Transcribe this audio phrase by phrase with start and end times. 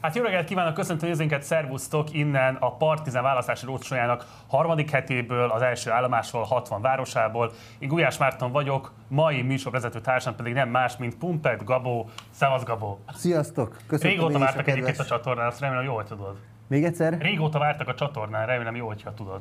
[0.00, 5.62] Hát jó reggelt kívánok, köszöntöm nézőinket, szervusztok innen a Partizán választási rócsójának harmadik hetéből, az
[5.62, 7.52] első állomásról, 60 városából.
[7.78, 12.08] Én Gulyás Márton vagyok, mai műsorvezető társam pedig nem más, mint Pumpet Gabó.
[12.30, 12.98] Szevasz Gabó!
[13.14, 13.76] Sziasztok!
[13.86, 16.36] Köszönöm Régóta vártak egyébként a csatornán, azt remélem jól tudod.
[16.66, 17.18] Még egyszer?
[17.18, 19.40] Régóta vártak a csatornán, remélem jó, hogyha tudod.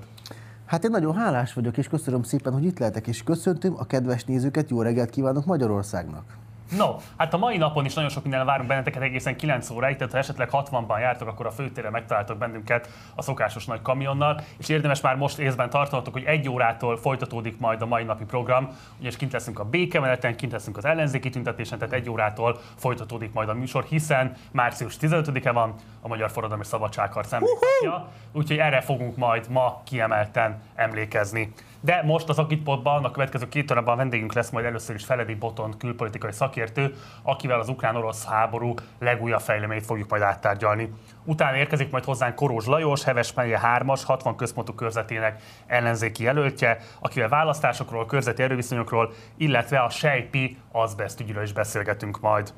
[0.65, 4.23] Hát én nagyon hálás vagyok, és köszönöm szépen, hogy itt lehetek, és köszöntöm a kedves
[4.23, 6.46] nézőket, jó reggelt kívánok Magyarországnak!
[6.75, 10.13] No, hát a mai napon is nagyon sok minden várunk benneteket egészen 9 óráig, tehát
[10.13, 15.01] ha esetleg 60-ban jártok, akkor a főtéren megtaláltok bennünket a szokásos nagy kamionnal, és érdemes
[15.01, 19.31] már most észben tartanatok, hogy egy órától folytatódik majd a mai napi program, ugyanis kint
[19.31, 23.83] leszünk a békemeneten, kint leszünk az ellenzéki tüntetésen, tehát egy órától folytatódik majd a műsor,
[23.83, 30.61] hiszen március 15-e van a Magyar Forradalmi Szabadságharc emléknapja, úgyhogy erre fogunk majd ma kiemelten
[30.75, 31.53] emlékezni.
[31.79, 35.35] De most az Agitpotban a következő két órában a vendégünk lesz majd először is Feledi
[35.35, 40.93] Boton külpolitikai szakértő, akivel az ukrán-orosz háború legújabb fejleményét fogjuk majd áttárgyalni.
[41.23, 47.29] Utána érkezik majd hozzánk Korózs Lajos, Heves Melye 3-as, 60 központú körzetének ellenzéki jelöltje, akivel
[47.29, 52.53] választásokról, körzeti erőviszonyokról, illetve a Sejpi azbest ügyről is beszélgetünk majd.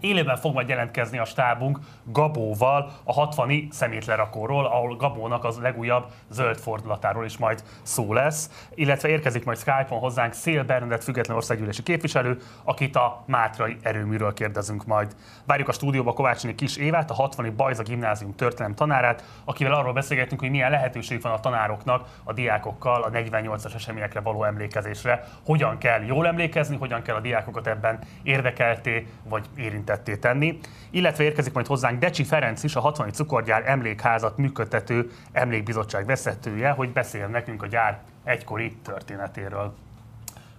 [0.00, 6.58] Élőben fog majd jelentkezni a stábunk Gabóval a 60 szemétlerakóról, ahol Gabónak az legújabb zöld
[6.58, 12.38] fordulatáról is majd szó lesz, illetve érkezik majd Skype-on hozzánk Szél Bernadett független országgyűlési képviselő,
[12.64, 15.16] akit a Mátrai erőműről kérdezünk majd.
[15.46, 20.40] Várjuk a stúdióba Kovácsini Kis Évát, a 60 Bajza Gimnázium történelem tanárát, akivel arról beszélgetünk,
[20.40, 26.02] hogy milyen lehetőség van a tanároknak a diákokkal a 48-as eseményekre való emlékezésre, hogyan kell
[26.02, 30.58] jól emlékezni, hogyan kell a diákokat ebben érdekelté vagy érinteni érintetté tenni,
[30.90, 33.12] illetve érkezik majd hozzánk Decsi Ferenc is, a 60.
[33.12, 39.74] cukorgyár emlékházat működtető emlékbizottság vezetője, hogy beszél nekünk a gyár egykori történetéről.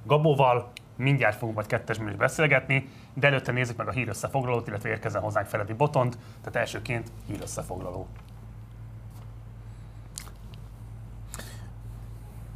[0.03, 5.21] Gabóval mindjárt fogunk majd kettes is beszélgetni, de előtte nézzük meg a hírösszefoglalót, illetve érkezzen
[5.21, 8.07] hozzánk Feledi Botont, tehát elsőként hírösszefoglaló.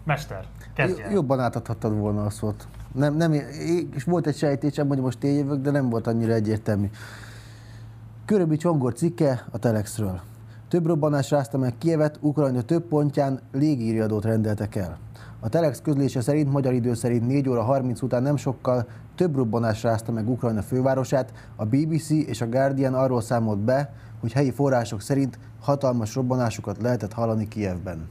[0.03, 1.11] Mester, kezdjen.
[1.11, 2.67] Jobban átadhattad volna a szót.
[2.93, 3.33] Nem, nem,
[3.95, 6.89] és volt egy sejtésem, hogy most én jövök, de nem volt annyira egyértelmű.
[8.25, 10.21] Köröbi Csongor cikke a Telexről.
[10.67, 14.97] Több robbanás rázta meg Kievet, Ukrajna több pontján légíriadót rendeltek el.
[15.39, 19.83] A Telex közlése szerint magyar idő szerint 4 óra 30 után nem sokkal több robbanás
[19.83, 21.33] rázta meg Ukrajna fővárosát.
[21.55, 27.13] A BBC és a Guardian arról számolt be, hogy helyi források szerint hatalmas robbanásokat lehetett
[27.13, 28.07] hallani Kievben.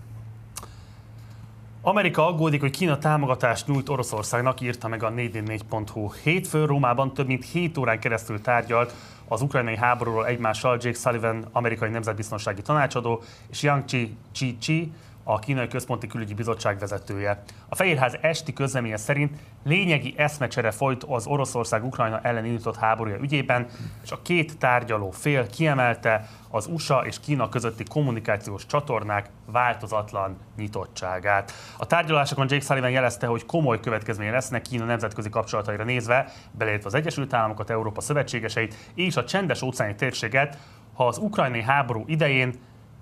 [1.83, 6.11] Amerika aggódik, hogy Kína támogatást nyújt Oroszországnak, írta meg a 444.hu.
[6.23, 8.95] Hétfő Rómában több mint 7 órán keresztül tárgyalt
[9.29, 14.93] az ukrajnai háborúról egymással Jake Sullivan, amerikai nemzetbiztonsági tanácsadó, és Yang Chi Chi, Chi
[15.31, 17.43] a Kínai Központi Külügyi Bizottság vezetője.
[17.69, 23.67] A Fehérház esti közleménye szerint lényegi eszmecsere folyt az Oroszország-Ukrajna ellen indított háborúja ügyében,
[24.03, 31.53] és a két tárgyaló fél kiemelte az USA és Kína közötti kommunikációs csatornák változatlan nyitottságát.
[31.79, 36.95] A tárgyalásokon Jake Sullivan jelezte, hogy komoly következménye lesznek Kína nemzetközi kapcsolataira nézve, beleértve az
[36.95, 40.59] Egyesült Államokat, Európa szövetségeseit és a csendes óceáni térséget,
[40.95, 42.55] ha az ukrajnai háború idején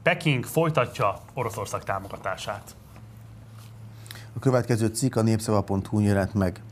[0.06, 2.76] Peking folytatja Oroszország támogatását.
[4.36, 6.62] A következő cikk a népszava.hu jelent meg.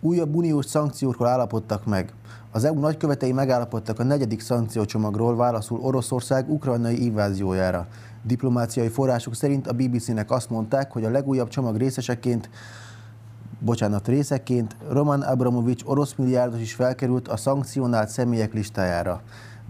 [0.00, 2.12] Újabb uniós szankciókról állapodtak meg.
[2.50, 7.86] Az EU nagykövetei megállapodtak a negyedik szankciócsomagról válaszul Oroszország ukrajnai inváziójára.
[8.22, 12.50] Diplomáciai források szerint a BBC-nek azt mondták, hogy a legújabb csomag részeseként
[13.58, 19.22] bocsánat, részeként Roman Abramovics orosz milliárdos is felkerült a szankcionált személyek listájára.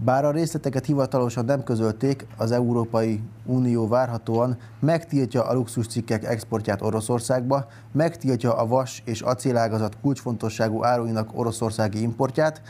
[0.03, 7.67] Bár a részleteket hivatalosan nem közölték, az Európai Unió várhatóan megtiltja a luxuscikkek exportját Oroszországba,
[7.91, 12.61] megtiltja a vas és acélágazat kulcsfontosságú áruinak oroszországi importját,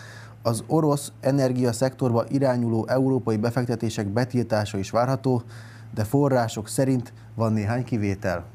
[0.42, 5.42] az orosz energiaszektorba irányuló európai befektetések betiltása is várható,
[5.94, 8.46] de források szerint van néhány kivétel.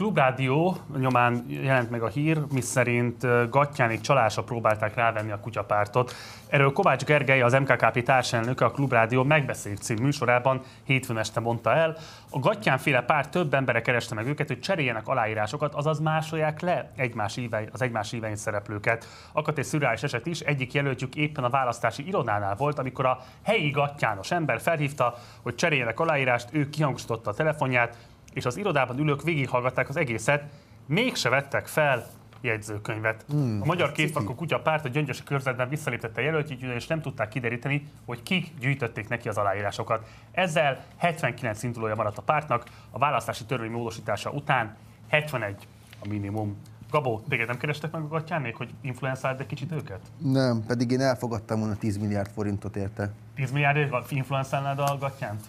[0.00, 6.14] Klubrádió nyomán jelent meg a hír, miszerint Gattyánik csalásra próbálták rávenni a kutyapártot.
[6.48, 11.96] Erről Kovács Gergely, az MKKP társelnöke a Klubrádió megbeszélt cím műsorában hétfőn este mondta el.
[12.30, 17.36] A Gattyánféle párt több embere kereste meg őket, hogy cseréljenek aláírásokat, azaz másolják le egymás
[17.36, 19.06] ívein, az egymás ívein szereplőket.
[19.32, 23.70] Akadt egy szürreális eset is, egyik jelöltjük éppen a választási irodánál volt, amikor a helyi
[23.70, 27.96] gattyános ember felhívta, hogy cseréljenek aláírást, ő kihangosította a telefonját,
[28.34, 30.44] és az irodában ülők végighallgatták az egészet,
[30.86, 32.06] mégse vettek fel
[32.40, 33.24] jegyzőkönyvet.
[33.28, 37.86] Hmm, a Magyar Kétfakú Kutya párt a gyöngyösi körzetben visszaléptette jelöltjét, és nem tudták kideríteni,
[38.04, 40.06] hogy kik gyűjtötték neki az aláírásokat.
[40.32, 44.76] Ezzel 79 indulója maradt a pártnak, a választási törvény módosítása után
[45.08, 45.66] 71
[46.02, 46.56] a minimum.
[46.90, 50.00] Gabó, téged nem kerestek meg a gatyánék, hogy influenzáld egy kicsit őket?
[50.18, 53.12] Nem, pedig én elfogadtam volna 10 milliárd forintot érte.
[53.34, 55.44] 10 milliárdért influenzálnád a gatyánt?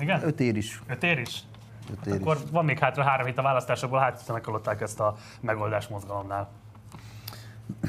[0.00, 0.22] Igen?
[0.24, 0.82] Öt ér is.
[0.86, 1.42] Öt ér is?
[2.06, 2.20] Ér is.
[2.20, 6.48] Akkor van még hátra három hét a választásokból, hát meghallották ezt a megoldás mozgalomnál.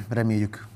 [0.10, 0.68] Reméljük.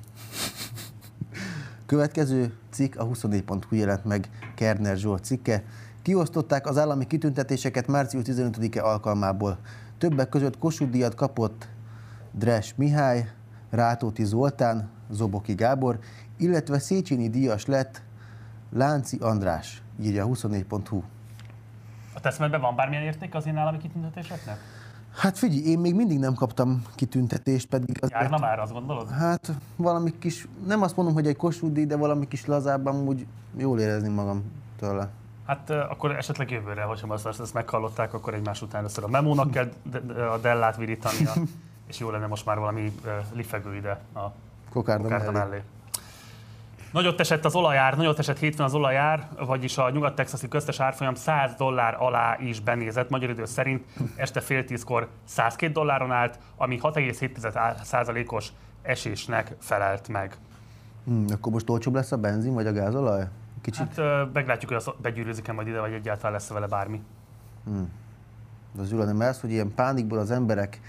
[1.86, 5.64] Következő cikk a 24.hu jelent meg Kerner Zsolt cikke.
[6.02, 9.58] Kiosztották az állami kitüntetéseket március 15-e alkalmából.
[9.98, 11.68] Többek között Kossuth díjat kapott
[12.32, 13.32] Dres Mihály,
[13.70, 16.00] Rátóti Zoltán, Zoboki Gábor,
[16.38, 18.02] illetve Széchenyi díjas lett
[18.72, 21.04] Lánci András, írja a 24.hu.
[22.26, 24.58] A teszmetben van bármilyen érték az én állami kitüntetéseknek?
[25.16, 29.10] Hát figyelj, én még mindig nem kaptam kitüntetést, pedig azért, Járna már, azt gondolod?
[29.10, 33.26] hát valami kis, nem azt mondom, hogy egy díj, de valami kis lazábban úgy
[33.58, 35.10] jól érezni magam tőle.
[35.46, 39.70] Hát akkor esetleg jövőre, hogyha azt, ezt meghallották, akkor egymás után először a memónak kell
[40.34, 41.34] a dellát virítania,
[41.90, 42.94] és jó lenne most már valami
[43.34, 44.32] lifegő ide a
[44.70, 45.32] Kokárda mellé.
[45.32, 45.62] mellé.
[46.96, 51.56] Nagyot esett az olajár, nagyot esett hétfőn az olajár, vagyis a nyugat-texasi köztes árfolyam 100
[51.58, 58.50] dollár alá is benézett, magyar idő szerint este fél tízkor 102 dolláron állt, ami 6,7%-os
[58.82, 60.38] esésnek felelt meg.
[61.06, 63.28] Hmm, akkor most olcsóbb lesz a benzin vagy a gázolaj?
[63.62, 63.96] Kicsit?
[63.96, 67.02] Hát meglátjuk, hogy az begyűrűzik-e majd ide, vagy egyáltalán lesz vele bármi.
[68.80, 70.80] Az Gyula nem ez, hogy ilyen pánikból az emberek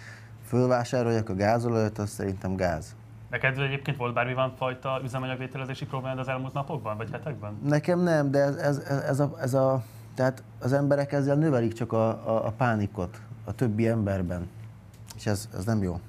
[0.45, 2.96] fölvásárolják a gázolajat, az szerintem gáz.
[3.31, 7.59] Neked egyébként volt bármilyen fajta üzemanyagvételezési problémád az elmúlt napokban, vagy hetekben?
[7.65, 8.79] Nekem nem, de ez, ez,
[9.09, 9.83] ez, a, ez a,
[10.15, 14.49] tehát az emberek ezzel növelik csak a, a, a pánikot a többi emberben.
[15.17, 16.01] És ez, ez nem jó.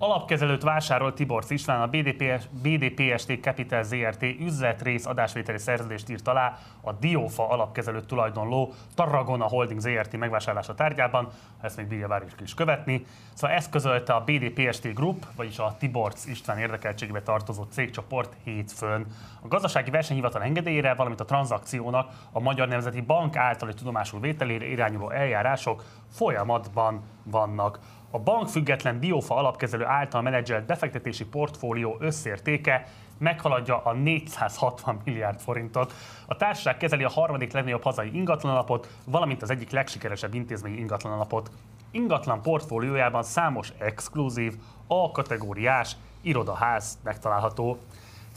[0.00, 6.92] Alapkezelőt vásárolt Tiborcs István, a BDPS, BDPST Capital ZRT üzletrész adásvételi szerződést írt alá a
[6.92, 11.28] Diófa alapkezelőt tulajdonló Tarragona Holding ZRT megvásárlása tárgyában,
[11.60, 13.06] ezt még bírja várjuk is követni.
[13.34, 19.06] Szóval ezt közölte a BDPST Group, vagyis a Tiborcs István érdekeltségbe tartozó cégcsoport hétfőn.
[19.42, 25.10] A gazdasági versenyhivatal engedélyére, valamint a tranzakciónak a Magyar Nemzeti Bank általi tudomásul vételére irányuló
[25.10, 27.78] eljárások folyamatban vannak.
[28.10, 32.86] A bank független Diófa alapkezelő által menedzselt befektetési portfólió összértéke
[33.18, 35.92] meghaladja a 460 milliárd forintot.
[36.26, 41.50] A társaság kezeli a harmadik legnagyobb hazai ingatlanalapot, valamint az egyik legsikeresebb intézményi ingatlanalapot.
[41.90, 44.54] Ingatlan portfóliójában számos exkluzív,
[44.86, 47.78] A-kategóriás irodaház megtalálható.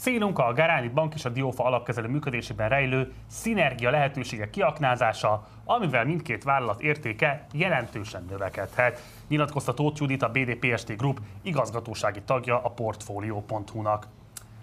[0.02, 6.44] Célunk a Garáni Bank és a Diófa alapkezelő működésében rejlő szinergia lehetőségek kiaknázása, amivel mindkét
[6.44, 14.06] vállalat értéke jelentősen növekedhet, nyilatkozta Tóth Judit, a BDPST Group igazgatósági tagja a Portfolio.hu-nak.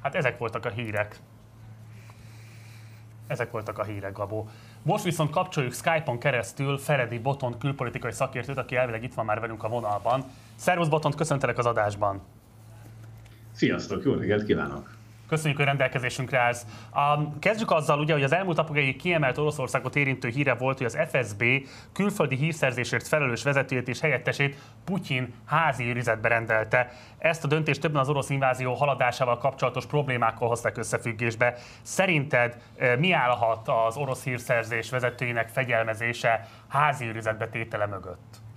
[0.02, 1.20] Hát ezek voltak a hírek.
[3.28, 4.50] Ezek voltak a hírek, Gabó.
[4.82, 9.64] Most viszont kapcsoljuk Skype-on keresztül Feredi Botont külpolitikai szakértőt, aki elvileg itt van már velünk
[9.64, 10.24] a vonalban.
[10.56, 12.22] Szervusz Botont, köszöntelek az adásban.
[13.52, 14.99] Sziasztok, jó reggelt kívánok!
[15.30, 16.66] Köszönjük, hogy rendelkezésünkre állsz.
[16.96, 20.86] Um, kezdjük azzal, ugye, hogy az elmúlt napok egyik kiemelt Oroszországot érintő híre volt, hogy
[20.86, 21.44] az FSB
[21.94, 26.92] külföldi hírszerzésért felelős vezetőjét és helyettesét Putyin házi őrizetbe rendelte.
[27.18, 31.56] Ezt a döntést többen az orosz invázió haladásával kapcsolatos problémákkal hozták összefüggésbe.
[31.82, 38.49] Szerinted eh, mi állhat az orosz hírszerzés vezetőinek fegyelmezése házi őrizetbe tétele mögött?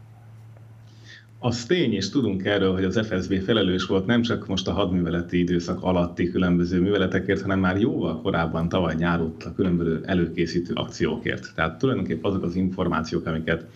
[1.45, 5.39] Az tény, és tudunk erről, hogy az FSB felelős volt nem csak most a hadműveleti
[5.39, 11.53] időszak alatti különböző műveletekért, hanem már jóval korábban tavaly nyáron a különböző előkészítő akciókért.
[11.55, 13.67] Tehát tulajdonképpen azok az információk, amiket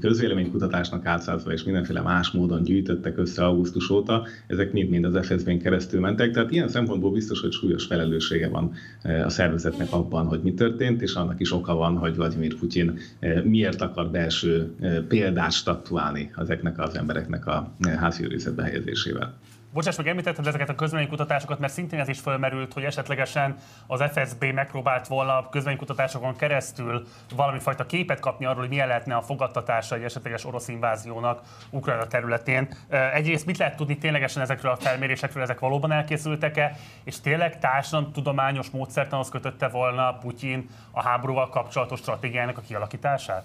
[0.00, 6.00] közvéleménykutatásnak átszázva és mindenféle más módon gyűjtöttek össze augusztus óta, ezek mind-mind az FSB-n keresztül
[6.00, 8.72] mentek, tehát ilyen szempontból biztos, hogy súlyos felelőssége van
[9.02, 12.98] eh, a szervezetnek abban, hogy mi történt, és annak is oka van, hogy Vladimir Putyin
[13.18, 19.34] eh, miért akar belső eh, példát statuálni ezeknek az embereknek a házi őrizetbe helyezésével.
[19.72, 24.44] Bocsáss meg, említetted ezeket a közvéleménykutatásokat, mert szintén ez is fölmerült, hogy esetlegesen az FSB
[24.44, 29.94] megpróbált volna a közvéleménykutatásokon keresztül valami fajta képet kapni arról, hogy milyen lehetne a fogadtatása
[29.94, 32.68] egy esetleges orosz inváziónak Ukrajna területén.
[32.88, 39.28] Egyrészt mit lehet tudni ténylegesen ezekről a felmérésekről, ezek valóban elkészültek-e, és tényleg társadalomtudományos módszertanhoz
[39.28, 43.44] kötötte volna Putyin a háborúval kapcsolatos stratégiának a kialakítását?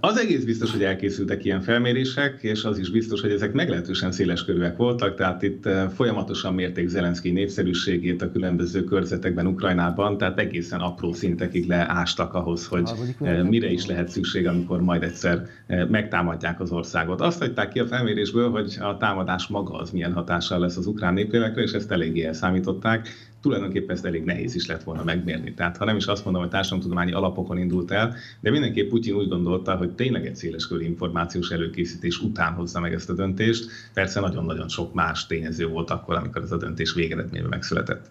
[0.00, 4.44] Az egész biztos, hogy elkészültek ilyen felmérések, és az is biztos, hogy ezek meglehetősen széles
[4.44, 10.80] körűek voltak, tehát itt eh, folyamatosan mérték Zelenszky népszerűségét a különböző körzetekben Ukrajnában, tehát egészen
[10.80, 16.60] apró szintekig leástak ahhoz, hogy eh, mire is lehet szükség, amikor majd egyszer eh, megtámadják
[16.60, 17.20] az országot.
[17.20, 21.14] Azt hagyták ki a felmérésből, hogy a támadás maga az milyen hatással lesz az ukrán
[21.14, 23.08] népélekre, és ezt eléggé elszámították.
[23.40, 25.54] Tulajdonképpen ezt elég nehéz is lett volna megmérni.
[25.54, 29.28] Tehát ha nem is azt mondom, hogy társadalomtudományi alapokon indult el, de mindenképp Putyin úgy
[29.28, 33.70] gondolta, hogy tényleg egy széleskörű információs előkészítés után hozza meg ezt a döntést.
[33.94, 38.10] Persze nagyon-nagyon sok más tényező volt akkor, amikor ez a döntés végeredményben megszületett.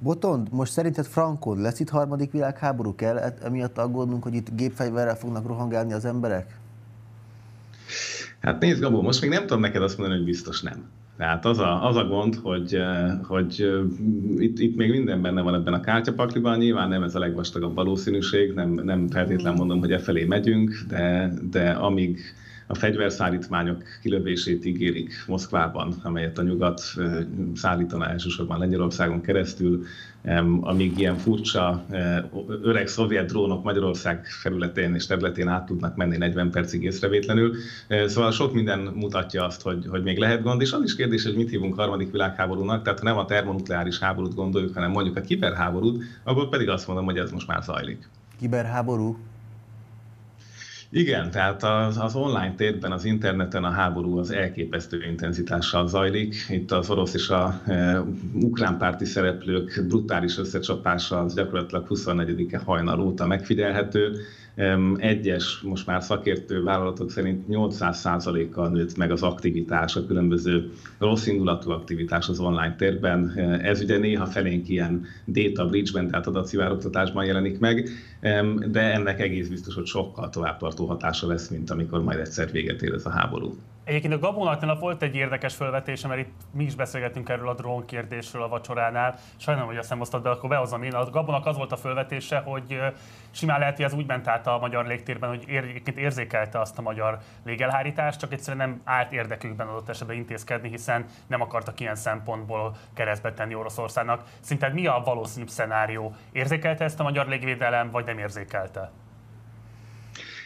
[0.00, 2.94] Botond, most szerinted Frankon lesz itt harmadik világháború?
[2.94, 6.58] Kell e- emiatt aggódnunk, hogy itt gépfegyverrel fognak rohangálni az emberek?
[8.40, 10.88] Hát nézd, Gabó, most még nem tudom neked azt mondani, hogy biztos nem.
[11.18, 15.40] Tehát az a, az a gond, hogy, eh, hogy eh, itt, itt még minden benne
[15.42, 19.92] van ebben a kártyapakliban, nyilván nem ez a legvastagabb valószínűség, nem, nem feltétlenül mondom, hogy
[19.92, 22.20] e felé megyünk, de, de amíg
[22.70, 26.82] a fegyverszállítmányok kilövését ígérik Moszkvában, amelyet a nyugat
[27.54, 29.84] szállítana elsősorban Lengyelországon keresztül,
[30.60, 31.84] amíg ilyen furcsa
[32.62, 37.54] öreg szovjet drónok Magyarország felületén és területén át tudnak menni 40 percig észrevétlenül.
[38.06, 41.36] Szóval sok minden mutatja azt, hogy, hogy még lehet gond, és az is kérdés, hogy
[41.36, 46.04] mit hívunk harmadik világháborúnak, tehát ha nem a termonukleáris háborút gondoljuk, hanem mondjuk a kiberháborút,
[46.24, 48.08] akkor pedig azt mondom, hogy ez most már zajlik.
[48.38, 49.16] Kiberháború?
[50.90, 56.34] Igen, tehát az, az online térben, az interneten a háború az elképesztő intenzitással zajlik.
[56.48, 58.00] Itt az orosz és a e,
[58.32, 64.16] ukrán párti szereplők brutális összecsapása az gyakorlatilag 24-e hajnal óta megfigyelhető
[64.96, 71.70] egyes, most már szakértő vállalatok szerint 800%-kal nőtt meg az aktivitás, a különböző rossz indulatú
[71.70, 73.32] aktivitás az online térben.
[73.62, 77.88] Ez ugye néha felénk ilyen data breach-ben, tehát adatszivárogtatásban jelenik meg,
[78.70, 82.92] de ennek egész biztos, hogy sokkal továbbtartó hatása lesz, mint amikor majd egyszer véget ér
[82.92, 83.54] ez a háború.
[83.88, 87.84] Egyébként a Gabonatnál volt egy érdekes felvetése, mert itt mi is beszélgetünk erről a drón
[87.84, 89.14] kérdésről a vacsoránál.
[89.36, 90.94] Sajnálom, hogy azt nem osztad, de akkor behozom én.
[90.94, 92.78] A Gabonak az volt a felvetése, hogy
[93.30, 96.82] simán lehet, hogy ez úgy ment át a magyar légtérben, hogy egyébként érzékelte azt a
[96.82, 102.76] magyar légelhárítást, csak egyszerűen nem állt érdekükben adott esetben intézkedni, hiszen nem akartak ilyen szempontból
[102.94, 104.22] keresztbe tenni Oroszországnak.
[104.40, 106.14] Szerinted mi a valószínűbb szenárió?
[106.32, 108.90] Érzékelte ezt a magyar légvédelem, vagy nem érzékelte?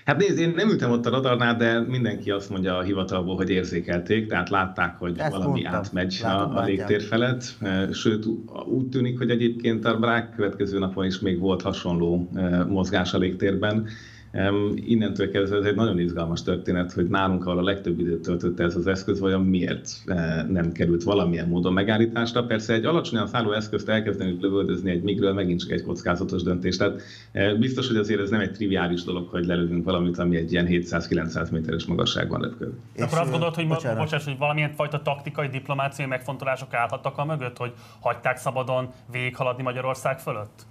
[0.04, 3.50] Hát nézd, én nem ültem ott a radarnál, de mindenki azt mondja a hivatalból, hogy
[3.50, 5.75] érzékelték, tehát látták, hogy Ezt valami mondtam.
[5.75, 7.56] átmegy Látom, a, a légtér felett.
[7.92, 8.26] Sőt,
[8.64, 12.28] úgy tűnik, hogy egyébként a brák következő napon is még volt hasonló
[12.68, 13.87] mozgás a légtérben.
[14.74, 18.76] Innentől kezdve ez egy nagyon izgalmas történet, hogy nálunk, ahol a legtöbb időt töltötte ez
[18.76, 22.44] az eszköz, vajon miért eh, nem került valamilyen módon megállításra.
[22.44, 26.76] Persze egy alacsonyan szálló eszközt elkezdeni lövöldözni egy migről megint csak egy kockázatos döntés.
[26.76, 30.52] Tehát eh, biztos, hogy azért ez nem egy triviális dolog, hogy lelövünk valamit, ami egy
[30.52, 32.74] ilyen 700-900 méteres magasságban repül.
[32.98, 33.98] Akkor azt gondolod, hogy, bocsánat.
[33.98, 40.18] Bocsánat, hogy valamilyen fajta taktikai, diplomáciai megfontolások állhattak a mögött, hogy hagyták szabadon végighaladni Magyarország
[40.18, 40.70] fölött?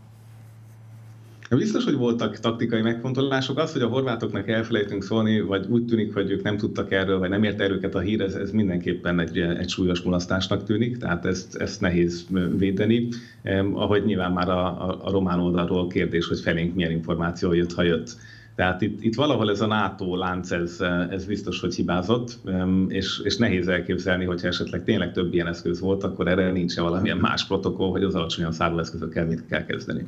[1.57, 3.57] Biztos, hogy voltak taktikai megfontolások.
[3.57, 7.29] Az, hogy a horvátoknak elfelejtünk szólni, vagy úgy tűnik, hogy ők nem tudtak erről, vagy
[7.29, 11.25] nem ért el őket a hír, ez, ez mindenképpen egy, egy súlyos mulasztásnak tűnik, tehát
[11.25, 12.27] ezt, ezt nehéz
[12.57, 13.07] védeni.
[13.41, 17.73] Eh, ahogy nyilván már a, a, a román oldalról kérdés, hogy felénk milyen információ jött,
[17.73, 18.15] ha jött.
[18.55, 20.79] Tehát itt, itt valahol ez a NATO lánc, ez,
[21.09, 22.39] ez biztos, hogy hibázott,
[22.87, 27.17] és, és nehéz elképzelni, hogyha esetleg tényleg több ilyen eszköz volt, akkor erre nincs valamilyen
[27.17, 30.05] más protokoll, hogy az alacsonyan szálló eszközökkel mit kell kezdeni.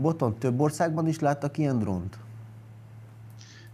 [0.00, 2.18] Boton, több országban is láttak ilyen drónt?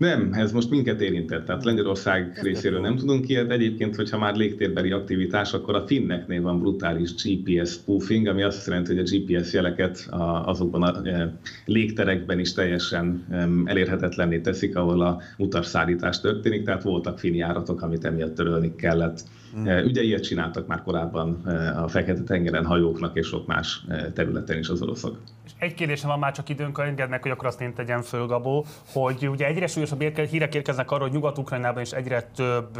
[0.02, 1.46] Nem, ez most minket érintett.
[1.46, 3.50] Tehát Lengyelország részéről nem tudunk ilyet.
[3.50, 8.94] Egyébként, hogyha már légtérbeli aktivitás, akkor a finneknél van brutális GPS spoofing, ami azt jelenti,
[8.94, 10.06] hogy a GPS jeleket
[10.44, 11.34] azokban a e,
[11.64, 13.26] légterekben is teljesen
[13.64, 16.64] elérhetetlenné teszik, ahol a utasszállítás történik.
[16.64, 19.24] Tehát voltak finn járatok, amit emiatt törölni kellett.
[19.58, 19.66] Mm.
[19.84, 21.34] Ugye ilyet csináltak már korábban
[21.76, 25.18] a Fekete-tengeren hajóknak és sok más területen is az oroszok.
[25.44, 28.26] És egy kérdésem van, már csak időnk, engedd meg, hogy akkor azt én tegyem föl,
[28.26, 32.78] Gabó, hogy ugye egyre súlyosabb hírek érkeznek arról, hogy Nyugat-Ukrajnában is egyre több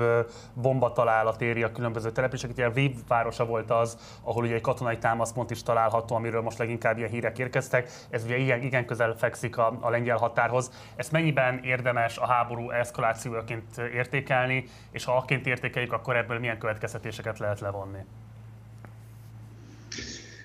[0.55, 2.57] bombatalálat éri a különböző településeket.
[2.57, 6.59] Ugye a Viv városa volt az, ahol ugye egy katonai támaszpont is található, amiről most
[6.59, 7.91] leginkább ilyen hírek érkeztek.
[8.11, 10.71] Ez ugye igen, igen közel fekszik a, a lengyel határhoz.
[10.97, 17.39] Ezt mennyiben érdemes a háború eszkalációjaként értékelni, és ha akként értékeljük, akkor ebből milyen következtetéseket
[17.39, 18.01] lehet levonni?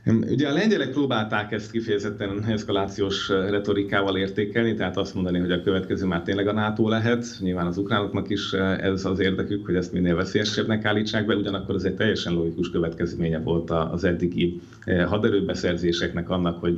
[0.08, 6.06] Ugye a lengyelek próbálták ezt kifejezetten eszkalációs retorikával értékelni, tehát azt mondani, hogy a következő
[6.06, 7.26] már tényleg a NATO lehet.
[7.40, 11.84] Nyilván az ukránoknak is ez az érdekük, hogy ezt minél veszélyesebbnek állítsák be, ugyanakkor ez
[11.84, 14.62] egy teljesen logikus következménye volt az eddigi
[15.08, 16.78] haderőbeszerzéseknek annak, hogy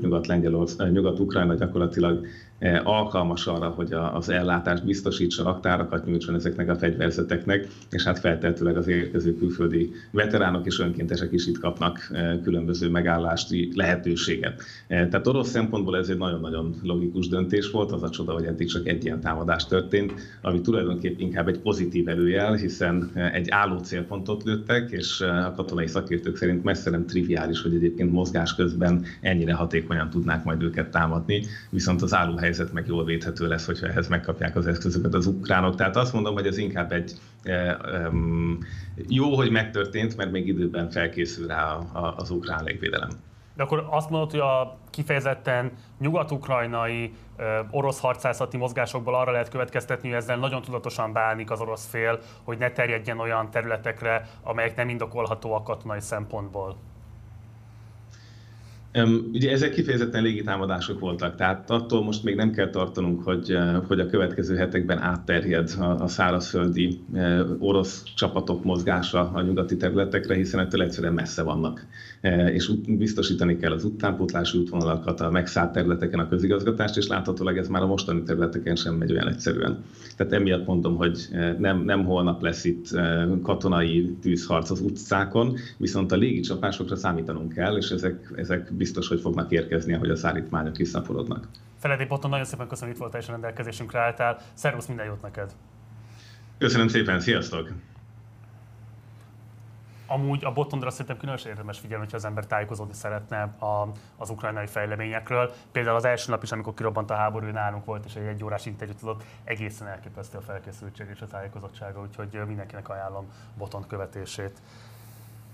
[0.91, 2.29] Nyugat-Ukrajna gyakorlatilag eh,
[2.83, 8.87] alkalmas arra, hogy az ellátást biztosítsa, aktárakat nyújtson ezeknek a fegyverzeteknek, és hát feltehetőleg az
[8.87, 14.61] érkező külföldi veteránok és önkéntesek is itt kapnak eh, különböző megállási lehetőséget.
[14.87, 18.67] Eh, tehát orosz szempontból ez egy nagyon-nagyon logikus döntés volt, az a csoda, hogy eddig
[18.67, 24.43] csak egy ilyen támadás történt, ami tulajdonképpen inkább egy pozitív előjel, hiszen egy álló célpontot
[24.43, 30.09] lőttek, és a katonai szakértők szerint messze nem triviális, hogy egyébként mozgás közben ennyire hatékonyan
[30.09, 32.13] tudnák majd őket támadni, viszont az
[32.50, 35.75] állóhelyzet meg jól védhető lesz, hogyha ehhez megkapják az eszközöket az ukránok.
[35.75, 37.13] Tehát azt mondom, hogy ez inkább egy
[39.08, 41.77] jó, hogy megtörtént, mert még időben felkészül rá
[42.15, 43.10] az ukrán légvédelem.
[43.56, 47.13] De akkor azt mondod, hogy a kifejezetten nyugat-ukrajnai
[47.72, 52.58] orosz harcászati mozgásokból arra lehet következtetni, hogy ezzel nagyon tudatosan bánik az orosz fél, hogy
[52.58, 56.77] ne terjedjen olyan területekre, amelyek nem indokolhatóak katonai szempontból.
[59.31, 64.05] Ugye ezek kifejezetten légitámadások voltak, tehát attól most még nem kell tartanunk, hogy, hogy a
[64.05, 67.00] következő hetekben átterjed a, a szárazföldi
[67.60, 71.86] orosz csapatok mozgása a nyugati területekre, hiszen ettől egyszerűen messze vannak.
[72.51, 77.81] És biztosítani kell az utánpótlási útvonalakat, a megszállt területeken a közigazgatást, és láthatólag ez már
[77.81, 79.83] a mostani területeken sem megy olyan egyszerűen.
[80.15, 82.88] Tehát emiatt mondom, hogy nem, nem holnap lesz itt
[83.41, 89.19] katonai tűzharc az utcákon, viszont a légi csapásokra számítanunk kell, és ezek, ezek biztos, hogy
[89.19, 91.47] fognak érkezni, ahogy a szállítmányok visszaporodnak.
[91.77, 94.38] Feledi Botton, nagyon szépen köszönöm, hogy itt voltál és rendelkezésünkre álltál.
[94.53, 95.51] Szervusz, minden jót neked!
[96.57, 97.71] Köszönöm szépen, sziasztok!
[100.11, 103.87] Amúgy a botondra szerintem különösen érdemes figyelni, hogyha az ember tájékozódni szeretne a,
[104.17, 105.51] az ukrajnai fejleményekről.
[105.71, 108.65] Például az első nap is, amikor kirobbant a háború, nálunk volt, és egy egy órás
[108.65, 113.25] interjút adott, egészen elképesztő a felkészültség és a tájékozottsága, úgyhogy mindenkinek ajánlom
[113.57, 114.61] botont követését.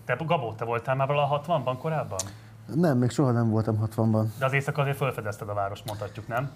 [0.05, 2.19] Te, Gabó, te voltál már a 60-ban korábban?
[2.73, 4.25] Nem, még soha nem voltam 60-ban.
[4.39, 6.51] De az éjszaka azért felfedezted a város, mondhatjuk, nem?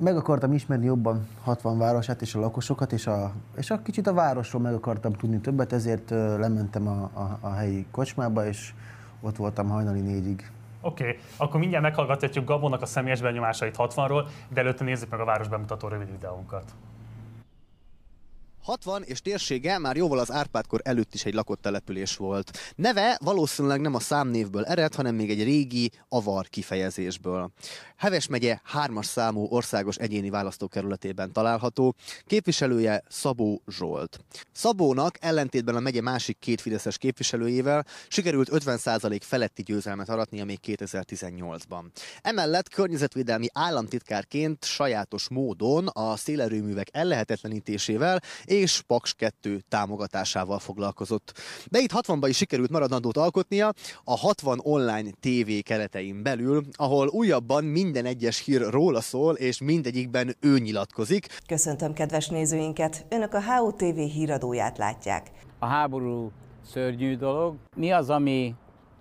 [0.00, 4.12] Meg akartam ismerni jobban 60 városát és a lakosokat, és a, és a kicsit a
[4.12, 8.74] városról meg akartam tudni többet, ezért lementem a, a, a helyi kocsmába, és
[9.20, 10.50] ott voltam hajnali négyig.
[10.80, 11.18] Oké, okay.
[11.36, 15.88] akkor mindjárt meghallgatjuk Gabónak a személyes benyomásait 60-ról, de előtte nézzük meg a város bemutató
[15.88, 16.72] rövid videónkat.
[18.68, 22.58] 60 és térsége már jóval az Árpádkor előtt is egy lakott település volt.
[22.76, 27.50] Neve valószínűleg nem a számnévből ered, hanem még egy régi avar kifejezésből.
[27.96, 31.94] Heves megye hármas számú országos egyéni választókerületében található,
[32.26, 34.20] képviselője Szabó Zsolt.
[34.52, 41.84] Szabónak ellentétben a megye másik két fideszes képviselőjével sikerült 50% feletti győzelmet aratnia még 2018-ban.
[42.22, 48.20] Emellett környezetvédelmi államtitkárként sajátos módon a szélerőművek ellehetetlenítésével
[48.60, 51.32] és Paks 2 támogatásával foglalkozott.
[51.66, 53.72] De itt 60-ban is sikerült maradandót alkotnia
[54.04, 60.36] a 60 online TV keretein belül, ahol újabban minden egyes hír róla szól, és mindegyikben
[60.40, 61.26] ő nyilatkozik.
[61.46, 63.06] Köszöntöm kedves nézőinket!
[63.08, 65.30] Önök a HOTV híradóját látják.
[65.58, 66.32] A háború
[66.70, 67.56] szörnyű dolog.
[67.76, 68.54] Mi az, ami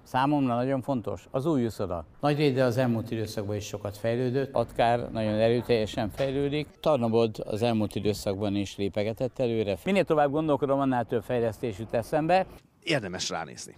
[0.08, 2.06] Számomra nagyon fontos az új uszoda.
[2.20, 7.96] Nagy része az elmúlt időszakban is sokat fejlődött, Atkár nagyon erőteljesen fejlődik, Tarnabod az elmúlt
[7.96, 9.78] időszakban is lépegetett előre.
[9.86, 12.46] Minél tovább gondolkodom, annál több fejlesztés jut eszembe.
[12.84, 13.76] Érdemes ránézni.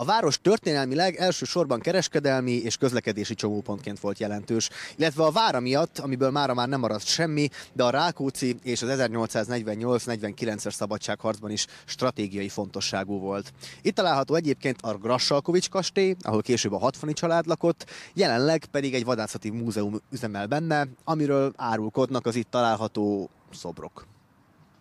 [0.00, 6.30] A város történelmileg elsősorban kereskedelmi és közlekedési csomópontként volt jelentős, illetve a vára miatt, amiből
[6.30, 13.18] mára már nem maradt semmi, de a Rákóczi és az 1848-49-es szabadságharcban is stratégiai fontosságú
[13.18, 13.52] volt.
[13.82, 19.04] Itt található egyébként a Grassalkovics kastély, ahol később a 60 család lakott, jelenleg pedig egy
[19.04, 24.06] vadászati múzeum üzemel benne, amiről árulkodnak az itt található szobrok.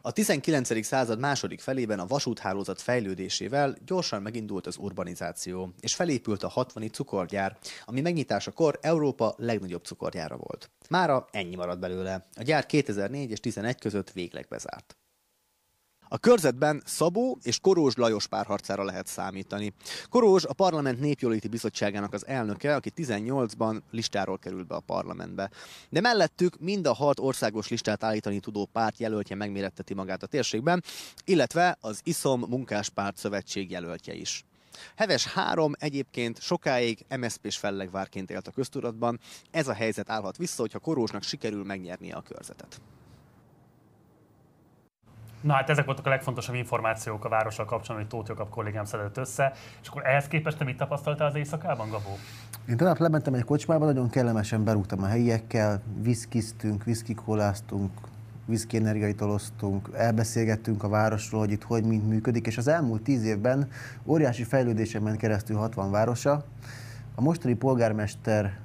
[0.02, 0.86] A 19.
[0.86, 7.58] század második felében a vasúthálózat fejlődésével gyorsan megindult az urbanizáció, és felépült a 60 cukorgyár,
[7.86, 10.70] ami megnyitásakor Európa legnagyobb cukorgyára volt.
[10.90, 12.28] Mára ennyi maradt belőle.
[12.36, 14.99] A gyár 2004 és 11 között végleg bezárt.
[16.12, 19.74] A körzetben Szabó és Korózs Lajos párharcára lehet számítani.
[20.10, 25.50] Korózs a Parlament Népjóléti Bizottságának az elnöke, aki 18-ban listáról került be a parlamentbe.
[25.90, 30.84] De mellettük mind a hat országos listát állítani tudó párt jelöltje megméretteti magát a térségben,
[31.26, 34.44] illetve az ISZOM munkáspárt szövetség jelöltje is.
[34.96, 39.20] Heves 3 egyébként sokáig MSZP-s fellegvárként élt a köztudatban.
[39.52, 42.82] Ez a helyzet állhat vissza, hogyha Korózsnak sikerül megnyernie a körzetet.
[45.42, 49.18] Na hát ezek voltak a legfontosabb információk a várossal kapcsolatban, hogy Tóth Jakab kollégám szedett
[49.18, 49.54] össze.
[49.82, 52.18] És akkor ehhez képest te mit tapasztaltál az éjszakában, Gabó?
[52.70, 57.92] Én tegnap lementem egy kocsmába, nagyon kellemesen berúgtam a helyiekkel, viszkiztünk, viszkikóláztunk,
[58.46, 63.70] viszki energiaitoloztunk, elbeszélgettünk a városról, hogy itt hogy mind működik, és az elmúlt tíz évben
[64.06, 66.44] óriási fejlődésen ment keresztül 60 városa.
[67.16, 68.58] A mostani polgármester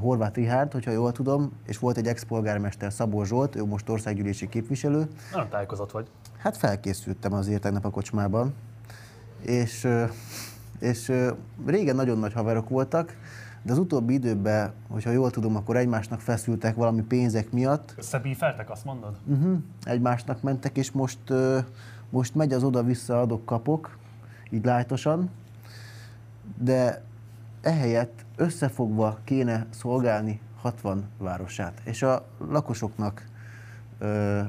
[0.00, 5.08] Horváth Rihárd, hogyha jól tudom, és volt egy ex-polgármester Szabó Zsolt, ő most országgyűlési képviselő.
[5.32, 6.06] Nagyon tájékozott vagy.
[6.38, 8.54] Hát felkészültem azért tegnap a kocsmában,
[9.42, 9.88] és,
[10.78, 11.12] és
[11.66, 13.16] régen nagyon nagy haverok voltak,
[13.62, 17.94] de az utóbbi időben, hogyha jól tudom, akkor egymásnak feszültek valami pénzek miatt.
[17.96, 19.16] Összebífeltek, azt mondod?
[19.26, 19.58] Uh-huh.
[19.82, 21.18] Egymásnak mentek, és most,
[22.10, 23.98] most megy az oda-vissza adok-kapok,
[24.50, 25.30] így lájtosan,
[26.58, 27.02] de
[27.66, 31.80] ehelyett összefogva kéne szolgálni 60 városát.
[31.84, 33.24] És a lakosoknak
[33.98, 34.40] ö,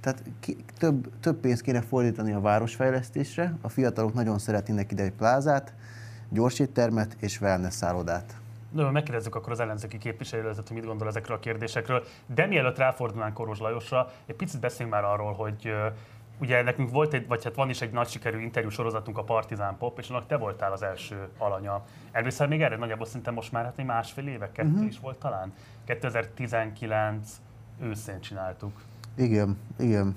[0.00, 5.12] tehát ki, több, több pénzt kéne fordítani a városfejlesztésre, a fiatalok nagyon szeretnének ide egy
[5.12, 5.74] plázát,
[6.28, 8.34] gyorséttermet és wellness szállodát.
[8.70, 12.04] No, megkérdezzük akkor az ellenzéki képviselőt, hogy mit gondol ezekről a kérdésekről.
[12.26, 15.72] De mielőtt ráfordulnánk Koros Lajosra, egy picit beszéljünk már arról, hogy
[16.38, 19.76] ugye nekünk volt egy, vagy hát van is egy nagy sikerű interjú sorozatunk a Partizán
[19.78, 21.84] Pop, és annak te voltál az első alanya.
[22.12, 24.86] Először még erre nagyjából szerintem most már hát egy másfél éve, kettő uh-huh.
[24.86, 25.52] is volt talán.
[25.84, 27.40] 2019
[27.82, 28.80] őszén csináltuk.
[29.16, 30.16] Igen, igen.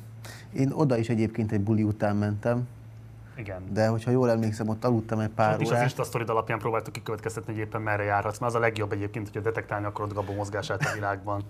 [0.54, 2.68] Én oda is egyébként egy buli után mentem,
[3.38, 3.62] igen.
[3.74, 5.62] De hogyha jól emlékszem, ott aludtam egy pár órát.
[5.62, 8.92] És az Insta sztorid alapján próbáltuk kikövetkeztetni, hogy éppen merre járhatsz, mert az a legjobb
[8.92, 11.44] egyébként, hogyha detektálni akarod Gabó mozgását a világban.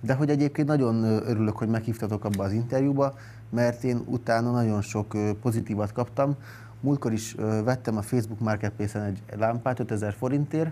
[0.00, 3.14] De hogy egyébként nagyon örülök, hogy meghívtatok abba az interjúba,
[3.50, 6.36] mert én utána nagyon sok pozitívat kaptam.
[6.80, 7.34] Múltkor is
[7.64, 10.70] vettem a Facebook Marketplace-en egy lámpát 5000 forintért,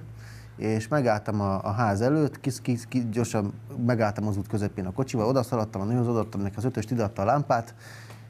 [0.57, 3.53] és megálltam a, a ház előtt, kis, kis, kis, gyorsan
[3.87, 7.23] megálltam az út közepén a kocsival, oda szaladtam a nőhöz, odaadtam neki az ötöst, ideadta
[7.23, 7.75] a lámpát,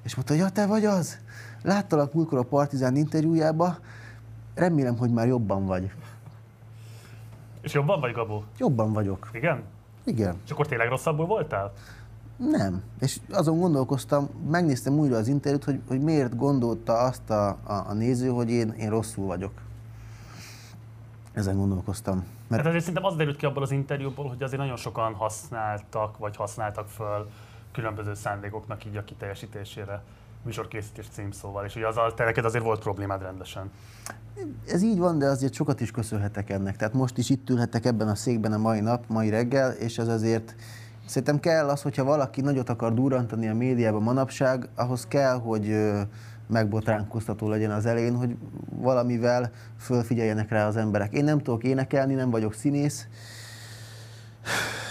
[0.02, 1.18] és mondta, ja, te vagy az?
[1.62, 3.76] Láttalak múltkor a Partizán interjújába,
[4.54, 5.90] remélem, hogy már jobban vagy.
[7.60, 8.44] És jobban vagy, Gabó?
[8.58, 9.30] Jobban vagyok.
[9.32, 9.62] Igen?
[10.08, 10.36] Igen.
[10.44, 11.72] És akkor tényleg rosszabbul voltál?
[12.36, 12.82] Nem.
[13.00, 17.92] És azon gondolkoztam, megnéztem újra az interjút, hogy, hogy miért gondolta azt a, a, a
[17.92, 19.52] néző, hogy én, én rosszul vagyok.
[21.32, 22.16] Ezen gondolkoztam.
[22.48, 22.62] Mert...
[22.62, 26.36] Hát azért szerintem az derült ki abból az interjúból, hogy azért nagyon sokan használtak, vagy
[26.36, 27.28] használtak föl
[27.72, 30.02] különböző szándékoknak így a kiteljesítésére
[30.42, 33.70] műsorkészítés címszóval, és ugye azzal te neked azért volt problémád rendesen.
[34.66, 36.76] Ez így van, de azért sokat is köszönhetek ennek.
[36.76, 40.08] Tehát most is itt ülhetek ebben a székben a mai nap, mai reggel, és ez
[40.08, 40.54] azért
[41.06, 45.76] szerintem kell az, hogyha valaki nagyot akar durrantani a médiában manapság, ahhoz kell, hogy
[46.48, 48.36] megbotránkoztató legyen az elején, hogy
[48.70, 51.12] valamivel fölfigyeljenek rá az emberek.
[51.12, 53.06] Én nem tudok énekelni, nem vagyok színész,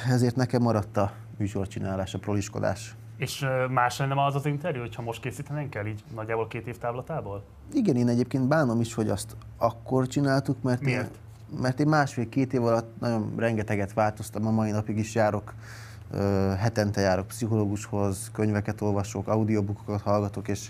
[0.09, 2.95] ezért nekem maradt a műsorcsinálás, a proliskodás.
[3.17, 7.43] És más lenne az az interjú, hogyha most készítenénk el, így nagyjából két év távlatából?
[7.73, 11.03] Igen, én egyébként bánom is, hogy azt akkor csináltuk, mert Miért?
[11.51, 15.53] Én, mert én másfél-két év alatt nagyon rengeteget változtam, a mai napig is járok,
[16.57, 20.69] hetente járok pszichológushoz, könyveket olvasok, audiobookokat hallgatok, és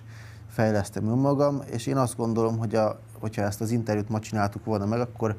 [0.50, 4.86] fejlesztem önmagam, és én azt gondolom, hogy a, hogyha ezt az interjút ma csináltuk volna
[4.86, 5.36] meg, akkor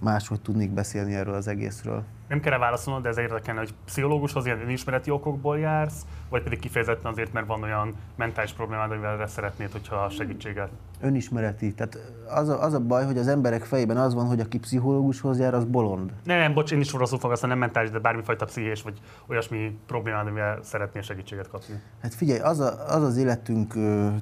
[0.00, 2.04] máshogy tudnék beszélni erről az egészről.
[2.28, 7.10] Nem kell válaszolnod, de ez érdekelne, hogy pszichológushoz ilyen önismereti okokból jársz, vagy pedig kifejezetten
[7.10, 10.68] azért, mert van olyan mentális problémád, amivel szeretnéd, hogyha segítséget?
[11.00, 11.74] Önismereti.
[11.74, 15.38] Tehát az a, az a baj, hogy az emberek fejében az van, hogy aki pszichológushoz
[15.38, 16.12] jár, az bolond.
[16.24, 20.26] Nem, nem, bocs, én is rosszul fogom, nem mentális, de bármifajta pszichés vagy olyasmi problémád,
[20.26, 21.74] amivel szeretnél segítséget kapni.
[22.02, 23.74] Hát figyelj, az a, az, az életünk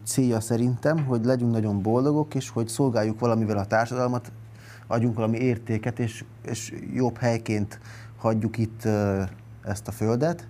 [0.05, 4.33] célja szerintem, hogy legyünk nagyon boldogok, és hogy szolgáljuk valamivel a társadalmat,
[4.87, 7.81] adjunk valami értéket, és, és jobb helyként
[8.17, 8.85] hagyjuk itt
[9.65, 10.49] ezt a földet,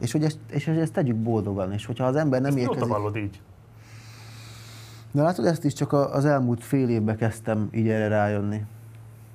[0.00, 2.96] és hogy ezt, és ezt tegyük boldogan, és hogyha az ember nem ezt érkezik...
[2.96, 3.40] Mióta így?
[5.10, 8.62] Na látod, ezt is csak az elmúlt fél évben kezdtem így erre rájönni.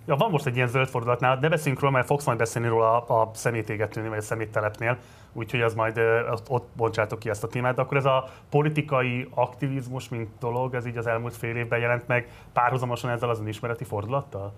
[0.06, 2.68] Ja, van most egy ilyen zöld fordulat nálad, de beszéljünk róla, mert fogsz majd beszélni
[2.68, 4.98] róla a, a szemétégetőnél, vagy a szeméttelepnél,
[5.34, 6.00] úgyhogy az majd
[6.32, 7.76] ott, ott bontsátok ki ezt a témát.
[7.76, 12.08] De akkor ez a politikai aktivizmus, mint dolog, ez így az elmúlt fél évben jelent
[12.08, 14.54] meg párhuzamosan ezzel az önismereti fordulattal?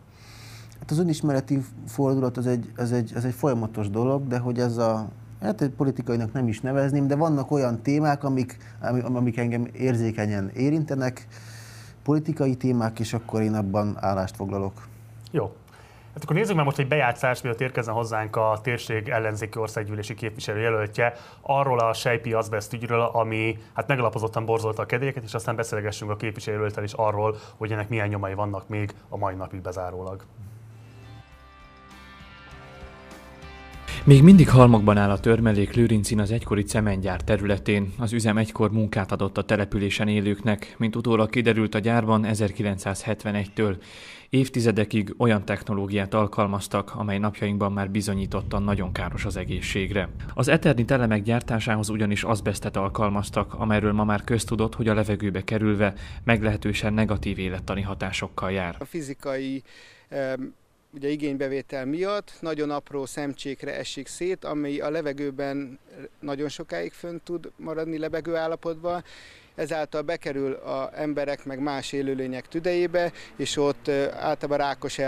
[0.80, 4.78] Hát az önismereti fordulat az egy, az egy, az egy folyamatos dolog, de hogy ez
[4.78, 5.08] a,
[5.42, 8.58] hát egy politikainak nem is nevezném, de vannak olyan témák, amik,
[9.14, 11.28] amik engem érzékenyen érintenek,
[12.04, 14.88] politikai témák, és akkor én abban állást foglalok.
[15.32, 15.56] Jó.
[16.14, 21.14] Hát akkor nézzük meg most egy bejátszást, mielőtt érkezzen hozzánk a térség ellenzéki országgyűlési jelöltje
[21.42, 26.16] arról a sejpi azbest ügyről, ami hát megalapozottan borzolta a kedélyeket, és aztán beszélgessünk a
[26.16, 30.24] képviselőjelöltel is arról, hogy ennek milyen nyomai vannak még a mai napig bezárólag.
[34.04, 37.94] Még mindig halmokban áll a törmelék Lőrincin az egykori cementgyár területén.
[37.98, 43.76] Az üzem egykor munkát adott a településen élőknek, mint utólag kiderült a gyárban 1971-től.
[44.32, 50.10] Évtizedekig olyan technológiát alkalmaztak, amely napjainkban már bizonyítottan nagyon káros az egészségre.
[50.34, 55.94] Az Eterni telemek gyártásához ugyanis azbesztet alkalmaztak, amelyről ma már köztudott, hogy a levegőbe kerülve
[56.24, 58.76] meglehetősen negatív élettani hatásokkal jár.
[58.80, 59.64] A fizikai
[60.94, 65.80] ugye igénybevétel miatt nagyon apró szemcsékre esik szét, ami a levegőben
[66.20, 69.04] nagyon sokáig fönt tud maradni lebegő állapotban,
[69.56, 75.00] ezáltal bekerül a emberek meg más élőlények tüdejébe, és ott általában rákos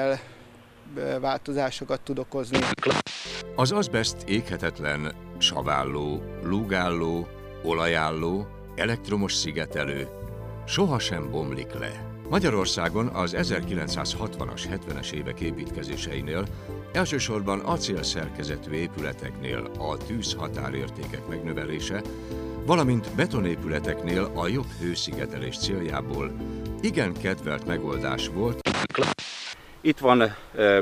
[0.95, 2.57] elváltozásokat tud okozni.
[3.55, 7.27] Az azbest éghetetlen, saválló, lúgálló,
[7.63, 10.07] olajálló, elektromos szigetelő,
[10.65, 12.11] sohasem bomlik le.
[12.29, 16.45] Magyarországon az 1960-as, 70-es évek építkezéseinél
[16.93, 22.01] elsősorban acélszerkezetű épületeknél a tűz határértékek megnövelése,
[22.65, 26.31] valamint betonépületeknél a jobb hőszigetelés céljából
[26.81, 28.59] igen kedvelt megoldás volt.
[29.81, 30.35] Itt van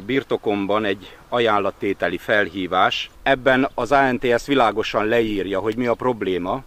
[0.06, 3.10] birtokomban egy ajánlattételi felhívás.
[3.24, 6.63] Ebben az ANTS világosan leírja, hogy mi a probléma,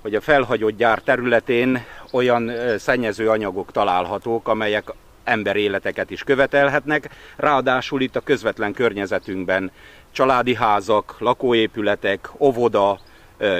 [0.00, 4.92] hogy a felhagyott gyár területén olyan szennyező anyagok találhatók, amelyek
[5.24, 7.10] emberéleteket is követelhetnek.
[7.36, 9.70] Ráadásul itt a közvetlen környezetünkben
[10.12, 13.00] családi házak, lakóépületek, óvoda,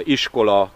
[0.05, 0.71] iskola,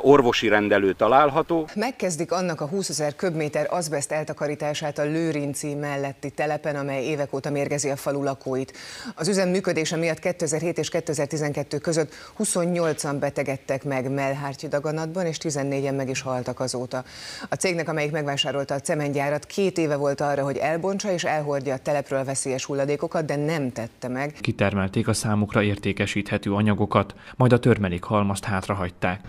[0.00, 1.68] orvosi rendelő található.
[1.74, 7.50] Megkezdik annak a 20 ezer köbméter azbest eltakarítását a Lőrinci melletti telepen, amely évek óta
[7.50, 8.72] mérgezi a falu lakóit.
[9.14, 15.96] Az üzem működése miatt 2007 és 2012 között 28-an betegedtek meg mellhártyi daganatban, és 14-en
[15.96, 17.04] meg is haltak azóta.
[17.48, 21.78] A cégnek, amelyik megvásárolta a cementgyárat, két éve volt arra, hogy elbontsa és elhordja a
[21.78, 24.32] telepről veszélyes hulladékokat, de nem tette meg.
[24.40, 29.20] Kitermelték a számukra értékesíthető anyagokat, majd a törmelék halmazt hátrahagyták.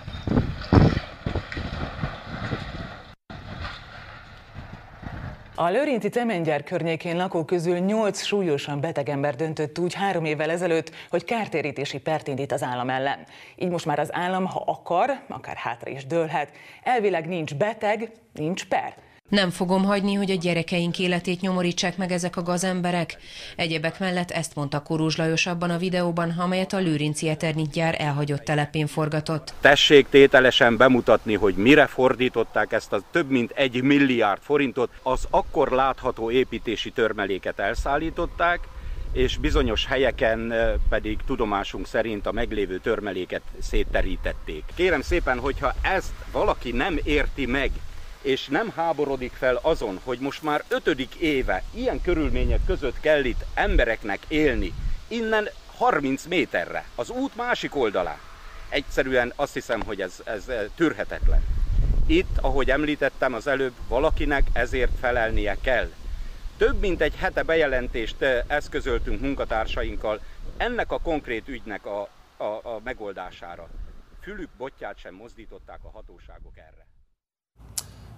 [5.55, 10.91] A Lőrinci Cemengyár környékén lakók közül 8 súlyosan beteg ember döntött úgy három évvel ezelőtt,
[11.09, 13.19] hogy kártérítési pert indít az állam ellen.
[13.55, 16.51] Így most már az állam, ha akar, akár hátra is dőlhet.
[16.83, 18.93] Elvileg nincs beteg, nincs per.
[19.29, 23.17] Nem fogom hagyni, hogy a gyerekeink életét nyomorítsák meg ezek a gazemberek.
[23.55, 28.43] Egyebek mellett ezt mondta Korúzs Lajos abban a videóban, amelyet a Lőrinci Eternit gyár elhagyott
[28.43, 29.53] telepén forgatott.
[29.61, 35.71] Tessék tételesen bemutatni, hogy mire fordították ezt a több mint egy milliárd forintot, az akkor
[35.71, 38.59] látható építési törmeléket elszállították,
[39.11, 40.53] és bizonyos helyeken
[40.89, 44.63] pedig tudomásunk szerint a meglévő törmeléket szétterítették.
[44.75, 47.71] Kérem szépen, hogyha ezt valaki nem érti meg,
[48.21, 53.45] és nem háborodik fel azon, hogy most már ötödik éve ilyen körülmények között kell itt
[53.53, 54.73] embereknek élni,
[55.07, 58.19] innen 30 méterre, az út másik oldalán.
[58.69, 61.43] Egyszerűen azt hiszem, hogy ez, ez tűrhetetlen.
[62.05, 65.91] Itt, ahogy említettem az előbb, valakinek ezért felelnie kell.
[66.57, 70.19] Több mint egy hete bejelentést eh, eszközöltünk munkatársainkkal
[70.57, 73.69] ennek a konkrét ügynek a, a, a megoldására.
[74.21, 76.87] Fülük botját sem mozdították a hatóságok erre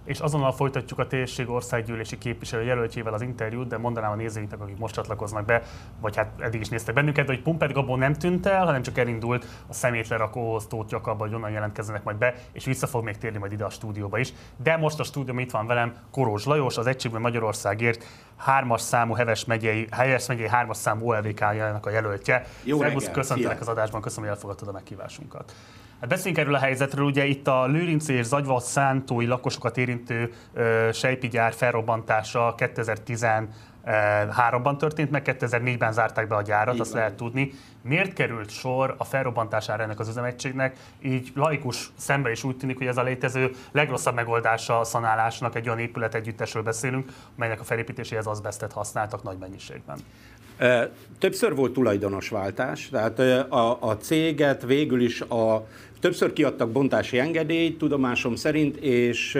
[0.03, 4.77] és azonnal folytatjuk a térség országgyűlési képviselő jelöltjével az interjút, de mondanám a nézőinknek, akik
[4.77, 5.63] most csatlakoznak be,
[5.99, 9.45] vagy hát eddig is néztek bennünket, hogy Pumpert Gabó nem tűnt el, hanem csak elindult
[9.67, 13.51] a szemétlerakóhoz, Tóth Jakabba, hogy onnan jelentkezzenek majd be, és vissza fog még térni majd
[13.51, 14.33] ide a stúdióba is.
[14.63, 18.05] De most a stúdió itt van velem Korózs Lajos, az Egységben Magyarországért
[18.37, 22.45] hármas számú Heves megyei, Heves megyei hármas számú OLVK-jának a jelöltje.
[22.63, 25.53] Jó Szervusz, köszöntelek az adásban, köszönöm, hogy elfogadtad a meghívásunkat.
[26.01, 30.91] Hát beszéljünk erről a helyzetről, ugye itt a Lőrinci és Zagyva szántói lakosokat érintő uh,
[30.91, 36.99] sejpigyár felrobbantása 2013-ban történt, meg 2004-ben zárták be a gyárat, így azt van.
[36.99, 37.51] lehet tudni.
[37.83, 40.77] Miért került sor a felrobbantására ennek az üzemegységnek?
[41.01, 45.67] Így laikus szembe is úgy tűnik, hogy ez a létező legrosszabb megoldása a szanálásnak, egy
[45.67, 49.97] olyan épület együttesről beszélünk, melynek a felépítéséhez azbestet használtak nagy mennyiségben.
[51.19, 55.67] Többször volt tulajdonosváltás, tehát a, a céget végül is a
[56.01, 59.37] Többször kiadtak bontási engedélyt, tudomásom szerint, és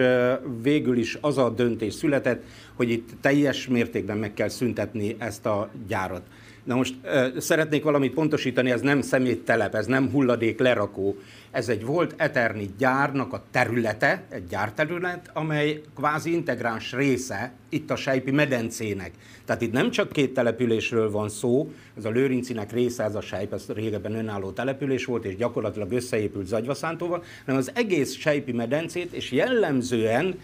[0.62, 2.44] végül is az a döntés született,
[2.76, 6.22] hogy itt teljes mértékben meg kell szüntetni ezt a gyárat.
[6.64, 6.96] Na most
[7.38, 11.18] szeretnék valamit pontosítani, ez nem szeméttelep, ez nem hulladék lerakó.
[11.52, 17.96] Ez egy volt Eternit gyárnak a területe, egy gyárterület, amely kvázi integráns része itt a
[17.96, 19.12] Sejpi medencének.
[19.46, 23.54] Tehát itt nem csak két településről van szó, ez a Lőrincinek része, ez a Sejp,
[23.54, 29.32] ez régebben önálló település volt, és gyakorlatilag összeépült Zagyvaszántóval, hanem az egész Sejpi medencét, és
[29.32, 30.40] jellemzően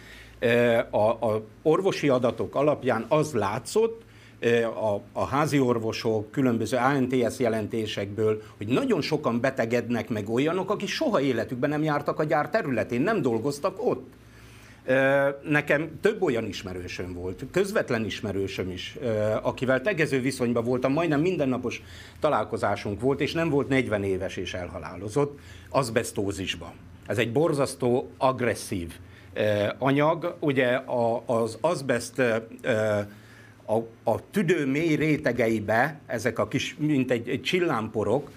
[0.89, 4.06] a, a orvosi adatok alapján az látszott,
[4.63, 11.21] a, a házi orvosok, különböző ANTS jelentésekből, hogy nagyon sokan betegednek meg olyanok, akik soha
[11.21, 14.13] életükben nem jártak a gyár területén, nem dolgoztak ott.
[15.43, 18.97] Nekem több olyan ismerősöm volt, közvetlen ismerősöm is,
[19.41, 21.84] akivel tegező viszonyban voltam, majdnem mindennapos
[22.19, 26.71] találkozásunk volt, és nem volt 40 éves és elhalálozott, azbestózisban.
[27.08, 28.93] Ez egy borzasztó, agresszív
[29.78, 30.36] anyag.
[30.39, 30.82] Ugye
[31.26, 32.21] az azbest
[33.67, 38.30] a, a tüdő mély rétegeibe, ezek a kis, mint egy, egy csillámporok,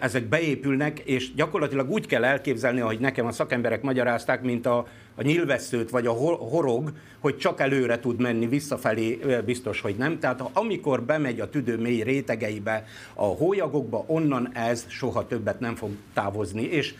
[0.00, 5.22] ezek beépülnek, és gyakorlatilag úgy kell elképzelni, ahogy nekem a szakemberek magyarázták, mint a, a
[5.22, 6.12] nyilvesszőt vagy a
[6.50, 10.18] horog, hogy csak előre tud menni, visszafelé biztos, hogy nem.
[10.18, 15.90] Tehát amikor bemegy a tüdő mély rétegeibe, a hólyagokba, onnan ez soha többet nem fog
[16.14, 16.94] távozni, és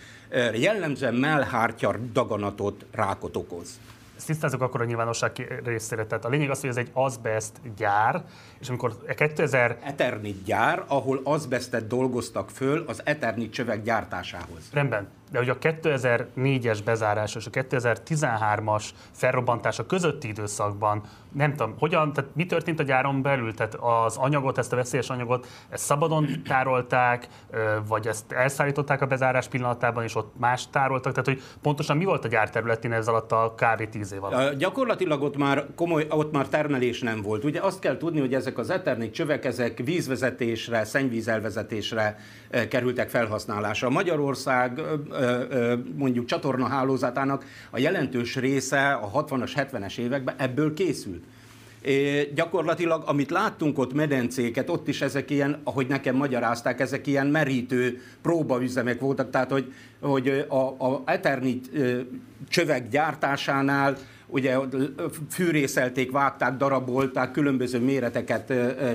[0.55, 3.81] jellemzően mellhártya daganatot, rákot okoz.
[4.18, 6.07] Ezt tisztázok akkor a nyilvánosság részére.
[6.07, 8.24] Tehát a lényeg az, hogy ez egy azbest gyár,
[8.59, 9.78] és amikor 2000...
[9.83, 14.70] Eternit gyár, ahol azbestet dolgoztak föl az Eternit csövek gyártásához.
[14.72, 22.12] Rendben de hogy a 2004-es bezárás és a 2013-as felrobbantása közötti időszakban, nem tudom, hogyan,
[22.12, 23.55] tehát mi történt a gyáron belül?
[23.55, 27.29] Tehát az anyagot, ezt a veszélyes anyagot, ezt szabadon tárolták,
[27.87, 31.12] vagy ezt elszállították a bezárás pillanatában, és ott más tároltak?
[31.12, 33.88] Tehát, hogy pontosan mi volt a gyár területén ez alatt a kb.
[33.88, 34.57] 10 év alatt?
[34.59, 37.45] Gyakorlatilag ott már komoly, ott már termelés nem volt.
[37.45, 42.19] Ugye azt kell tudni, hogy ezek az eternit csövek, ezek vízvezetésre, szennyvízelvezetésre
[42.68, 43.90] kerültek felhasználásra.
[43.90, 44.80] Magyarország
[45.96, 51.22] mondjuk csatornahálózatának a jelentős része a 60-as, 70-es években ebből készült.
[51.82, 57.26] É, gyakorlatilag, amit láttunk ott medencéket, ott is ezek ilyen, ahogy nekem magyarázták, ezek ilyen
[57.26, 61.70] merítő próbaüzemek voltak, tehát hogy, hogy a, a Eternit
[62.48, 63.96] csövek gyártásánál
[64.29, 64.59] ugye
[65.31, 68.53] fűrészelték, vágták, darabolták, különböző méreteket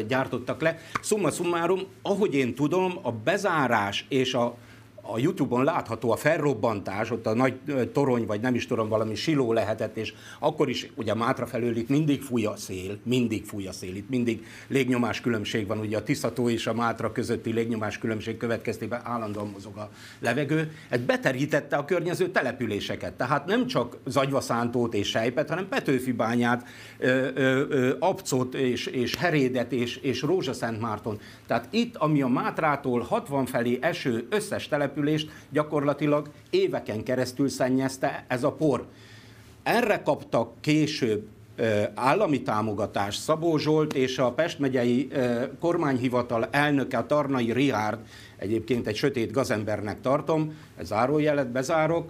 [0.07, 0.77] gyártottak le.
[1.01, 4.55] Summa summarum, ahogy én tudom, a bezárás és a
[5.05, 7.53] a Youtube-on látható a felrobbantás, ott a nagy
[7.93, 11.89] torony, vagy nem is tudom, valami siló lehetett, és akkor is ugye Mátra felől itt
[11.89, 16.03] mindig fúj a szél, mindig fúj a szél, itt mindig légnyomás különbség van, ugye a
[16.03, 19.89] Tiszató és a Mátra közötti légnyomás különbség következtében állandóan mozog a
[20.19, 20.71] levegő.
[20.89, 26.67] Ez beterítette a környező településeket, tehát nem csak Zagyvaszántót és Sejpet, hanem Petőfi bányát,
[27.99, 31.19] Abcot és, és Herédet és, és Rózsaszentmárton.
[31.47, 38.25] Tehát itt, ami a Mátrától 60 felé eső összes település, települést gyakorlatilag éveken keresztül szennyezte
[38.27, 38.85] ez a por.
[39.63, 41.27] Erre kaptak később
[41.93, 45.09] állami támogatást Szabó Zsolt és a Pest megyei
[45.59, 47.99] kormányhivatal elnöke, Tarnai Rihárd,
[48.37, 52.09] egyébként egy sötét gazembernek tartom, zárójelet bezárok,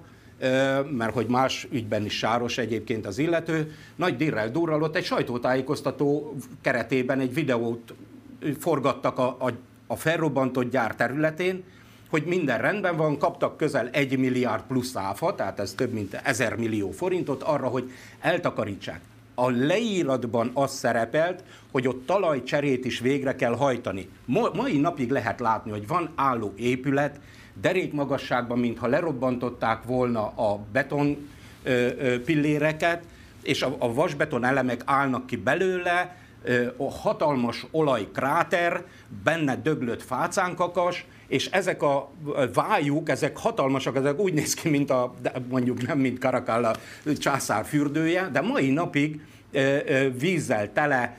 [0.91, 7.19] mert hogy más ügyben is sáros egyébként az illető, nagy dirrel durral egy sajtótájékoztató keretében
[7.19, 7.93] egy videót
[8.59, 9.51] forgattak a, a,
[9.87, 11.63] a felrobbantott gyár területén,
[12.13, 16.55] hogy minden rendben van, kaptak közel 1 milliárd plusz áfa, tehát ez több mint 1000
[16.55, 19.01] millió forintot arra, hogy eltakarítsák.
[19.35, 24.09] A leíratban az szerepelt, hogy ott talajcserét is végre kell hajtani.
[24.25, 27.19] Ma, mai napig lehet látni, hogy van álló épület,
[27.61, 31.29] derék magasságban, mintha lerobbantották volna a beton
[32.25, 33.03] pilléreket,
[33.43, 36.22] és a, a vasbeton elemek állnak ki belőle,
[36.77, 38.83] a hatalmas olajkráter,
[39.23, 42.11] benne döglött fácánkakas, és ezek a
[42.53, 45.13] vájuk, ezek hatalmasak, ezek úgy néz ki, mint a,
[45.49, 46.75] mondjuk nem mint Karakalla
[47.17, 49.21] császár fürdője, de mai napig
[50.19, 51.17] vízzel tele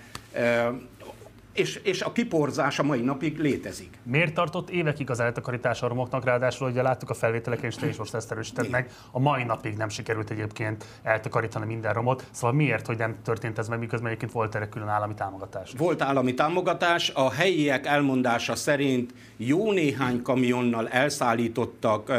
[1.55, 3.99] és, és a kiporzás a mai napig létezik.
[4.03, 6.25] Miért tartott évekig az eltakarítás a romoknak?
[6.25, 8.91] Ráadásul ugye láttuk a felvételeken, és te is most ezt erősíted meg.
[9.11, 12.25] A mai napig nem sikerült egyébként eltakarítani minden romot.
[12.31, 15.73] Szóval miért, hogy nem történt ez meg, miközben egyébként volt erre külön állami támogatás?
[15.77, 17.11] Volt állami támogatás.
[17.11, 22.13] A helyiek elmondása szerint jó néhány kamionnal elszállítottak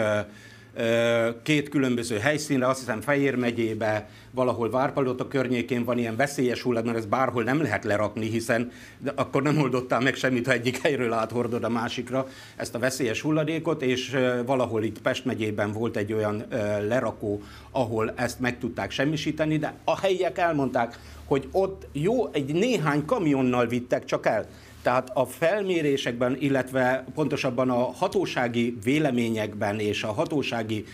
[1.43, 7.03] két különböző helyszínre, azt hiszem Fejér megyébe, valahol Várpalota környékén van ilyen veszélyes hulladék, mert
[7.03, 11.13] ez bárhol nem lehet lerakni, hiszen de akkor nem oldottál meg semmit, ha egyik helyről
[11.13, 16.43] áthordod a másikra ezt a veszélyes hulladékot, és valahol itt Pest megyében volt egy olyan
[16.87, 23.05] lerakó, ahol ezt meg tudták semmisíteni, de a helyiek elmondták, hogy ott jó, egy néhány
[23.05, 24.45] kamionnal vittek csak el.
[24.85, 30.85] Tehát a felmérésekben, illetve pontosabban a hatósági véleményekben és a hatósági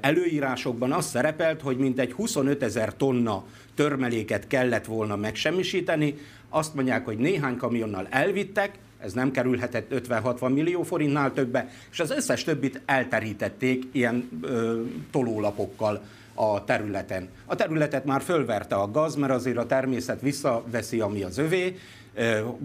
[0.00, 6.14] előírásokban az szerepelt, hogy mintegy 25 ezer tonna törmeléket kellett volna megsemmisíteni.
[6.48, 12.10] Azt mondják, hogy néhány kamionnal elvittek, ez nem kerülhetett 50-60 millió forintnál többe, és az
[12.10, 16.02] összes többit elterítették ilyen ö, tolólapokkal
[16.34, 17.28] a területen.
[17.46, 21.76] A területet már fölverte a gaz, mert azért a természet visszaveszi, ami az övé,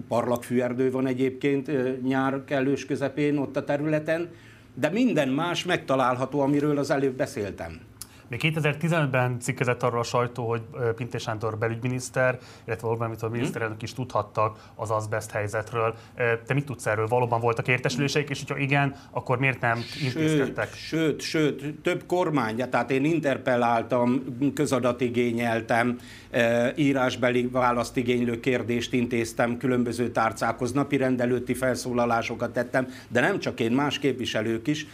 [0.08, 1.70] parlagfűerdő van egyébként
[2.02, 4.28] nyár kellős közepén ott a területen,
[4.74, 7.80] de minden más megtalálható, amiről az előbb beszéltem.
[8.28, 10.62] Még 2015-ben cikkezett arról a sajtó, hogy
[10.96, 15.94] Pintés Sándor belügyminiszter, illetve Orbán Viktor miniszterelnök is tudhattak az azbest helyzetről.
[16.46, 17.06] Te mit tudsz erről?
[17.06, 20.74] Valóban voltak értesüléseik, és hogyha igen, akkor miért nem intézkedtek?
[20.74, 24.22] Sőt, sőt, sőt több kormány, tehát én interpelláltam,
[24.54, 25.98] közadatigényeltem,
[26.76, 33.98] írásbeli választigénylő kérdést intéztem, különböző tárcákhoz, napi rendelőtti felszólalásokat tettem, de nem csak én, más
[33.98, 34.86] képviselők is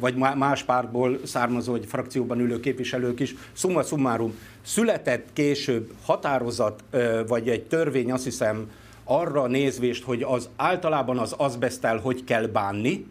[0.00, 3.34] vagy más pártból származó, vagy frakcióban ülő képviselők is.
[3.52, 6.84] Summa summarum, született később határozat,
[7.26, 8.70] vagy egy törvény, azt hiszem,
[9.04, 13.06] arra nézvést, hogy az általában az azbesztel hogy kell bánni,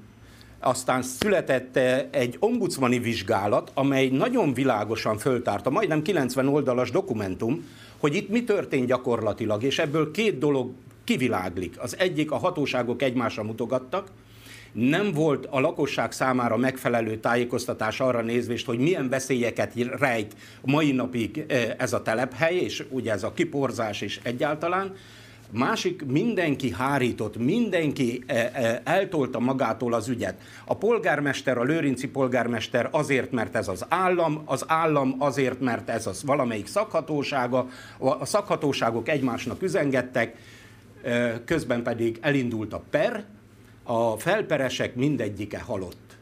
[0.59, 1.77] aztán született
[2.11, 7.65] egy ombudsmani vizsgálat, amely nagyon világosan föltárta, majdnem 90 oldalas dokumentum,
[7.97, 10.71] hogy itt mi történt gyakorlatilag, és ebből két dolog
[11.03, 11.75] kiviláglik.
[11.81, 14.07] Az egyik, a hatóságok egymásra mutogattak,
[14.73, 21.45] nem volt a lakosság számára megfelelő tájékoztatás arra nézvést, hogy milyen veszélyeket rejt mai napig
[21.47, 24.95] eh, ez a telephely, és ugye ez a kiporzás is egyáltalán.
[25.51, 30.41] Másik, mindenki hárított, mindenki eh, eh, eltolta magától az ügyet.
[30.65, 36.07] A polgármester, a lőrinci polgármester azért, mert ez az állam, az állam azért, mert ez
[36.07, 37.67] az valamelyik szakhatósága,
[37.97, 40.35] a szakhatóságok egymásnak üzengettek,
[41.45, 43.25] közben pedig elindult a per,
[43.91, 46.17] a felperesek mindegyike halott.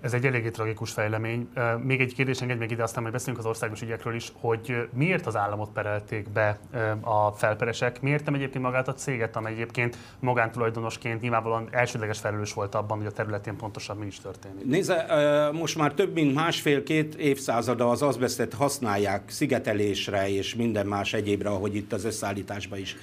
[0.00, 1.48] Ez egy eléggé tragikus fejlemény.
[1.82, 5.26] Még egy kérdés engedj még ide, aztán majd beszélünk az országos ügyekről is, hogy miért
[5.26, 6.58] az államot perelték be
[7.00, 12.74] a felperesek, miért nem egyébként magát a céget, amely egyébként magántulajdonosként nyilvánvalóan elsődleges felelős volt
[12.74, 14.64] abban, hogy a területén pontosan mi is történik.
[14.64, 21.48] Nézze, most már több mint másfél-két évszázada az azbesztet használják szigetelésre és minden más egyébre,
[21.48, 22.96] ahogy itt az összeállításban is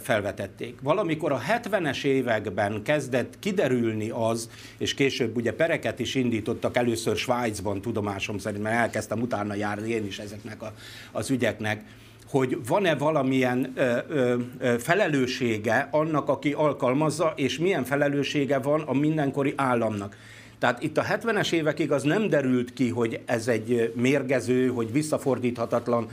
[0.00, 0.78] felvetették.
[0.82, 7.80] Valamikor a 70-es években kezdett kiderülni az, és később ugye pereket is indítottak először Svájcban,
[7.80, 10.72] tudomásom szerint, mert elkezdtem utána járni én is ezeknek a,
[11.12, 11.84] az ügyeknek,
[12.30, 19.52] hogy van-e valamilyen ö, ö, felelőssége annak, aki alkalmazza, és milyen felelőssége van a mindenkori
[19.56, 20.16] államnak.
[20.60, 26.08] Tehát itt a 70-es évekig az nem derült ki, hogy ez egy mérgező, hogy visszafordíthatatlan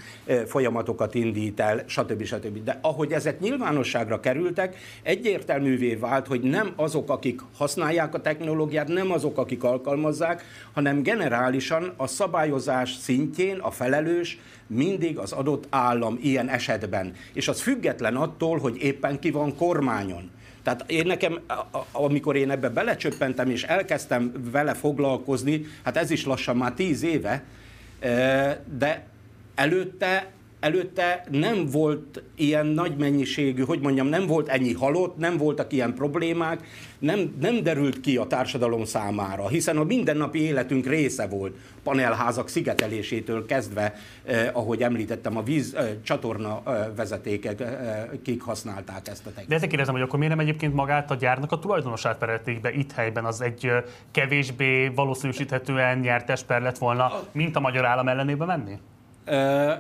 [0.46, 2.24] folyamatokat indít el, stb.
[2.24, 2.64] stb.
[2.64, 9.12] De ahogy ezek nyilvánosságra kerültek, egyértelművé vált, hogy nem azok, akik használják a technológiát, nem
[9.12, 10.44] azok, akik alkalmazzák,
[10.74, 17.14] hanem generálisan a szabályozás szintjén a felelős mindig az adott állam ilyen esetben.
[17.34, 20.30] És az független attól, hogy éppen ki van kormányon.
[20.68, 21.40] Tehát én nekem,
[21.92, 27.44] amikor én ebbe belecsöppentem és elkezdtem vele foglalkozni, hát ez is lassan már tíz éve,
[28.78, 29.06] de
[29.56, 30.28] előtte
[30.60, 35.94] előtte nem volt ilyen nagy mennyiségű, hogy mondjam, nem volt ennyi halott, nem voltak ilyen
[35.94, 36.68] problémák,
[37.00, 43.46] nem, nem derült ki a társadalom számára, hiszen a mindennapi életünk része volt, panelházak szigetelésétől
[43.46, 43.94] kezdve,
[44.24, 49.50] eh, ahogy említettem, a víz eh, csatorna eh, vezetékek, eh, kik használták ezt a technikát.
[49.50, 52.72] De ezek kérdezem, hogy akkor miért nem egyébként magát a gyárnak a tulajdonosát perelték be
[52.72, 58.08] itt helyben, az egy eh, kevésbé valószínűsíthetően nyertes per lett volna, mint a magyar állam
[58.08, 58.80] ellenébe menni?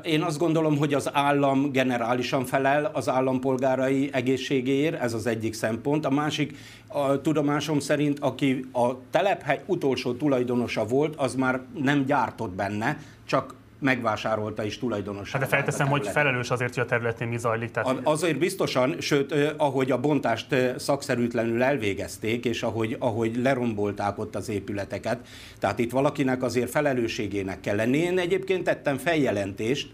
[0.03, 6.05] Én azt gondolom, hogy az állam generálisan felel az állampolgárai egészségéért, ez az egyik szempont.
[6.05, 12.51] A másik, a tudomásom szerint, aki a telephely utolsó tulajdonosa volt, az már nem gyártott
[12.51, 15.39] benne, csak megvásárolta is tulajdonosan.
[15.39, 17.71] Hát de felteszem, hogy felelős azért, hogy a területén mi zajlik.
[17.71, 17.99] Tehát...
[18.03, 25.19] Azért biztosan, sőt, ahogy a bontást szakszerűtlenül elvégezték, és ahogy, ahogy lerombolták ott az épületeket,
[25.59, 27.97] tehát itt valakinek azért felelősségének kell lenni.
[27.97, 29.89] Én egyébként tettem feljelentést,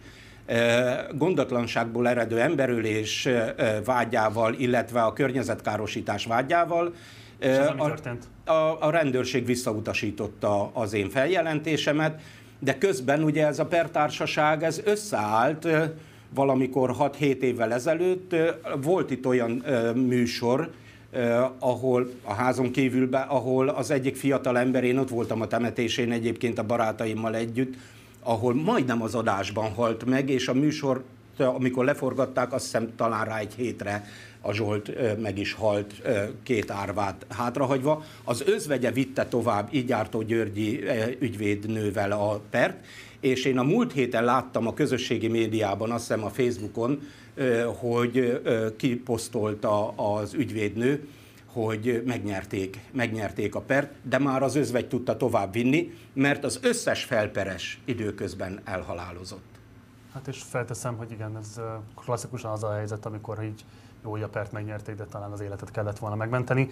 [1.12, 3.28] gondatlanságból eredő emberülés
[3.86, 6.94] vágyával, illetve a környezetkárosítás vágyával.
[7.40, 12.22] És ez a, a, a rendőrség visszautasította az én feljelentésemet,
[12.64, 15.68] de közben ugye ez a pertársaság ez összeállt
[16.34, 18.36] valamikor 6-7 évvel ezelőtt.
[18.82, 19.52] Volt itt olyan
[19.96, 20.72] műsor,
[21.60, 26.60] ahol a házon kívülbe, ahol az egyik fiatal ember, én ott voltam a temetésén egyébként
[26.60, 27.74] a barátaimmal együtt,
[28.24, 31.04] ahol majdnem az adásban halt meg, és a műsor,
[31.38, 34.06] amikor leforgatták, azt hiszem talán rá egy hétre
[34.46, 36.02] a Zsolt meg is halt
[36.44, 38.04] két árvát hátrahagyva.
[38.24, 40.84] Az özvegye vitte tovább Igyártó Györgyi
[41.20, 42.86] ügyvédnővel a pert,
[43.20, 47.02] és én a múlt héten láttam a közösségi médiában, azt hiszem a Facebookon,
[47.80, 48.42] hogy
[48.78, 51.08] kiposztolta az ügyvédnő,
[51.46, 57.04] hogy megnyerték, megnyerték a pert, de már az özvegy tudta tovább vinni, mert az összes
[57.04, 59.54] felperes időközben elhalálozott.
[60.14, 61.60] Hát és felteszem, hogy igen, ez
[61.96, 63.66] klasszikusan az a helyzet, amikor így
[64.04, 66.70] Jó, hogy a pert megnyerték, de talán az életet kellett volna megmenteni.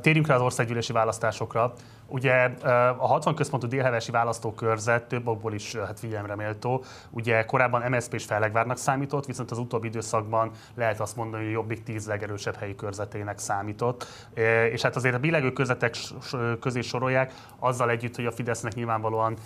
[0.00, 1.72] Térjünk rá az országgyűlési választásokra.
[2.06, 2.50] Ugye
[2.96, 6.84] a 60 központú délhevesi választókörzet több okból is hát figyelemre méltó.
[7.10, 11.56] Ugye korábban MSZP és Fellegvárnak számított, viszont az utóbbi időszakban lehet azt mondani, hogy a
[11.56, 14.06] Jobbik 10 legerősebb helyi körzetének számított.
[14.72, 15.96] És hát azért a billegő körzetek
[16.60, 19.36] közé sorolják, azzal együtt, hogy a Fidesznek nyilvánvalóan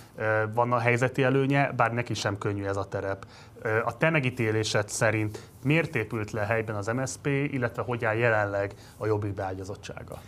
[0.55, 3.27] van a helyzeti előnye, bár neki sem könnyű ez a terep.
[3.85, 9.07] A te megítélésed szerint miért épült le helyben az MSZP, illetve hogy áll jelenleg a
[9.07, 10.21] Jobbik beágyazottsága?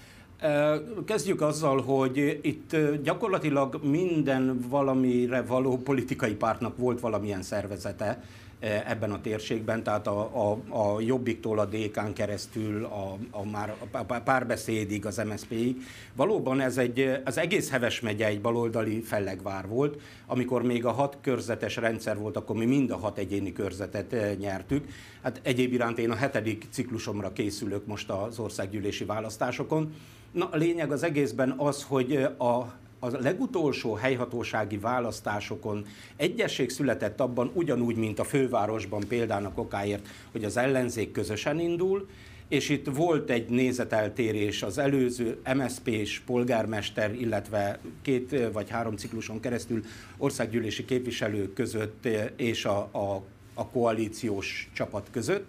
[1.05, 8.23] Kezdjük azzal, hogy itt gyakorlatilag minden valamire való politikai pártnak volt valamilyen szervezete
[8.61, 14.21] ebben a térségben, tehát a, a, a Jobbiktól a DK-n keresztül a, a, már a
[14.21, 15.77] párbeszédig, az MSZP-ig.
[16.15, 21.19] Valóban ez egy, az egész Heves megye egy baloldali fellegvár volt, amikor még a hat
[21.21, 24.89] körzetes rendszer volt, akkor mi mind a hat egyéni körzetet nyertük.
[25.23, 29.95] Hát egyéb iránt én a hetedik ciklusomra készülök most az országgyűlési választásokon,
[30.35, 32.73] Na, a lényeg az egészben az, hogy a,
[33.13, 35.87] a legutolsó helyhatósági választásokon
[36.17, 42.09] egyesség született abban, ugyanúgy, mint a fővárosban példának okáért, hogy az ellenzék közösen indul,
[42.49, 49.83] és itt volt egy nézeteltérés az előző MSZP-s polgármester, illetve két vagy három cikluson keresztül
[50.17, 53.23] országgyűlési képviselők között és a, a,
[53.55, 55.47] a koalíciós csapat között.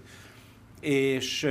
[0.82, 1.48] És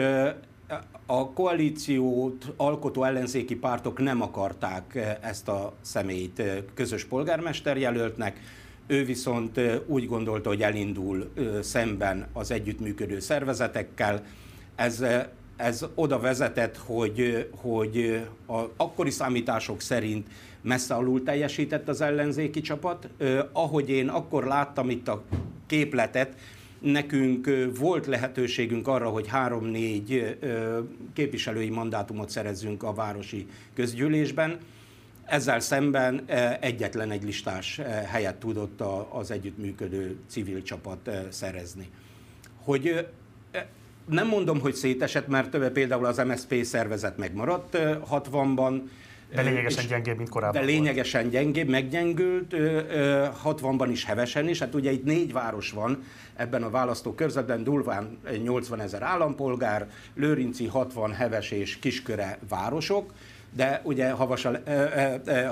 [1.06, 8.40] a koalíciót alkotó ellenzéki pártok nem akarták eh, ezt a személyt eh, közös polgármester jelöltnek,
[8.86, 14.24] ő viszont eh, úgy gondolta, hogy elindul szemben az együttműködő szervezetekkel.
[14.74, 15.04] Ez,
[15.56, 20.26] ez oda vezetett, hogy, hogy a akkori számítások szerint
[20.60, 23.08] messze alul teljesített az ellenzéki csapat.
[23.52, 25.22] Ahogy én akkor láttam itt a
[25.66, 26.34] képletet,
[26.84, 30.38] Nekünk volt lehetőségünk arra, hogy három-négy
[31.12, 34.58] képviselői mandátumot szerezzünk a városi közgyűlésben.
[35.24, 36.24] Ezzel szemben
[36.60, 41.88] egyetlen egy listás helyet tudott az együttműködő civil csapat szerezni.
[42.62, 43.06] Hogy
[44.08, 47.78] nem mondom, hogy szétesett, mert például az MSZP szervezet megmaradt
[48.10, 48.80] 60-ban,
[49.34, 50.60] de lényegesen gyengébb, mint korábban.
[50.60, 51.32] De lényegesen volt.
[51.32, 52.54] gyengébb, meggyengült,
[53.44, 54.58] 60-ban is hevesen is.
[54.58, 56.02] Hát ugye itt négy város van
[56.36, 63.12] ebben a választókörzetben, Dulván 80 ezer állampolgár, Lőrinci 60 heves és kisköre városok,
[63.56, 64.60] de ugye Havas a,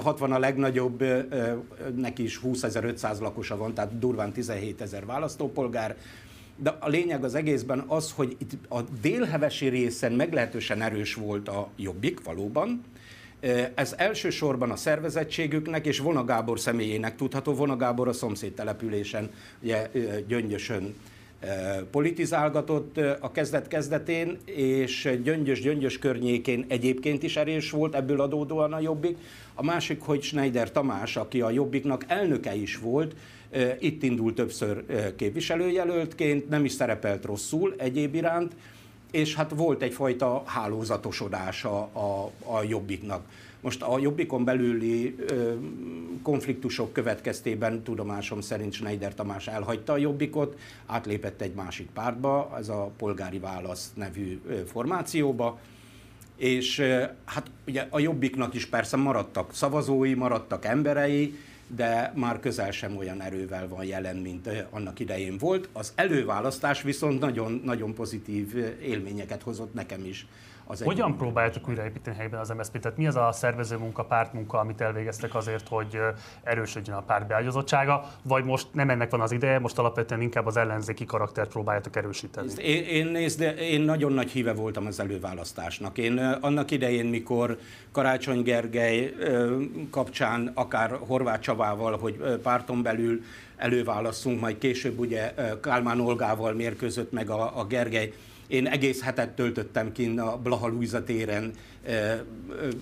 [0.02, 1.04] 60 a legnagyobb,
[1.96, 5.96] neki is 20.500 lakosa van, tehát durván 17 ezer választópolgár,
[6.56, 11.68] de a lényeg az egészben az, hogy itt a délhevesi részen meglehetősen erős volt a
[11.76, 12.84] jobbik valóban,
[13.74, 17.54] ez elsősorban a szervezettségüknek és Vona Gábor személyének tudható.
[17.54, 19.30] Vona Gábor a szomszéd településen,
[19.62, 19.90] ugye
[20.28, 20.94] Gyöngyösön
[21.90, 29.16] politizálgatott a kezdet-kezdetén, és Gyöngyös-Gyöngyös környékén egyébként is erős volt, ebből adódóan a Jobbik.
[29.54, 33.14] A másik, hogy Schneider Tamás, aki a Jobbiknak elnöke is volt,
[33.78, 34.84] itt indult többször
[35.16, 38.52] képviselőjelöltként, nem is szerepelt rosszul egyéb iránt,
[39.12, 43.24] és hát volt egyfajta hálózatosodása a, a Jobbiknak.
[43.60, 45.52] Most a Jobbikon belüli ö,
[46.22, 52.90] konfliktusok következtében tudomásom szerint Schneider Tamás elhagyta a Jobbikot, átlépett egy másik pártba, ez a
[52.96, 55.58] Polgári Válasz nevű ö, formációba,
[56.36, 61.34] és ö, hát ugye a Jobbiknak is persze maradtak szavazói, maradtak emberei,
[61.76, 65.68] de már közel sem olyan erővel van jelen, mint annak idején volt.
[65.72, 70.26] Az előválasztás viszont nagyon, nagyon pozitív élményeket hozott nekem is
[70.72, 72.78] az Hogyan próbáltuk újraépíteni helyben az MSZP?
[72.78, 75.98] Tehát mi az a szervező munka, pártmunka, amit elvégeztek azért, hogy
[76.42, 80.56] erősödjön a párt beágyazottsága, vagy most nem ennek van az ideje, most alapvetően inkább az
[80.56, 82.48] ellenzéki karaktert próbáljátok erősíteni?
[82.56, 85.98] Én, én, nézd, én nagyon nagy híve voltam az előválasztásnak.
[85.98, 87.58] Én annak idején, mikor
[87.92, 89.14] Karácsony Gergely
[89.90, 93.20] kapcsán, akár Horváth Csavával, hogy párton belül
[93.56, 98.12] előválaszunk, majd később ugye Kálmán Olgával mérkőzött meg a, a Gergely,
[98.52, 101.52] én egész hetet töltöttem kint a Blaha Luisa téren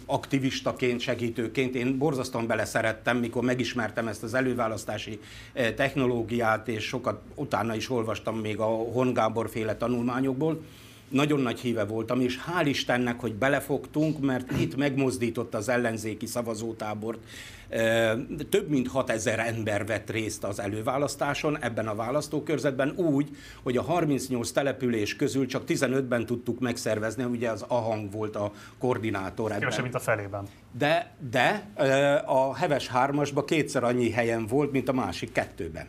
[0.07, 1.75] aktivistaként, segítőként.
[1.75, 5.21] Én borzasztóan beleszerettem, mikor megismertem ezt az előválasztási
[5.77, 10.63] technológiát, és sokat utána is olvastam még a Hon Gábor féle tanulmányokból
[11.11, 17.19] nagyon nagy híve voltam, és hál' Istennek, hogy belefogtunk, mert itt megmozdított az ellenzéki szavazótábort.
[18.49, 23.29] Több mint 6000 ember vett részt az előválasztáson ebben a választókörzetben úgy,
[23.63, 29.47] hogy a 38 település közül csak 15-ben tudtuk megszervezni, ugye az AHANG volt a koordinátor
[29.47, 29.61] ebben.
[29.61, 30.47] Kevesebb, mint a felében.
[30.79, 31.73] De, de
[32.27, 35.87] a Heves 3-asban kétszer annyi helyen volt, mint a másik kettőben.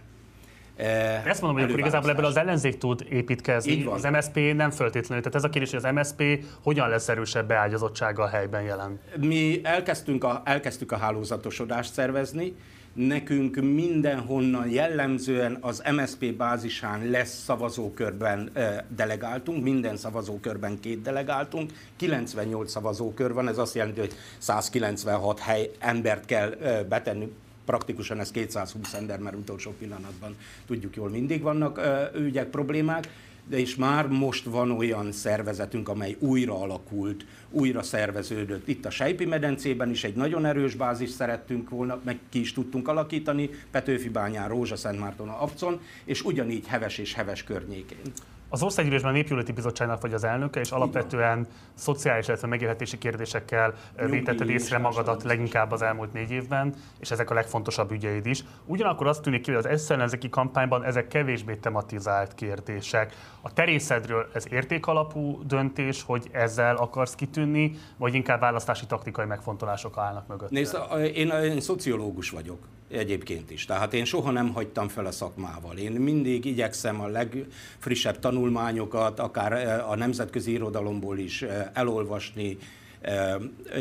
[1.26, 5.24] Ezt mondom, hogy akkor igazából ebből az ellenzék tud építkezni, az MSP nem feltétlenül.
[5.24, 9.00] Tehát ez a kérdés, hogy az MSP hogyan lesz erősebb beágyazottsága a helyben jelen?
[9.18, 12.56] Mi elkezdtünk a, elkezdtük a hálózatosodást szervezni,
[12.94, 18.52] nekünk mindenhonnan jellemzően az MSP bázisán lesz szavazókörben
[18.96, 26.26] delegáltunk, minden szavazókörben két delegáltunk, 98 szavazókör van, ez azt jelenti, hogy 196 hely embert
[26.26, 26.50] kell
[26.90, 27.32] betenni
[27.66, 30.36] praktikusan ez 220 ember, mert utolsó pillanatban
[30.66, 31.82] tudjuk jól mindig vannak
[32.16, 33.08] ügyek, problémák,
[33.48, 38.68] de is már most van olyan szervezetünk, amely újra alakult, újra szerveződött.
[38.68, 42.88] Itt a Sejpi medencében is egy nagyon erős bázis szerettünk volna, meg ki is tudtunk
[42.88, 48.12] alakítani, Petőfi bányán, Rózsa, Szentmárton, Abcon, és ugyanígy Heves és Heves környékén.
[48.54, 53.74] Az Országgyűlésben a Népgyűlöleti Bizottságnak vagy az elnöke, és alapvetően szociális, illetve megélhetési kérdésekkel
[54.10, 58.44] vétetted észre magadat leginkább az elmúlt négy évben, és ezek a legfontosabb ügyeid is.
[58.66, 63.14] Ugyanakkor azt tűnik ki, hogy az ellenzéki kampányban ezek kevésbé tematizált kérdések.
[63.42, 70.28] A terészedről ez értékalapú döntés, hogy ezzel akarsz kitűnni, vagy inkább választási taktikai megfontolások állnak
[70.28, 70.50] mögött?
[70.50, 70.78] Nézd,
[71.14, 72.60] én, én szociológus vagyok
[72.92, 73.66] egyébként is.
[73.66, 75.78] Tehát én soha nem hagytam fel a szakmával.
[75.78, 82.58] Én mindig igyekszem a legfrissebb tanulmányokat, akár eh, a nemzetközi irodalomból is eh, elolvasni.
[83.02, 83.36] Eh,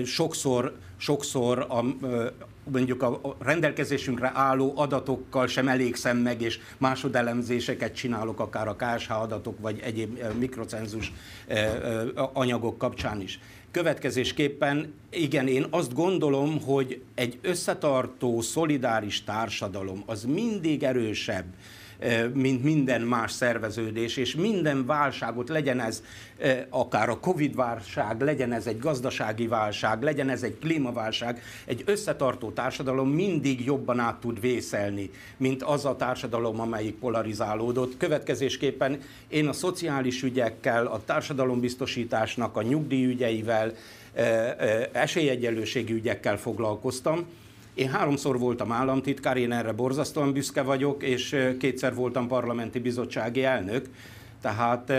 [0.04, 1.84] sokszor, sokszor a,
[2.70, 9.58] mondjuk a rendelkezésünkre álló adatokkal sem elégszem meg, és másodelemzéseket csinálok, akár a KSH adatok,
[9.60, 11.12] vagy egyéb mikrocenzus
[12.32, 13.40] anyagok kapcsán is.
[13.70, 21.44] Következésképpen igen, én azt gondolom, hogy egy összetartó, szolidáris társadalom az mindig erősebb,
[22.32, 26.02] mint minden más szerveződés, és minden válságot, legyen ez
[26.68, 33.08] akár a Covid-válság, legyen ez egy gazdasági válság, legyen ez egy klímaválság, egy összetartó társadalom
[33.08, 37.96] mindig jobban át tud vészelni, mint az a társadalom, amelyik polarizálódott.
[37.96, 43.72] Következésképpen én a szociális ügyekkel, a társadalombiztosításnak, a nyugdíjügyeivel,
[44.92, 47.26] esélyegyenlőségi ügyekkel foglalkoztam,
[47.74, 53.88] én háromszor voltam államtitkár, én erre borzasztóan büszke vagyok, és kétszer voltam parlamenti bizottsági elnök.
[54.40, 54.92] Tehát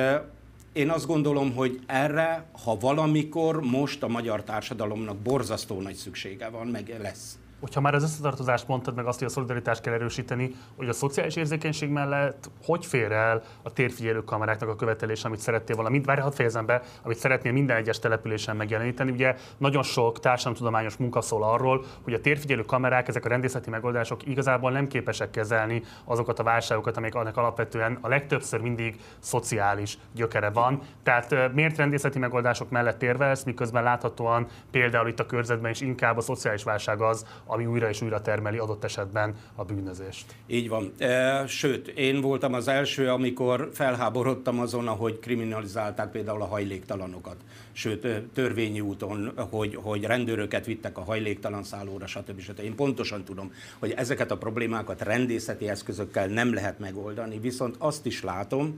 [0.73, 6.67] én azt gondolom, hogy erre, ha valamikor, most a magyar társadalomnak borzasztó nagy szüksége van,
[6.67, 10.89] meg lesz hogyha már az összetartozást mondtad, meg azt, hogy a szolidaritást kell erősíteni, hogy
[10.89, 15.89] a szociális érzékenység mellett hogy fér el a térfigyelő kameráknak a követelés, amit szerettél volna,
[15.89, 19.11] mind, várj, hadd fejezem be, amit szeretnél minden egyes településen megjeleníteni.
[19.11, 24.27] Ugye nagyon sok társadalomtudományos munka szól arról, hogy a térfigyelő kamerák, ezek a rendészeti megoldások
[24.27, 30.49] igazából nem képesek kezelni azokat a válságokat, amik annak alapvetően a legtöbbször mindig szociális gyökere
[30.49, 30.81] van.
[31.03, 36.21] Tehát miért rendészeti megoldások mellett érvelsz, miközben láthatóan például itt a körzetben is inkább a
[36.21, 40.25] szociális válság az, ami újra és újra termeli adott esetben a bűnözést.
[40.47, 40.91] Így van.
[40.97, 47.35] E, sőt, én voltam az első, amikor felháborodtam azon, hogy kriminalizálták például a hajléktalanokat.
[47.71, 52.39] Sőt, e, törvényi úton, hogy, hogy rendőröket vittek a hajléktalan szállóra, stb.
[52.39, 52.59] stb.
[52.59, 58.23] Én pontosan tudom, hogy ezeket a problémákat rendészeti eszközökkel nem lehet megoldani, viszont azt is
[58.23, 58.77] látom,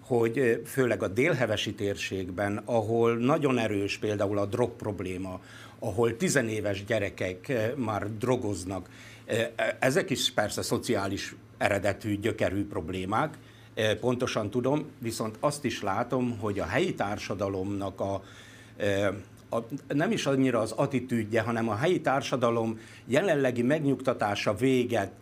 [0.00, 5.40] hogy e, főleg a délhevesi térségben, ahol nagyon erős például a drog probléma,
[5.84, 8.88] ahol tizenéves gyerekek eh, már drogoznak.
[9.26, 13.38] Eh, ezek is persze szociális eredetű, gyökerű problémák,
[13.74, 18.22] eh, pontosan tudom, viszont azt is látom, hogy a helyi társadalomnak a,
[19.50, 19.58] a,
[19.88, 25.12] nem is annyira az attitűdje, hanem a helyi társadalom jelenlegi megnyugtatása véget,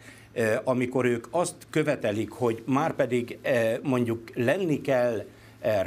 [0.65, 3.39] amikor ők azt követelik, hogy már pedig
[3.83, 5.25] mondjuk lenni kell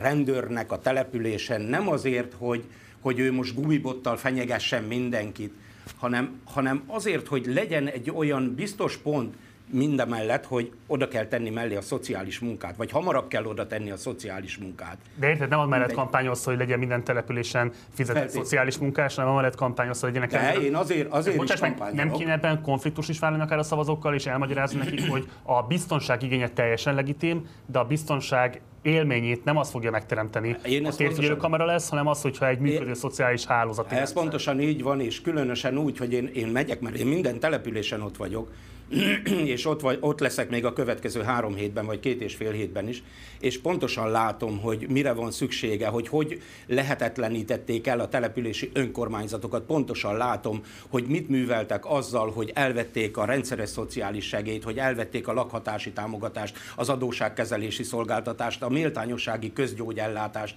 [0.01, 2.65] rendőrnek a településen, nem azért, hogy,
[3.05, 5.53] hogy ő most gumibottal fenyegessen mindenkit,
[5.97, 9.35] hanem, hanem azért, hogy legyen egy olyan biztos pont,
[9.69, 13.97] mindemellett, hogy oda kell tenni mellé a szociális munkát, vagy hamarabb kell oda tenni a
[13.97, 14.97] szociális munkát.
[15.15, 20.01] De érted, nem mellett kampányolsz, hogy legyen minden településen fizetett szociális munkás, hanem mellett kampányolsz,
[20.01, 20.53] hogy legyenek...
[20.53, 24.13] De én azért, azért is meg, Nem kéne ebben konfliktus is válni akár a szavazókkal,
[24.13, 29.69] és elmagyarázni nekik, hogy a biztonság igénye teljesen legitim, de a biztonság élményét nem az
[29.69, 32.95] fogja megteremteni, Én a térfigyelő kamera lesz, hanem az, hogyha egy működő én...
[32.95, 33.91] szociális hálózat.
[33.91, 38.01] Ez pontosan így van, és különösen úgy, hogy én, én megyek, mert én minden településen
[38.01, 38.51] ott vagyok,
[39.55, 42.87] és ott, vagy, ott leszek még a következő három hétben, vagy két és fél hétben
[42.87, 43.03] is,
[43.45, 50.17] és pontosan látom, hogy mire van szüksége, hogy hogy lehetetlenítették el a települési önkormányzatokat, pontosan
[50.17, 55.91] látom, hogy mit műveltek azzal, hogy elvették a rendszeres szociális segélyt, hogy elvették a lakhatási
[55.91, 60.55] támogatást, az adóságkezelési szolgáltatást, a méltányossági közgyógyellátást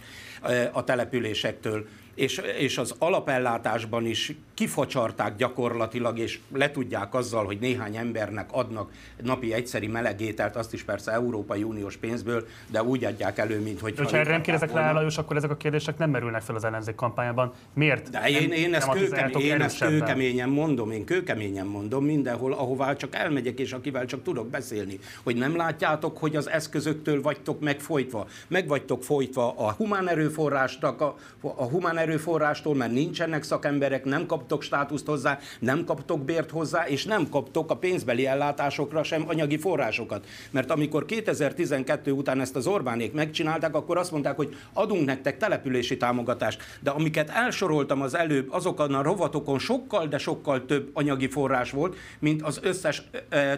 [0.72, 1.86] a településektől.
[2.14, 8.90] És, és az alapellátásban is kifacsarták gyakorlatilag, és letudják azzal, hogy néhány ember szakembernek adnak
[9.22, 13.94] napi egyszeri melegételt, azt is persze Európai Uniós pénzből, de úgy adják elő, mint hogy...
[13.98, 16.94] Ha erre nem kérdezek rá, Lajos, akkor ezek a kérdések nem merülnek fel az ellenzék
[16.94, 17.52] kampányában.
[17.74, 18.10] Miért?
[18.10, 23.14] De én, én, ezt, kőkem, én ezt kőkeményen mondom, én kőkeményen mondom mindenhol, ahová csak
[23.14, 28.26] elmegyek, és akivel csak tudok beszélni, hogy nem látjátok, hogy az eszközöktől vagytok megfojtva.
[28.48, 34.62] Meg vagytok folytva a humán erőforrásnak, a, a humán erőforrástól, mert nincsenek szakemberek, nem kaptok
[34.62, 40.26] státuszt hozzá, nem kaptok bért hozzá, és nem kaptok a pénzbeli ellátásokra sem anyagi forrásokat.
[40.50, 45.96] Mert amikor 2012 után ezt az Orbánék megcsinálták, akkor azt mondták, hogy adunk nektek települési
[45.96, 46.62] támogatást.
[46.80, 51.96] De amiket elsoroltam az előbb, azokon a rovatokon sokkal, de sokkal több anyagi forrás volt,
[52.18, 53.02] mint az összes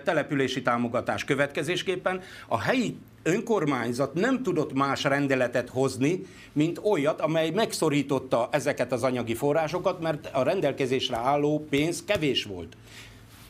[0.05, 1.25] települési támogatás.
[1.25, 6.21] Következésképpen a helyi önkormányzat nem tudott más rendeletet hozni,
[6.53, 12.77] mint olyat, amely megszorította ezeket az anyagi forrásokat, mert a rendelkezésre álló pénz kevés volt.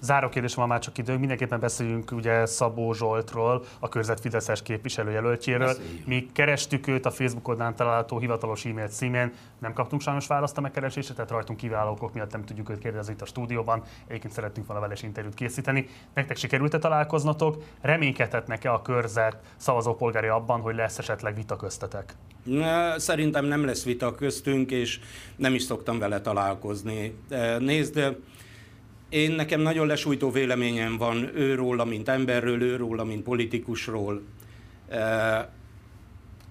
[0.00, 5.66] Záró kérdés van már csak idő, mindenképpen beszéljünk ugye Szabó Zsoltról, a körzet Fideszes képviselőjelöltjéről.
[5.66, 6.06] Beszéljünk.
[6.06, 10.60] Mi kerestük őt a Facebook oldalán található hivatalos e-mail címén, nem kaptunk sajnos választ a
[10.60, 13.82] megkeresésre, tehát rajtunk kiváló okok miatt nem tudjuk őt kérdezni itt a stúdióban.
[14.06, 15.86] Egyébként szerettünk volna vele interjút készíteni.
[16.14, 17.62] Nektek sikerült-e találkoznatok?
[17.80, 22.14] Reménykedhetnek-e a körzet szavazópolgári abban, hogy lesz esetleg vita köztetek?
[22.96, 25.00] Szerintem nem lesz vita köztünk, és
[25.36, 27.18] nem is szoktam vele találkozni.
[27.58, 28.16] Nézd,
[29.10, 34.22] én nekem nagyon lesújtó véleményem van őróla, mint emberről, őróla, mint politikusról.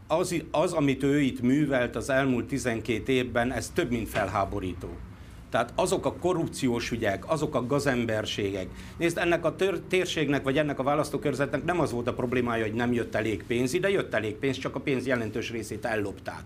[0.08, 4.90] Az, az, amit ő itt művelt az elmúlt 12 évben, ez több, mint felháborító.
[5.50, 8.68] Tehát azok a korrupciós ügyek, azok a gazemberségek.
[8.98, 12.74] Nézd, ennek a tör- térségnek, vagy ennek a választókörzetnek nem az volt a problémája, hogy
[12.74, 16.44] nem jött elég pénz ide, jött elég pénz, csak a pénz jelentős részét ellopták.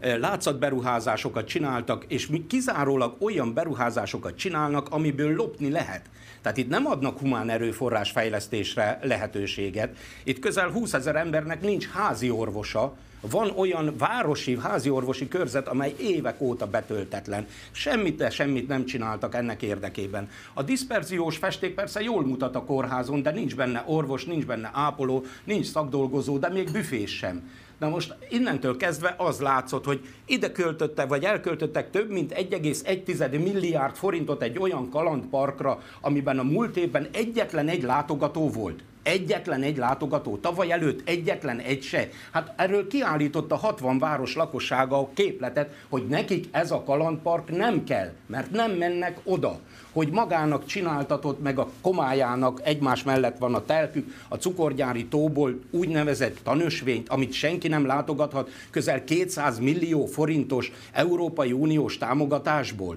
[0.00, 6.02] Látszatberuházásokat csináltak, és mi kizárólag olyan beruházásokat csinálnak, amiből lopni lehet.
[6.42, 9.96] Tehát itt nem adnak humán erőforrás fejlesztésre lehetőséget.
[10.24, 15.94] Itt közel 20 ezer embernek nincs házi orvosa, van olyan városi, házi orvosi körzet, amely
[15.98, 17.46] évek óta betöltetlen.
[17.70, 20.28] Semmit, semmit nem csináltak ennek érdekében.
[20.54, 25.24] A diszperziós festék persze jól mutat a kórházon, de nincs benne orvos, nincs benne ápoló,
[25.44, 27.50] nincs szakdolgozó, de még büfés sem.
[27.78, 33.94] Na most innentől kezdve az látszott, hogy ide költöttek, vagy elköltöttek több mint 1,1 milliárd
[33.94, 38.82] forintot egy olyan kalandparkra, amiben a múlt évben egyetlen egy látogató volt.
[39.08, 42.08] Egyetlen egy látogató, tavaly előtt egyetlen egy se.
[42.30, 48.12] Hát erről kiállította 60 város lakossága a képletet, hogy nekik ez a kalandpark nem kell,
[48.26, 49.58] mert nem mennek oda
[49.92, 56.38] hogy magának csináltatott, meg a komájának egymás mellett van a telkük, a cukorgyári tóból úgynevezett
[56.42, 62.96] tanösvényt, amit senki nem látogathat, közel 200 millió forintos Európai Uniós támogatásból.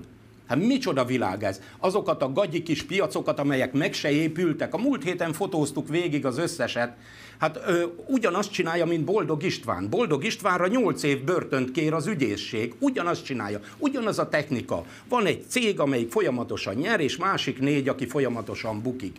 [0.52, 1.62] Hát micsoda világ ez?
[1.80, 4.74] Azokat a gagyi kis piacokat, amelyek meg se épültek.
[4.74, 6.94] A múlt héten fotóztuk végig az összeset.
[7.38, 9.90] Hát ö, ugyanazt csinálja, mint Boldog István.
[9.90, 12.74] Boldog Istvánra 8 év börtönt kér az ügyészség.
[12.80, 13.60] Ugyanazt csinálja.
[13.78, 14.86] Ugyanaz a technika.
[15.10, 19.16] Van egy cég, amelyik folyamatosan nyer, és másik négy, aki folyamatosan bukik.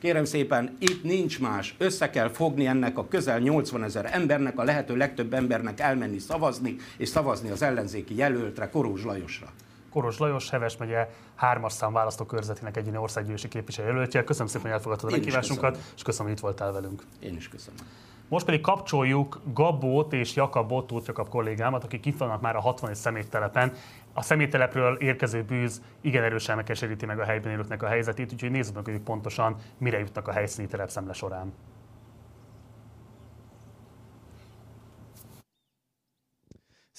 [0.00, 1.74] Kérem szépen, itt nincs más.
[1.78, 6.76] Össze kell fogni ennek a közel 80 ezer embernek, a lehető legtöbb embernek elmenni szavazni,
[6.96, 9.52] és szavazni az ellenzéki jelöltre, Korúzs Lajosra.
[9.92, 14.24] Koros Lajos, Heves megye hármas szám választókörzetének egyéni országgyűlési képviselőjelöltje.
[14.24, 17.02] Köszönöm szépen, hogy elfogadtad a meghívásunkat, és köszönöm, hogy itt voltál velünk.
[17.20, 17.80] Én is köszönöm.
[18.28, 22.94] Most pedig kapcsoljuk Gabót és Jakabot, Tóth Jakab kollégámat, akik itt vannak már a 60
[22.94, 23.72] szeméttelepen.
[24.12, 28.74] A szeméttelepről érkező bűz igen erősen megkeseríti meg a helyben élőknek a helyzetét, úgyhogy nézzük
[28.74, 31.52] meg, hogy pontosan mire jutnak a helyszíni telepszemle során.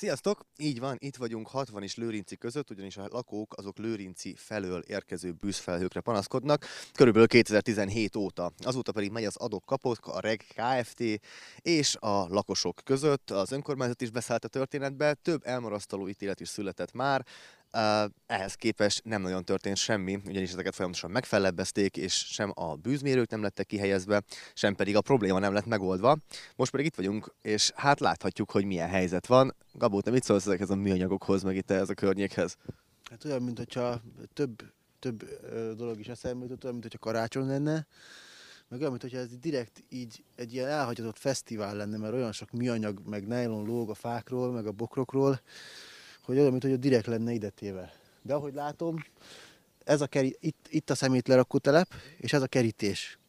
[0.04, 0.45] Sziasztok!
[0.58, 5.32] Így van, itt vagyunk 60 és Lőrinci között, ugyanis a lakók azok Lőrinci felől érkező
[5.32, 8.51] bűzfelhőkre panaszkodnak, körülbelül 2017 óta.
[8.58, 11.04] Azóta pedig megy az adok kapott, a REG Kft.
[11.62, 13.32] és a lakosok között.
[13.32, 17.26] Az önkormányzat is beszállt a történetbe, több elmarasztaló ítélet is született már,
[18.26, 23.41] ehhez képest nem nagyon történt semmi, ugyanis ezeket folyamatosan megfellebbezték, és sem a bűzmérők nem
[23.41, 26.17] lettek kihelyezve, sem pedig a probléma nem lett megoldva.
[26.55, 29.55] Most pedig itt vagyunk, és hát láthatjuk, hogy milyen helyzet van.
[29.71, 32.57] Gabó, te mit szólsz ezekhez a műanyagokhoz, meg itt ez a környékhez?
[33.09, 34.01] Hát olyan, mint hogyha
[34.34, 34.63] több,
[34.99, 35.24] több
[35.76, 37.88] dolog is eszembe jutott, olyan, mint hogyha karácsony lenne,
[38.67, 42.51] meg olyan, mint hogyha ez direkt így egy ilyen elhagyatott fesztivál lenne, mert olyan sok
[42.51, 45.41] műanyag, meg nylon lóg a fákról, meg a bokrokról,
[46.26, 47.93] hogy olyan, mint hogy a direkt lenne idetéve.
[48.21, 49.05] De ahogy látom,
[49.84, 53.19] ez a keri, itt, itt a szemét lerakó telep, és ez a kerítés.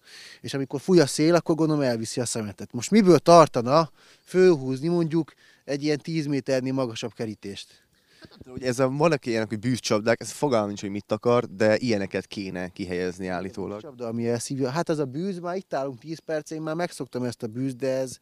[0.40, 2.72] És amikor fúj a szél, akkor gondolom elviszi a szemetet.
[2.72, 3.90] Most miből tartana
[4.24, 5.32] fölhúzni mondjuk
[5.64, 7.82] egy ilyen 10 méternél magasabb kerítést?
[8.45, 12.26] hogy ez a, vannak ilyenek, hogy bűzcsapdák, ez fogalmam nincs, hogy mit akar, de ilyeneket
[12.26, 13.80] kéne kihelyezni állítólag.
[13.80, 14.70] Csapda, ami elszívja.
[14.70, 17.74] Hát ez a bűz, már itt állunk 10 perc, én már megszoktam ezt a bűz,
[17.74, 18.18] de ez,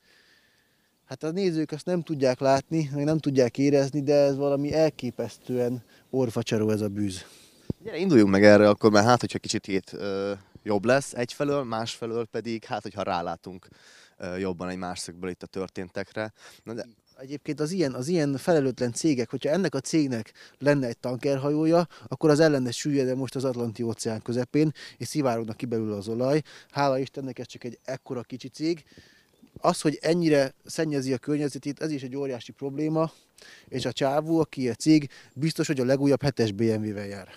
[1.12, 5.82] hát a nézők azt nem tudják látni, meg nem tudják érezni, de ez valami elképesztően
[6.10, 7.24] orfacsaró ez a bűz.
[7.82, 10.32] Gyere, induljunk meg erre, akkor már hát, hogyha kicsit hét ö,
[10.62, 13.68] jobb lesz egyfelől, másfelől pedig, hát, hogyha rálátunk
[14.18, 16.32] ö, jobban egy más szögből itt a történtekre.
[16.62, 16.86] Na de
[17.16, 22.30] Egyébként az ilyen, az ilyen felelőtlen cégek, hogyha ennek a cégnek lenne egy tankerhajója, akkor
[22.30, 26.42] az ellene süllyedne most az Atlanti óceán közepén, és szivárognak ki belőle az olaj.
[26.70, 28.84] Hála Istennek ez csak egy ekkora kicsi cég.
[29.64, 33.12] Az, hogy ennyire szennyezi a környezetét, ez is egy óriási probléma,
[33.68, 37.28] és a csávó, aki a cég, biztos, hogy a legújabb 7-es BMW-vel jár.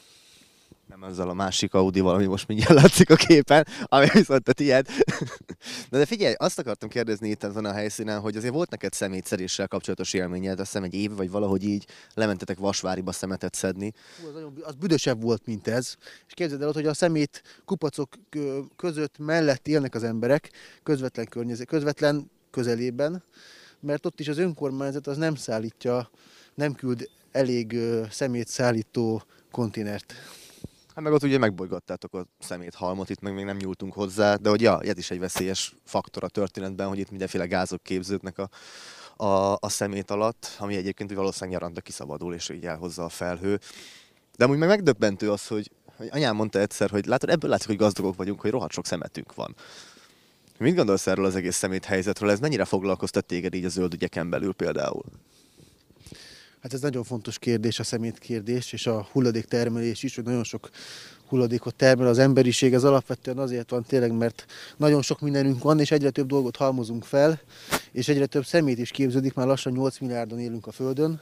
[0.88, 4.88] Nem ezzel a másik Audi-val, ami most mindjárt látszik a képen, ami viszont a tiéd.
[5.90, 9.68] De, de figyelj, azt akartam kérdezni itt ezen a helyszínen, hogy azért volt neked szemétszeréssel
[9.68, 13.94] kapcsolatos élményed, azt hiszem egy év, vagy valahogy így lementetek Vasváriba szemetet szedni.
[14.28, 15.96] Az, nagyon, az büdösebb volt, mint ez.
[16.28, 20.52] És képzeld el hogy a szemét kupacok kö- között mellett élnek az emberek,
[20.84, 23.24] közvetlen környezet, közvetlen közelében,
[23.80, 26.10] mert ott is az önkormányzat az nem szállítja,
[26.54, 30.14] nem küld elég ö, szemét szállító kontinert.
[30.96, 34.62] Hát meg ott ugye megbolygattátok a szeméthalmot, itt meg még nem nyúltunk hozzá, de hogy
[34.62, 38.50] ja, ez is egy veszélyes faktor a történetben, hogy itt mindenféle gázok képződnek a,
[39.26, 43.60] a, a szemét alatt, ami egyébként valószínűleg nyaranta kiszabadul, és így elhozza a felhő.
[44.38, 47.78] De amúgy meg megdöbbentő az, hogy, hogy anyám mondta egyszer, hogy látod, ebből látszik, hogy
[47.78, 49.56] gazdagok vagyunk, hogy rohadt sok szemetünk van.
[50.58, 52.30] Mit gondolsz erről az egész szemét helyzetről?
[52.30, 55.04] Ez mennyire foglalkoztat téged így a zöld ügyeken belül például?
[56.66, 60.44] Hát ez nagyon fontos kérdés, a szemét kérdés, és a hulladék termelés is, hogy nagyon
[60.44, 60.70] sok
[61.28, 64.46] hulladékot termel az emberiség, ez alapvetően azért van tényleg, mert
[64.78, 67.40] nagyon sok mindenünk van, és egyre több dolgot halmozunk fel,
[67.92, 71.22] és egyre több szemét is képződik, már lassan 8 milliárdon élünk a Földön,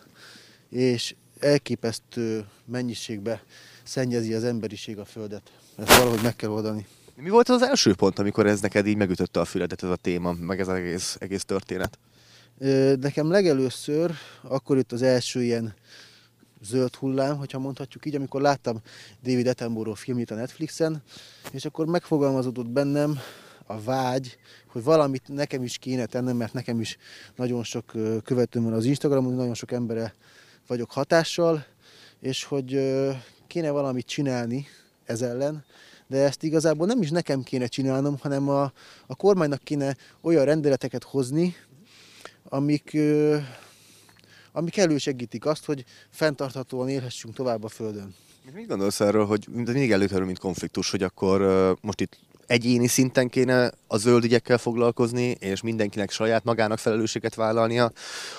[0.70, 3.44] és elképesztő mennyiségbe
[3.84, 5.52] szennyezi az emberiség a Földet.
[5.76, 6.86] Ezt valahogy meg kell oldani.
[7.16, 10.34] Mi volt az első pont, amikor ez neked így megütötte a füledet ez a téma,
[10.34, 11.98] meg ez az egész, egész történet?
[13.00, 15.74] Nekem legelőször, akkor itt az első ilyen
[16.62, 18.82] zöld hullám, hogyha mondhatjuk így, amikor láttam
[19.24, 21.04] David Attenborough filmjét a Netflixen,
[21.52, 23.20] és akkor megfogalmazódott bennem
[23.66, 24.38] a vágy,
[24.68, 26.98] hogy valamit nekem is kéne tennem, mert nekem is
[27.36, 27.92] nagyon sok
[28.24, 30.14] követőm van az Instagramon, nagyon sok embere
[30.68, 31.66] vagyok hatással,
[32.20, 32.80] és hogy
[33.48, 34.68] kéne valamit csinálni
[35.04, 35.66] ez ellen,
[36.08, 38.64] de ezt igazából nem is nekem kéne csinálnom, hanem a,
[39.08, 41.56] a kormánynak kéne olyan rendeleteket hozni,
[42.44, 42.98] amik,
[44.52, 48.16] amik elősegítik azt, hogy fenntarthatóan élhessünk tovább a Földön.
[48.54, 51.42] Mit gondolsz erről, hogy mindig előkerül, mint konfliktus, hogy akkor
[51.82, 52.18] most itt
[52.48, 57.92] egyéni szinten kéne a zöld ügyekkel foglalkozni, és mindenkinek saját magának felelősséget vállalnia.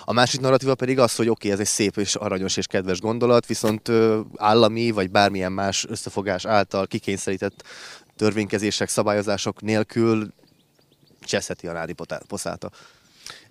[0.05, 3.01] A másik narratíva pedig az, hogy oké, okay, ez egy szép és aranyos és kedves
[3.01, 3.91] gondolat, viszont
[4.37, 7.65] állami vagy bármilyen más összefogás által kikényszerített
[8.17, 10.33] törvénykezések, szabályozások nélkül
[11.21, 11.95] cseszheti a nádi
[12.29, 12.71] poszáta.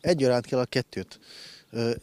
[0.04, 1.20] Egyaránt kell a kettőt.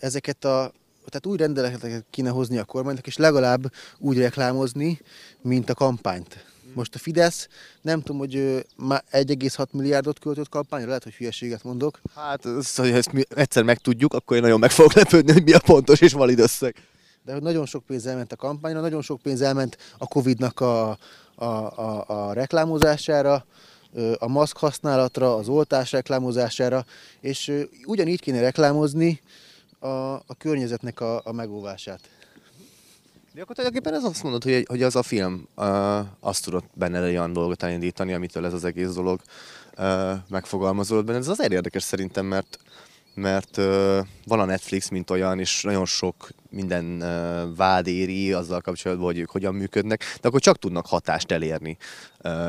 [0.01, 0.73] Ezeket a
[1.07, 5.01] tehát új rendeleteket kéne hozni a kormánynak, és legalább úgy reklámozni,
[5.41, 6.45] mint a kampányt.
[6.75, 7.49] Most a Fidesz,
[7.83, 12.01] nem tudom, hogy már 1,6 milliárdot költött kampányra, lehet, hogy hülyeséget mondok.
[12.15, 12.43] Hát,
[12.75, 16.01] hogy ezt mi egyszer megtudjuk, akkor én nagyon meg fogok lepődni, hogy mi a pontos
[16.01, 16.75] és valid összeg.
[17.25, 20.99] De hogy nagyon sok pénz elment a kampányra, nagyon sok pénz elment a Covid-nak a,
[21.35, 23.47] a, a, a reklámozására,
[24.19, 26.85] a maszk használatra, az oltás reklámozására,
[27.21, 29.21] és ugyanígy kéne reklámozni
[29.79, 32.01] a, a környezetnek a, a megóvását.
[33.33, 37.03] De akkor tulajdonképpen ez azt mondod, hogy, hogy az a film uh, azt tudott benne
[37.03, 39.21] egy olyan dolgot elindítani, amitől ez az egész dolog
[39.79, 41.19] uh, megfogalmazódott benne.
[41.19, 42.59] Ez azért érdekes szerintem, mert
[43.21, 43.57] mert
[44.27, 46.99] van a Netflix, mint olyan, és nagyon sok minden
[47.57, 51.77] vád éri azzal kapcsolatban, hogy ők hogyan működnek, de akkor csak tudnak hatást elérni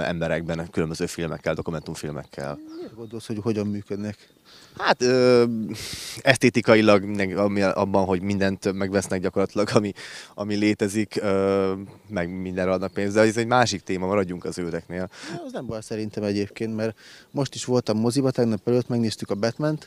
[0.03, 2.59] emberekben különböző filmekkel, dokumentumfilmekkel.
[2.77, 4.29] Miért gondolsz, hogy hogyan működnek?
[4.77, 5.43] Hát ö,
[6.21, 7.03] esztétikailag,
[7.35, 9.93] ami- abban, hogy mindent megvesznek gyakorlatilag, ami,
[10.33, 11.73] ami létezik, ö,
[12.07, 15.09] meg mindenre adnak pénzt, de ez egy másik téma, maradjunk az zöldeknél.
[15.29, 16.97] Ja, Az nem baj szerintem egyébként, mert
[17.31, 19.79] most is voltam moziba, tegnap előtt megnéztük a batman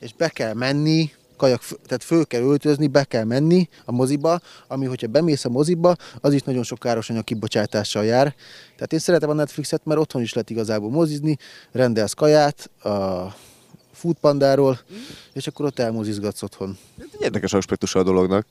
[0.00, 4.86] és be kell menni, kajak, tehát föl kell öltözni, be kell menni a moziba, ami
[4.86, 8.34] hogyha bemész a moziba, az is nagyon sok káros anyag kibocsátással jár.
[8.74, 11.38] Tehát én szeretem a Netflixet, mert otthon is lehet igazából mozizni,
[11.72, 13.34] rendelsz kaját a
[13.92, 14.80] foodpandáról,
[15.32, 16.78] és akkor ott elmozizgatsz otthon.
[16.98, 18.46] Egy érdekes aspektusa a dolognak.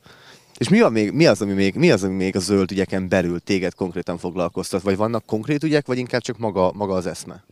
[0.58, 3.10] És mi, a még, mi, az, ami még, mi az, ami még a zöld ügyeken
[3.10, 4.82] belül téged konkrétan foglalkoztat?
[4.82, 7.44] Vagy vannak konkrét ügyek, vagy inkább csak maga, maga az eszme?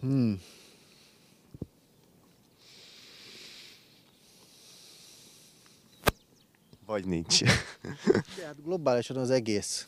[0.00, 0.40] Hmm.
[6.88, 7.42] Vagy nincs.
[8.36, 9.86] De hát globálisan az egész.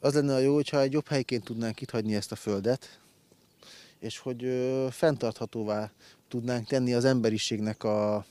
[0.00, 2.98] Az lenne a jó, hogyha egy jobb helyként tudnánk itt hagyni ezt a földet,
[3.98, 5.90] és hogy ö, fenntarthatóvá
[6.28, 8.26] tudnánk tenni az emberiségnek a,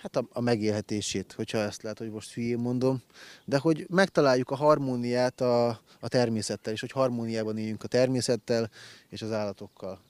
[0.00, 3.02] hát a, a megélhetését, hogyha ezt lehet, hogy most hülyén mondom,
[3.44, 5.68] de hogy megtaláljuk a harmóniát a,
[6.00, 8.70] a természettel, és hogy harmóniában éljünk a természettel
[9.08, 10.00] és az állatokkal.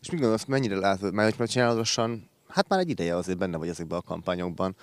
[0.00, 3.68] És mit gondolsz, mennyire látod, mert hogy csinálatosan, hát már egy ideje azért benne vagy
[3.68, 4.76] ezekben a kampányokban,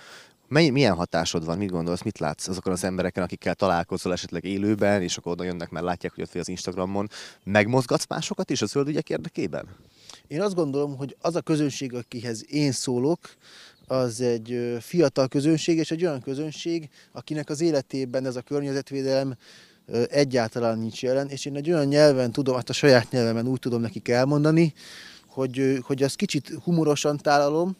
[0.48, 5.02] Mely, milyen hatásod van, mit gondolsz, mit látsz azokon az embereken, akikkel találkozol esetleg élőben,
[5.02, 7.10] és akkor oda jönnek, mert látják, hogy ott vagy az Instagramon.
[7.44, 9.66] Megmozgatsz másokat is a zöld ügyek érdekében?
[10.28, 13.20] Én azt gondolom, hogy az a közönség, akihez én szólok,
[13.88, 19.36] az egy fiatal közönség, és egy olyan közönség, akinek az életében ez a környezetvédelem
[20.10, 23.82] egyáltalán nincs jelen, és én egy olyan nyelven tudom, hát a saját nyelvemen úgy tudom
[23.82, 24.74] nekik elmondani,
[25.34, 27.76] hogy, hogy azt kicsit humorosan tálalom,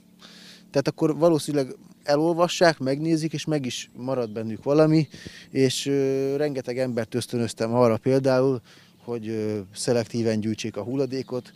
[0.72, 5.08] tehát akkor valószínűleg elolvassák, megnézik, és meg is marad bennük valami,
[5.50, 8.62] és ö, rengeteg embert ösztönöztem arra például,
[9.04, 11.52] hogy ö, szelektíven gyűjtsék a hulladékot,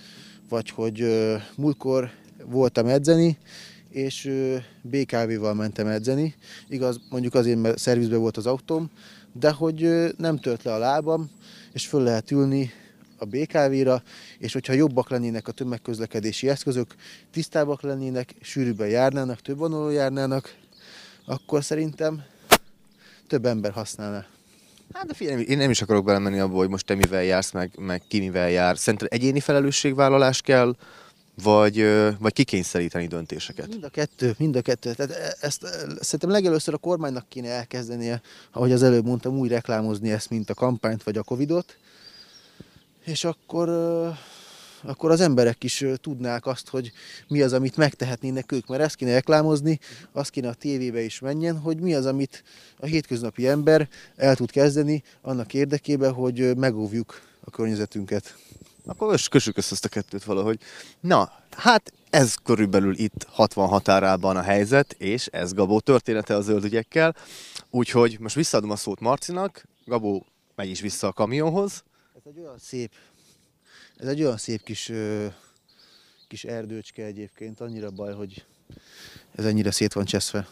[0.50, 2.10] vagy hogy ö, múltkor
[2.45, 3.38] voltam edzeni,
[3.89, 6.36] és ö, BKV-val mentem edzeni.
[6.68, 8.89] Igaz, mondjuk azért, mert szervizben volt az autóm,
[9.34, 11.30] de hogy ö, nem tört le a lábam,
[11.74, 12.72] és föl lehet ülni
[13.18, 14.03] a BKV-ra,
[14.38, 16.95] és hogyha jobbak lennének a tömegközlekedési eszközök,
[17.32, 20.55] tisztábbak lennének, sűrűbben járnának, több vonalon járnának,
[21.26, 22.24] akkor szerintem
[23.28, 24.26] több ember használná.
[24.93, 27.72] Hát de figyelj, én nem is akarok belemenni abba, hogy most te mivel jársz, meg,
[27.78, 28.78] meg ki mivel jár.
[28.78, 30.76] Szerinted egyéni felelősségvállalás kell,
[31.43, 31.86] vagy,
[32.20, 33.68] vagy kikényszeríteni döntéseket?
[33.68, 34.93] Mind a kettő, mind a kettő.
[34.93, 39.49] Tehát e- ezt e, szerintem legelőször a kormánynak kéne elkezdenie, ahogy az előbb mondtam, úgy
[39.49, 41.78] reklámozni ezt, mint a kampányt vagy a Covidot,
[43.08, 43.70] és akkor,
[44.84, 46.91] akkor az emberek is tudnák azt, hogy
[47.28, 49.80] mi az, amit megtehetnének ők, mert ezt kéne reklámozni,
[50.12, 52.43] azt kéne a tévébe is menjen, hogy mi az, amit
[52.80, 58.36] a hétköznapi ember el tud kezdeni annak érdekében, hogy megóvjuk a környezetünket.
[58.86, 60.60] Akkor most kössük össze ezt a kettőt valahogy.
[60.99, 66.64] Na, hát ez körülbelül itt 60 határában a helyzet, és ez Gabó története a zöld
[66.64, 67.16] ügyekkel.
[67.70, 71.84] Úgyhogy most visszaadom a szót Marcinak, Gabó megy is vissza a kamionhoz.
[72.28, 72.92] Egy olyan szép,
[73.98, 74.92] ez egy olyan szép kis,
[76.28, 78.46] kis erdőcske egyébként, annyira baj, hogy
[79.32, 80.48] ez ennyire szét van cseszve.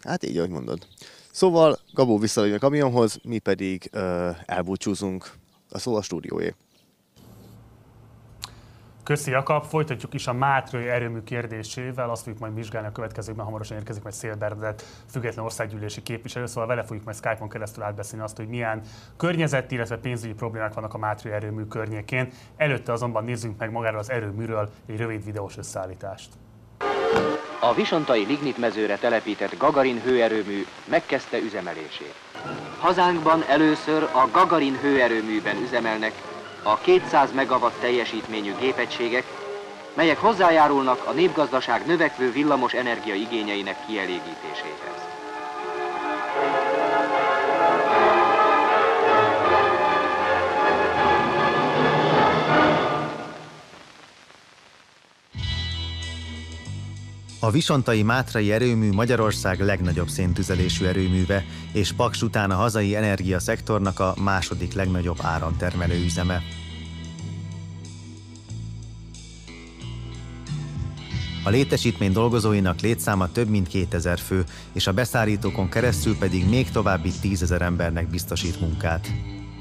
[0.00, 0.86] Hát így, ahogy mondod.
[1.32, 5.32] Szóval Gabó visszamegy a kamionhoz, mi pedig ö, elbúcsúzunk
[5.68, 6.54] a szó a.
[9.04, 13.76] Köszi Jakab, folytatjuk is a Mátrai erőmű kérdésével, azt fogjuk majd vizsgálni a következőkben, hamarosan
[13.76, 18.36] érkezik majd Szél Bernadett, független országgyűlési képviselő, szóval vele fogjuk majd Skype-on keresztül átbeszélni azt,
[18.36, 18.80] hogy milyen
[19.16, 22.28] környezeti, illetve pénzügyi problémák vannak a Mátrai erőmű környékén.
[22.56, 26.28] Előtte azonban nézzünk meg magáról az erőműről egy rövid videós összeállítást.
[27.60, 32.14] A Visontai lignit mezőre telepített Gagarin hőerőmű megkezdte üzemelését.
[32.78, 36.12] Hazánkban először a Gagarin hőerőműben üzemelnek
[36.62, 39.24] a 200 megawatt teljesítményű gépegységek,
[39.94, 44.91] melyek hozzájárulnak a népgazdaság növekvő villamos energia igényeinek kielégítéséhez.
[57.44, 64.14] A Visontai Mátrai erőmű Magyarország legnagyobb széntüzelésű erőműve, és Paks után a hazai energiaszektornak a
[64.20, 66.42] második legnagyobb áramtermelő üzeme.
[71.44, 77.10] A létesítmény dolgozóinak létszáma több mint 2000 fő, és a beszállítókon keresztül pedig még további
[77.20, 79.12] 10 ezer embernek biztosít munkát.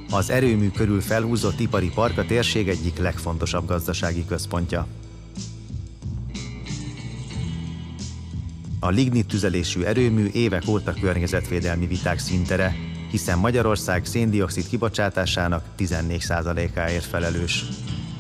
[0.09, 4.88] Az erőmű körül felhúzott ipari park a térség egyik legfontosabb gazdasági központja.
[8.84, 12.75] A lignit tüzelésű erőmű évek óta környezetvédelmi viták szintere,
[13.11, 17.65] hiszen Magyarország széndiokszid kibocsátásának 14%-áért felelős.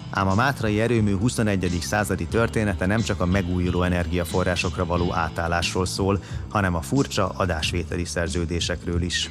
[0.09, 1.77] Ám a Mátrai erőmű 21.
[1.81, 9.01] századi története nem csak a megújuló energiaforrásokra való átállásról szól, hanem a furcsa adásvételi szerződésekről
[9.01, 9.29] is.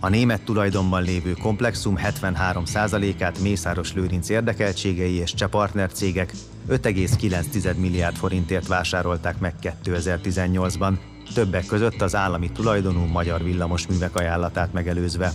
[0.00, 6.32] A német tulajdonban lévő komplexum 73%-át Mészáros Lőrinc érdekeltségei és cseh partnercégek
[6.68, 9.54] 5,9 milliárd forintért vásárolták meg
[9.84, 10.92] 2018-ban,
[11.34, 15.32] többek között az állami tulajdonú magyar villamosművek ajánlatát megelőzve.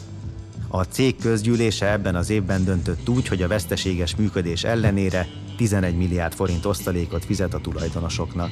[0.68, 5.28] A cég közgyűlése ebben az évben döntött úgy, hogy a veszteséges működés ellenére
[5.58, 8.52] 11 milliárd forint osztalékot fizet a tulajdonosoknak.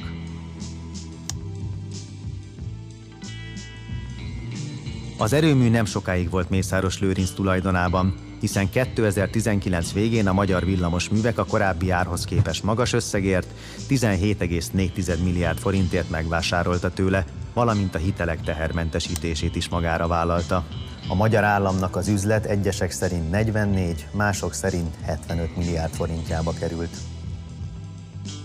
[5.18, 8.31] Az erőmű nem sokáig volt Mészáros Lőrinc tulajdonában.
[8.42, 13.46] Hiszen 2019 végén a magyar villamos művek a korábbi árhoz képest magas összegért
[13.88, 17.24] 17,4 milliárd forintért megvásárolta tőle,
[17.54, 20.64] valamint a hitelek tehermentesítését is magára vállalta.
[21.08, 26.96] A magyar államnak az üzlet egyesek szerint 44, mások szerint 75 milliárd forintjába került.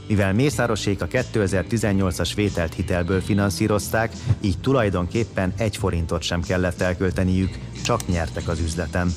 [0.07, 8.07] Mivel Mészárosék a 2018-as vételt hitelből finanszírozták, így tulajdonképpen egy forintot sem kellett elkölteniük, csak
[8.07, 9.11] nyertek az üzleten.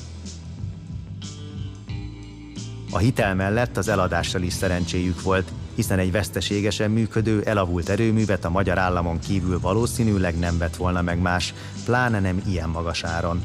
[2.93, 8.49] A hitel mellett az eladással is szerencséjük volt, hiszen egy veszteségesen működő, elavult erőművet a
[8.49, 11.53] magyar államon kívül valószínűleg nem vett volna meg más,
[11.85, 13.41] pláne nem ilyen magas áron.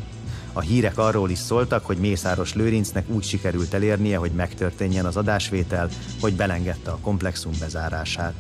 [0.53, 5.89] A hírek arról is szóltak, hogy Mészáros Lőrincnek úgy sikerült elérnie, hogy megtörténjen az adásvétel,
[6.21, 8.35] hogy belengedte a komplexum bezárását.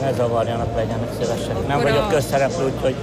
[0.00, 1.66] Ne zavarjanak, legyenek szívesek.
[1.66, 2.94] Nem vagyok közszereplő, úgyhogy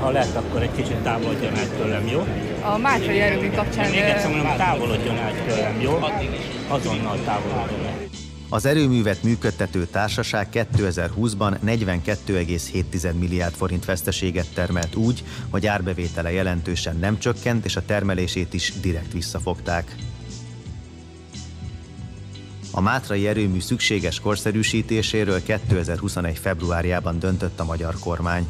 [0.00, 2.26] ha lehet, akkor egy kicsit távolodjon el tőlem, jó?
[2.62, 3.90] A Mácsai erőmű kapcsán...
[3.90, 5.98] Még egyszer mondom, távolodjon el tőlem, jó?
[6.68, 8.06] Azonnal távolodjon el.
[8.50, 17.18] Az erőművet működtető társaság 2020-ban 42,7 milliárd forint veszteséget termelt úgy, hogy árbevétele jelentősen nem
[17.18, 19.94] csökkent, és a termelését is direkt visszafogták.
[22.70, 26.38] A Mátrai erőmű szükséges korszerűsítéséről 2021.
[26.38, 28.48] februárjában döntött a magyar kormány.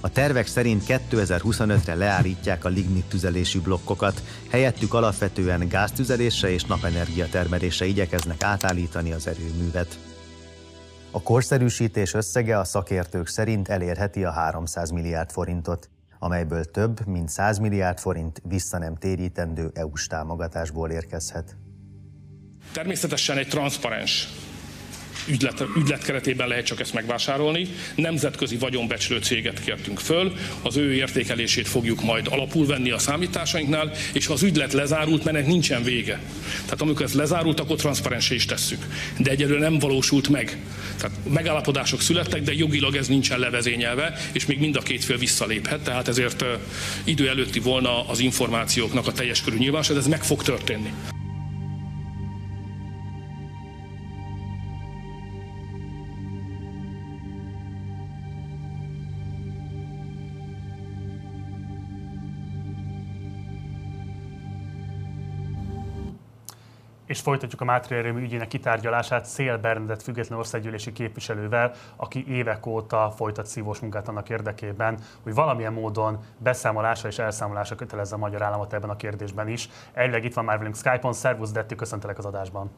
[0.00, 7.86] A tervek szerint 2025-re leállítják a lignit tüzelésű blokkokat, helyettük alapvetően gáztüzelésre és napenergia termelésre
[7.86, 9.98] igyekeznek átállítani az erőművet.
[11.10, 15.88] A korszerűsítés összege a szakértők szerint elérheti a 300 milliárd forintot,
[16.18, 21.56] amelyből több, mint 100 milliárd forint vissza nem térítendő EU-s támogatásból érkezhet.
[22.72, 24.28] Természetesen egy transzparens
[25.30, 27.68] ügylet, ügylet keretében lehet csak ezt megvásárolni.
[27.94, 34.26] Nemzetközi vagyonbecslő céget kértünk föl, az ő értékelését fogjuk majd alapul venni a számításainknál, és
[34.26, 36.20] ha az ügylet lezárult, mert nincsen vége.
[36.64, 38.86] Tehát amikor ez lezárult, akkor transzparensé is tesszük.
[39.18, 40.58] De egyelőre nem valósult meg.
[40.96, 45.80] Tehát megállapodások születtek, de jogilag ez nincsen levezényelve, és még mind a két fél visszaléphet,
[45.80, 46.44] tehát ezért
[47.04, 50.92] idő előtti volna az információknak a teljes körű nyilvános, ez meg fog történni.
[67.10, 73.12] És folytatjuk a Mátrai erőmű ügyének kitárgyalását Szél Bernadett független országgyűlési képviselővel, aki évek óta
[73.16, 78.72] folytat szívós munkát annak érdekében, hogy valamilyen módon beszámolása és elszámolása kötelezze a magyar államot
[78.72, 79.68] ebben a kérdésben is.
[79.92, 82.70] Egyleg itt van már velünk Skype-on, szervusz Detti, köszöntelek az adásban.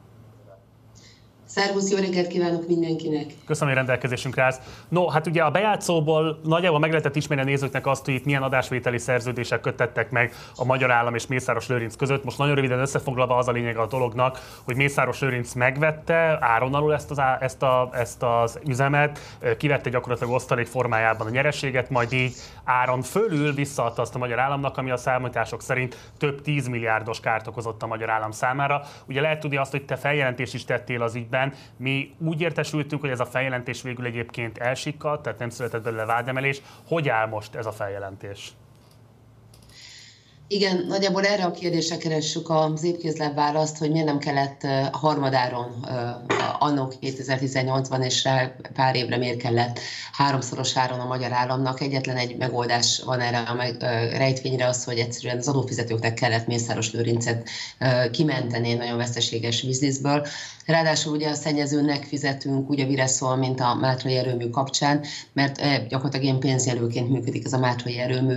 [1.55, 3.25] Szervusz, jó reggelt kívánok mindenkinek!
[3.47, 4.61] Köszönöm, hogy rendelkezésünkre állsz.
[4.89, 8.43] No, hát ugye a bejátszóból nagyjából meg lehetett ismerni a nézőknek azt, hogy itt milyen
[8.43, 12.25] adásvételi szerződések kötettek meg a Magyar Állam és Mészáros Lőrinc között.
[12.25, 16.95] Most nagyon röviden összefoglalva az a lényeg a dolognak, hogy Mészáros Lőrinc megvette áron alul
[16.95, 19.19] ezt az, ezt, a, ezt az üzemet,
[19.59, 22.35] kivette gyakorlatilag osztalék formájában a nyereséget, majd így
[22.65, 27.47] áron fölül visszaadta azt a Magyar Államnak, ami a számítások szerint több 10 milliárdos kárt
[27.47, 28.83] okozott a Magyar Állam számára.
[29.07, 31.59] Ugye lehet tudni azt, hogy te feljelentést is tettél az ügyben, ügyben.
[31.77, 36.63] Mi úgy értesültünk, hogy ez a feljelentés végül egyébként elsikkadt, tehát nem született belőle vádemelés.
[36.87, 38.53] Hogy áll most ez a feljelentés?
[40.49, 45.87] Igen, nagyjából erre a kérdésre keressük az évkézláb választ, hogy miért nem kellett harmadáron
[46.59, 49.79] annak 2018-ban és rá pár évre miért kellett
[50.13, 51.81] háromszoros áron a magyar államnak.
[51.81, 53.57] Egyetlen egy megoldás van erre a
[54.17, 57.49] rejtvényre az, hogy egyszerűen az adófizetőknek kellett Mészáros Lőrincet
[58.11, 60.27] kimenteni nagyon veszteséges bizniszből.
[60.67, 66.25] Ráadásul ugye a szennyezőnek fizetünk úgy a Vireszol, mint a Mátrai erőmű kapcsán, mert gyakorlatilag
[66.25, 68.35] ilyen pénzjelőként működik ez a Mátrai erőmű.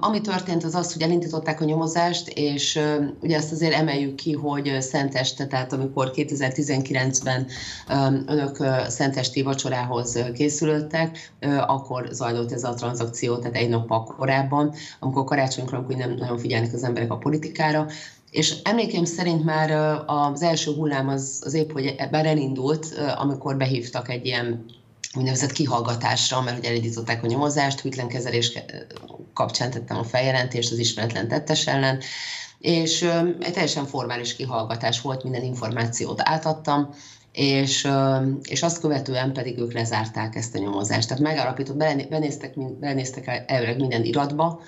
[0.00, 2.80] Ami történt az az, hogy elindították a nyomozást, és
[3.20, 7.46] ugye azt azért emeljük ki, hogy Szenteste, tehát amikor 2019-ben
[8.26, 11.32] önök Szentesti vacsorához készülöttek,
[11.66, 16.72] akkor zajlott ez a tranzakció, tehát egy nappal korábban, amikor karácsonykor, amikor nem nagyon figyelnek
[16.72, 17.86] az emberek a politikára,
[18.36, 19.70] és emlékeim szerint már
[20.06, 24.64] az első hullám az, az épp, hogy bár elindult, amikor behívtak egy ilyen
[25.14, 28.58] úgynevezett kihallgatásra, mert ugye elindították a nyomozást, hűtlenkezelés
[29.34, 31.98] kapcsán tettem a feljelentést az ismeretlen tettes ellen,
[32.58, 33.02] és
[33.40, 36.94] egy teljesen formális kihallgatás volt, minden információt átadtam,
[37.32, 37.88] és,
[38.42, 41.08] és azt követően pedig ők lezárták ezt a nyomozást.
[41.08, 41.76] Tehát megállapított,
[42.08, 44.60] benéztek, benéztek elvileg minden iratba,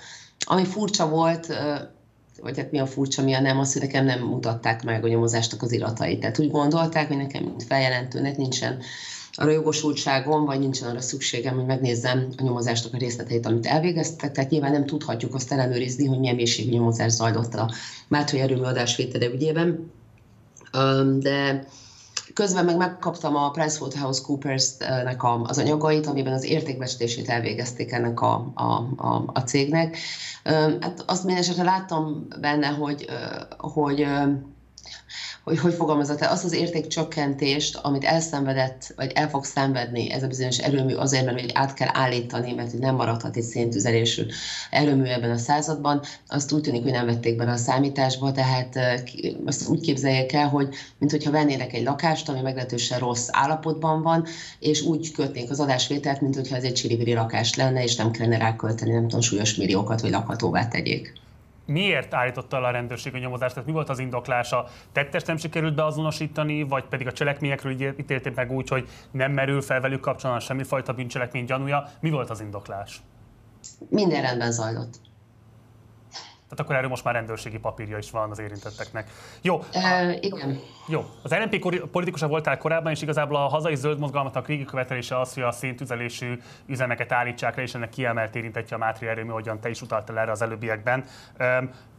[0.45, 1.47] ami furcsa volt,
[2.41, 5.07] vagy hát mi a furcsa, mi a nem, azt, hogy nekem nem mutatták meg a
[5.07, 6.19] nyomozásnak az iratait.
[6.19, 8.81] Tehát úgy gondolták, hogy nekem, mint feljelentőnek nincsen
[9.33, 14.31] arra jogosultságom, vagy nincsen arra szükségem, hogy megnézzem a nyomozásnak a részleteit, amit elvégeztek.
[14.31, 17.71] Tehát nyilván nem tudhatjuk azt ellenőrizni, hogy milyen mélységű nyomozás zajlott a
[18.07, 19.91] Mátrai erőmű adásvétele ügyében.
[21.19, 21.65] De
[22.39, 28.63] Közben meg megkaptam a PricewaterhouseCoopers-nek az anyagait, amiben az értékbecslését elvégezték ennek a, a,
[28.95, 29.97] a, a cégnek.
[30.81, 33.05] Hát azt minden láttam benne, hogy,
[33.57, 34.07] hogy
[35.43, 40.27] hogy hogy fogalmazott el, azt az értékcsökkentést, amit elszenvedett, vagy el fog szenvedni ez a
[40.27, 44.23] bizonyos erőmű azért, mert hogy át kell állítani, mert hogy nem maradhat egy széntüzelésű
[44.69, 48.79] erőmű ebben a században, azt úgy tűnik, hogy nem vették bele a számításba, tehát
[49.45, 54.25] azt úgy képzeljék el, hogy mint hogyha vennének egy lakást, ami meglehetősen rossz állapotban van,
[54.59, 58.37] és úgy kötnék az adásvételt, mint hogyha ez egy csiribiri lakás lenne, és nem kellene
[58.37, 61.13] rákölteni, nem tudom, súlyos milliókat, hogy lakhatóvá tegyék
[61.69, 63.53] miért állította el a rendőrség a nyomozást?
[63.53, 64.67] Tehát mi volt az indoklása?
[64.91, 69.81] Tettest nem sikerült beazonosítani, vagy pedig a cselekményekről ítélték meg úgy, hogy nem merül fel
[69.81, 71.89] velük kapcsolatban semmifajta bűncselekmény gyanúja?
[71.99, 73.01] Mi volt az indoklás?
[73.89, 75.08] Minden rendben zajlott.
[76.49, 79.09] Tehát akkor erről most már rendőrségi papírja is van az érintetteknek.
[79.41, 79.55] Jó.
[79.57, 80.59] Uh, igen.
[80.87, 81.05] Jó.
[81.23, 81.59] Az LNP
[81.91, 86.39] politikusa voltál korábban, és igazából a hazai zöld mozgalmatnak régi követelése az, hogy a széntüzelésű
[86.65, 90.31] üzemeket állítsák le, és ennek kiemelt érintetje a Mátri erőmű, ahogyan te is utaltál erre
[90.31, 91.03] az előbbiekben.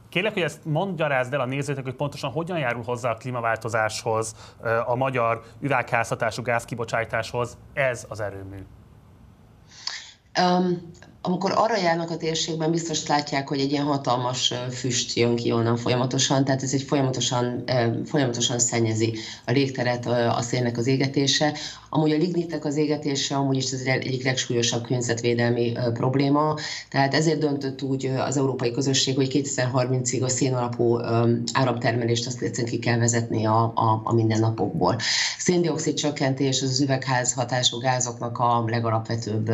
[0.09, 4.55] Kérlek, hogy ezt magyarázd el a nézőknek, hogy pontosan hogyan járul hozzá a klímaváltozáshoz,
[4.87, 8.67] a magyar üvegházhatású gázkibocsátáshoz ez az erőmű.
[10.41, 10.91] Um,
[11.23, 15.77] amikor arra járnak a térségben, biztos látják, hogy egy ilyen hatalmas füst jön ki onnan
[15.77, 17.65] folyamatosan, tehát ez egy folyamatosan,
[18.05, 21.57] folyamatosan szennyezi a légteret a szélnek az égetése.
[21.93, 26.55] Amúgy a lignitek az égetése amúgy is ez egyik legsúlyosabb környezetvédelmi probléma,
[26.91, 30.99] tehát ezért döntött úgy az európai közösség, hogy 2030-ig a szén alapú
[31.53, 34.97] áramtermelést azt egyszerűen ki kell vezetni a, a, a mindennapokból.
[35.39, 39.45] Széndiokszid csökkentés az, az üvegház hatású gázoknak a legalapvetőbb,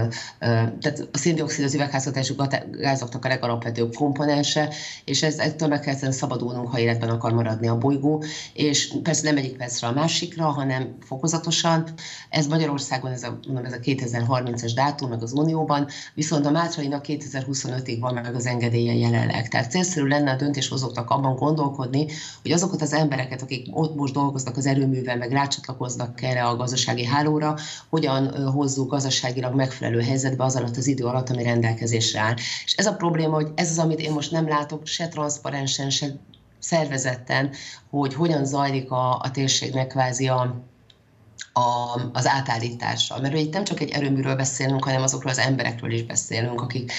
[0.81, 2.35] tehát a széndiokszid az üvegházhatású
[2.71, 4.73] gázoknak a legalapvetőbb komponense,
[5.05, 9.37] és ez, ettől meg kell szabadulnunk, ha életben akar maradni a bolygó, és persze nem
[9.37, 11.85] egyik percre a másikra, hanem fokozatosan.
[12.31, 17.05] Ez Magyarországon, ez a, mondom, ez a 2030-as dátum, meg az Unióban, viszont a Mátrainak
[17.09, 19.49] 2025-ig van meg az engedélye jelenleg.
[19.49, 22.07] Tehát célszerű lenne a döntéshozóknak abban gondolkodni,
[22.43, 27.05] hogy azokat az embereket, akik ott most dolgoznak az erőművel, meg rácsatlakoznak erre a gazdasági
[27.05, 27.57] hálóra,
[27.89, 32.35] hogyan hozzuk gazdaságilag megfelelő helyzetbe az alatt az idő alatt, ami rendelkezésre áll.
[32.65, 36.07] És ez a probléma, hogy ez az, amit én most nem látok se transzparensen, se
[36.59, 37.51] szervezetten,
[37.91, 40.65] hogy hogyan zajlik a, a térségnek kvázi a,
[41.57, 43.21] a, az átállítása.
[43.21, 46.93] Mert itt nem csak egy erőműről beszélünk, hanem azokról az emberekről is beszélünk, akik,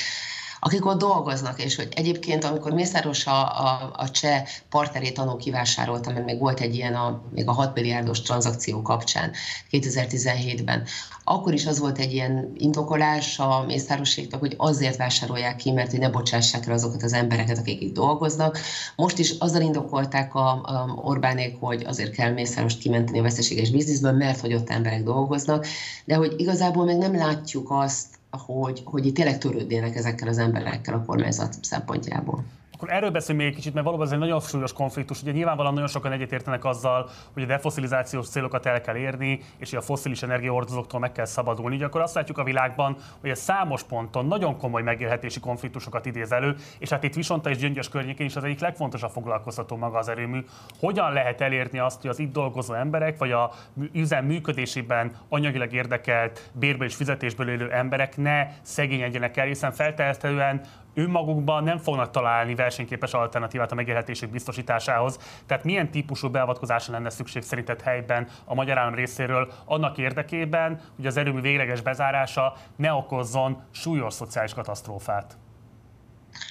[0.68, 6.12] akik ott dolgoznak, és hogy egyébként, amikor Mészáros a, a, a cseh partnerét tanú kivásárolta,
[6.12, 9.32] mert még volt egy ilyen a, még a 6 milliárdos tranzakció kapcsán
[9.72, 10.84] 2017-ben,
[11.24, 16.00] akkor is az volt egy ilyen indokolás a Mészároségnek, hogy azért vásárolják ki, mert hogy
[16.00, 18.60] ne bocsássák el azokat az embereket, akik itt dolgoznak.
[18.96, 24.12] Most is azzal indokolták a, a Orbánék, hogy azért kell Mészárost kimenteni a veszteséges bizniszből,
[24.12, 25.68] mert hogy ott emberek dolgoznak,
[26.06, 30.94] de hogy igazából meg nem látjuk azt, hogy, hogy itt tényleg törődnének ezekkel az emberekkel
[30.94, 32.44] a kormányzat szempontjából.
[32.78, 35.22] Akkor erről beszélünk még egy kicsit, mert valóban ez egy nagyon súlyos konfliktus.
[35.22, 39.80] Ugye nyilvánvalóan nagyon sokan egyetértenek azzal, hogy a defoszilizációs célokat el kell érni, és hogy
[39.80, 41.76] a foszilis energiaordozóktól meg kell szabadulni.
[41.76, 46.32] Ugye akkor azt látjuk a világban, hogy ez számos ponton nagyon komoly megélhetési konfliktusokat idéz
[46.32, 50.10] elő, és hát itt Visonta és Gyöngyös környékén is az egyik legfontosabb foglalkoztató maga az
[50.10, 50.46] erőmű.
[50.80, 53.52] Hogyan lehet elérni azt, hogy az itt dolgozó emberek, vagy a
[53.94, 60.62] üzem működésében anyagilag érdekelt, bérből és fizetésből élő emberek ne szegényedjenek el, hiszen feltehetően
[60.98, 65.42] önmagukban nem fognak találni versenyképes alternatívát a megélhetésük biztosításához.
[65.46, 71.06] Tehát milyen típusú beavatkozásra lenne szükség szerinted helyben a magyar állam részéről annak érdekében, hogy
[71.06, 75.38] az erőmű végleges bezárása ne okozzon súlyos szociális katasztrófát?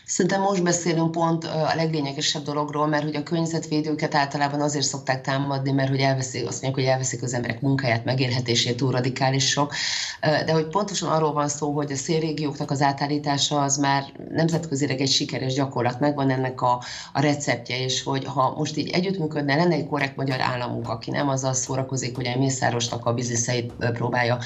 [0.09, 5.71] Szerintem most beszélünk pont a leglényegesebb dologról, mert hogy a környezetvédőket általában azért szokták támadni,
[5.71, 9.75] mert hogy elveszik, azt mondják, hogy elveszik az emberek munkáját, megélhetését, túl radikálisok.
[10.21, 15.11] De hogy pontosan arról van szó, hogy a szélrégióknak az átállítása az már nemzetközileg egy
[15.11, 19.87] sikeres gyakorlat, megvan ennek a, a receptje, és hogy ha most így együttműködne, lenne egy
[19.87, 24.39] korrekt magyar államunk, aki nem azzal szórakozik, hogy egy Mészárosnak a bizniszeit próbálja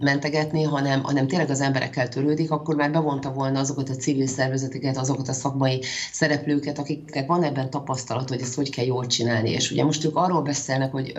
[0.00, 4.52] mentegetni, hanem, hanem tényleg az emberekkel törődik, akkor már bevonta volna azokat a civil szervezeteket,
[4.96, 5.82] azokat a szakmai
[6.12, 9.50] szereplőket, akiknek van ebben tapasztalat, hogy ezt hogy kell jól csinálni.
[9.50, 11.12] És ugye most ők arról beszélnek, hogy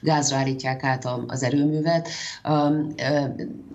[0.00, 2.08] gázra állítják át az erőművet,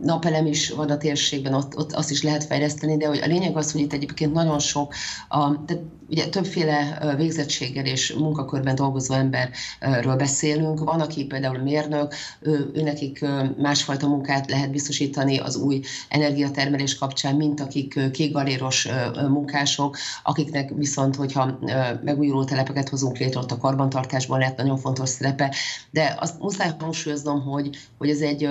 [0.01, 3.57] napelem is van a térségben, ott, ott azt is lehet fejleszteni, de hogy a lényeg
[3.57, 4.93] az, hogy itt egyébként nagyon sok,
[5.29, 10.79] tehát ugye többféle végzettséggel és munkakörben dolgozó emberről beszélünk.
[10.79, 13.25] Van, aki például mérnök, ő, ő nekik
[13.57, 18.87] másfajta munkát lehet biztosítani az új energiatermelés kapcsán, mint akik kégaléros
[19.29, 21.59] munkások, akiknek viszont, hogyha
[22.03, 25.55] megújuló telepeket hozunk létre, ott a karbantartásban lehet nagyon fontos szerepe.
[25.91, 28.49] De azt muszáj hangsúlyoznom, hogy, hogy ez egy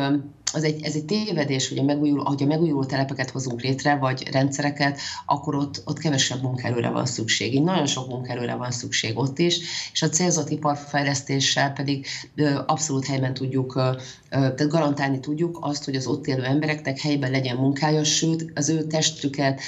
[0.55, 4.28] az egy, ez egy tévedés, hogy a, megújuló, hogy a megújuló telepeket hozunk létre, vagy
[4.31, 7.55] rendszereket, akkor ott, ott kevesebb munkaerőre van szükség.
[7.55, 9.59] Így nagyon sok munkaerőre van szükség ott is,
[9.93, 12.06] és a célzott iparfejlesztéssel pedig
[12.66, 13.72] abszolút helyben tudjuk
[14.35, 18.85] tehát garantálni tudjuk azt, hogy az ott élő embereknek helyben legyen munkája, sőt az ő
[18.85, 19.60] testüket,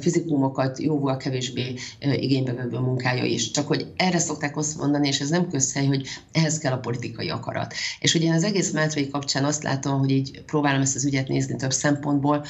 [0.00, 3.50] fizikumokat jóval kevésbé igénybe vevő munkája is.
[3.50, 7.28] Csak hogy erre szokták azt mondani, és ez nem közhely, hogy ehhez kell a politikai
[7.28, 7.74] akarat.
[8.00, 11.56] És ugye az egész Mátrai kapcsán azt látom, hogy így próbálom ezt az ügyet nézni
[11.56, 12.44] több szempontból,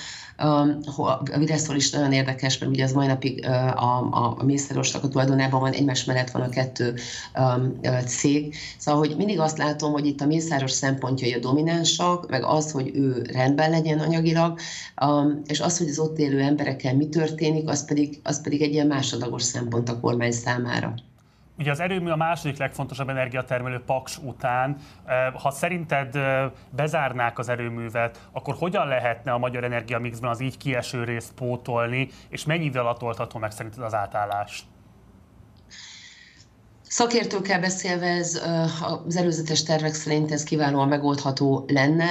[0.96, 5.08] a Videsztól is nagyon érdekes, mert ugye az mai napig a, a, a Mészáros a
[5.08, 6.94] tulajdonában van, egymás mellett van a kettő
[8.06, 8.54] cég.
[8.78, 12.90] Szóval, hogy mindig azt látom, hogy itt a Mészáros szempontjai a dominánsak, meg az, hogy
[12.94, 14.58] ő rendben legyen anyagilag,
[15.46, 18.86] és az, hogy az ott élő emberekkel mi történik, az pedig, az pedig egy ilyen
[18.86, 20.94] másodlagos szempont a kormány számára.
[21.58, 24.76] Ugye az erőmű a második legfontosabb energiatermelő Paks után.
[25.42, 26.18] Ha szerinted
[26.70, 32.44] bezárnák az erőművet, akkor hogyan lehetne a magyar energiamixben az így kieső részt pótolni, és
[32.44, 34.64] mennyi idő alatt meg szerinted az átállás?
[36.94, 38.40] Szakértőkkel beszélve ez
[39.06, 42.06] az előzetes tervek szerint ez kiválóan megoldható lenne,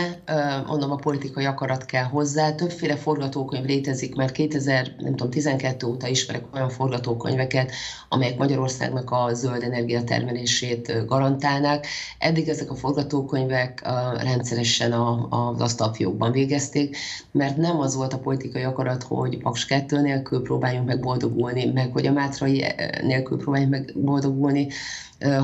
[0.68, 2.56] mondom a politikai akarat kell hozzá.
[2.56, 7.72] Többféle forgatókönyv létezik, mert 2012 óta ismerek olyan forgatókönyveket,
[8.10, 11.88] amelyek Magyarországnak a zöld energiatermelését garantálnák.
[12.20, 13.82] Eddig ezek a forgatókönyvek
[14.22, 14.92] rendszeresen
[15.30, 16.98] az asztalfiókban végezték,
[17.32, 21.90] mert nem az volt a politikai akarat, hogy Paks 2 nélkül próbáljunk meg boldogulni, meg
[21.94, 22.66] hogy a Mátrai
[23.02, 24.72] nélkül próbáljunk meg boldogulni,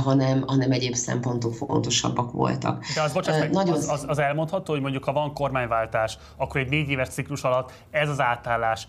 [0.03, 2.85] hanem, hanem egyéb szempontok fontosabbak voltak.
[2.95, 3.73] De az, bocsánat, meg, Nagyon...
[3.73, 7.71] az, az, az elmondható, hogy mondjuk ha van kormányváltás, akkor egy négy éves ciklus alatt
[7.91, 8.87] ez az átállás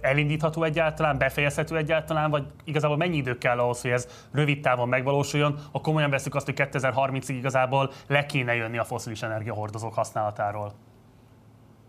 [0.00, 5.58] elindítható egyáltalán, befejezhető egyáltalán, vagy igazából mennyi idő kell ahhoz, hogy ez rövid távon megvalósuljon,
[5.72, 10.72] ha komolyan veszük azt, hogy 2030-ig igazából le kéne jönni a foszilis energiahordozók használatáról?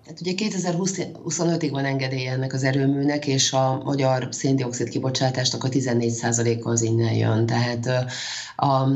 [0.08, 6.70] Hát ugye 2025-ig van engedélye ennek az erőműnek, és a magyar széndiokszid kibocsátásnak a 14%-a
[6.70, 7.46] az innen jön.
[7.46, 8.10] Tehát
[8.56, 8.88] a,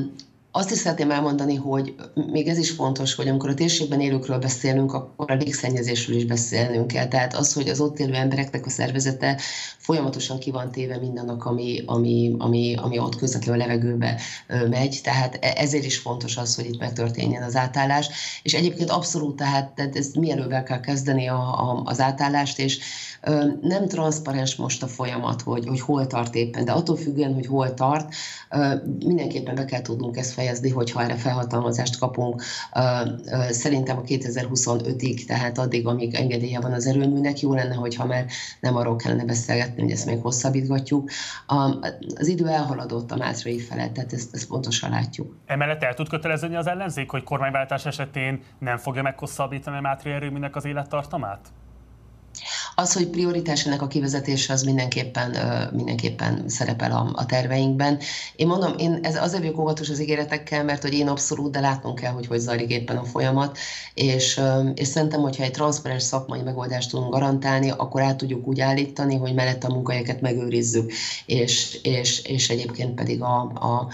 [0.57, 1.95] azt is szeretném elmondani, hogy
[2.31, 6.87] még ez is fontos, hogy amikor a térségben élőkről beszélünk, akkor a légszennyezésről is beszélnünk
[6.87, 7.07] kell.
[7.07, 9.39] Tehát az, hogy az ott élő embereknek a szervezete
[9.77, 14.21] folyamatosan ki van téve mindannak, ami, ami, ami, ami ott közvetlenül a levegőbe
[14.69, 14.99] megy.
[15.03, 18.09] Tehát e, ezért is fontos az, hogy itt megtörténjen az átállás.
[18.43, 22.79] És egyébként abszolút, tehát, tehát ezt mielőbb kell kezdeni a, a, az átállást, és
[23.61, 27.73] nem transzparens most a folyamat, hogy, hogy hol tart éppen, de attól függően, hogy hol
[27.73, 28.13] tart,
[28.99, 32.43] mindenképpen be kell tudnunk ezt fejezni, hogyha erre felhatalmazást kapunk.
[33.49, 38.25] Szerintem a 2025-ig, tehát addig, amíg engedélye van az erőműnek, jó lenne, hogyha már
[38.59, 41.09] nem arról kellene beszélgetni, hogy ezt még hosszabbítgatjuk.
[42.15, 45.35] Az idő elhaladott a mátrai felett, tehát ezt, ezt pontosan látjuk.
[45.45, 50.55] Emellett el tud köteleződni az ellenzék, hogy kormányváltás esetén nem fogja meghosszabbítani a mátrai erőműnek
[50.55, 51.39] az élettartamát?
[52.75, 55.35] Az, hogy prioritás ennek a kivezetése, az mindenképpen,
[55.73, 57.99] mindenképpen szerepel a, a terveinkben.
[58.35, 61.99] Én mondom, én ez azért vagyok óvatos az ígéretekkel, mert hogy én abszolút, de látnunk
[61.99, 63.57] kell, hogy hogy zajlik éppen a folyamat,
[63.93, 64.41] és,
[64.73, 69.33] és szerintem, hogyha egy transzparens szakmai megoldást tudunk garantálni, akkor át tudjuk úgy állítani, hogy
[69.33, 70.91] mellett a munkahelyeket megőrizzük,
[71.25, 73.87] és, és, és egyébként pedig a, a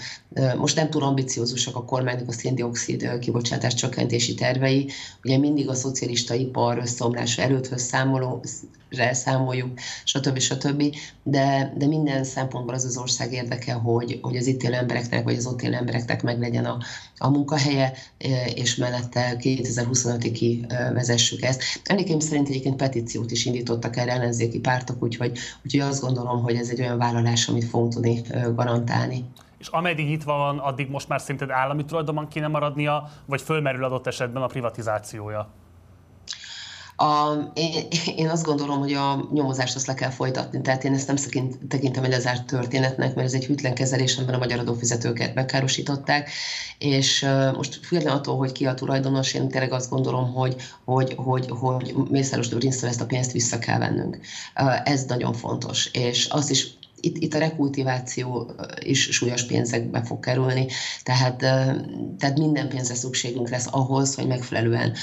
[0.56, 4.90] most nem túl ambiciózusak a kormánynak a széndiokszid kibocsátás csökkentési tervei.
[5.24, 8.44] Ugye mindig a szocialista ipar összeomlása előtt számoló,
[9.12, 10.38] számoljuk, stb.
[10.38, 10.82] stb.
[11.22, 15.36] De, de minden szempontból az az ország érdeke, hogy, hogy az itt élő embereknek, vagy
[15.36, 16.78] az ott élő embereknek meglegyen a,
[17.18, 17.92] a munkahelye,
[18.54, 21.62] és mellette 2025-ig vezessük ezt.
[21.84, 26.68] Emlékeim szerint egyébként petíciót is indítottak el ellenzéki pártok, úgyhogy, úgyhogy azt gondolom, hogy ez
[26.68, 28.22] egy olyan vállalás, amit fogunk tudni
[28.54, 29.24] garantálni
[29.62, 34.06] és ameddig nyitva van, addig most már szerinted állami tulajdonban kéne maradnia, vagy fölmerül adott
[34.06, 35.48] esetben a privatizációja?
[36.96, 37.86] A, én,
[38.16, 41.16] én azt gondolom, hogy a nyomozást azt le kell folytatni, tehát én ezt nem
[41.68, 46.30] tekintem egy lezárt történetnek, mert ez egy hűtlen kezelés, amiben a magyar adófizetőket megkárosították,
[46.78, 51.14] és uh, most függetlenül attól, hogy ki a tulajdonos, én tényleg azt gondolom, hogy, hogy,
[51.16, 54.18] hogy, hogy Mészáros Lőrinctől ezt a pénzt vissza kell vennünk.
[54.60, 58.50] Uh, ez nagyon fontos, és azt is itt, itt a rekultiváció
[58.80, 60.66] is súlyos pénzekbe fog kerülni,
[61.02, 61.36] tehát,
[62.18, 64.94] tehát minden pénzre szükségünk lesz ahhoz, hogy megfelelően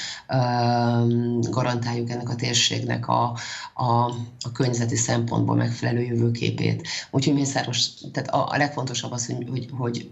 [1.50, 3.38] garantáljuk ennek a térségnek a,
[3.74, 3.92] a,
[4.40, 6.88] a környezeti szempontból megfelelő jövőképét.
[7.12, 10.10] Úgyhogy Mészáros, tehát a, a legfontosabb az, hogy, hogy, hogy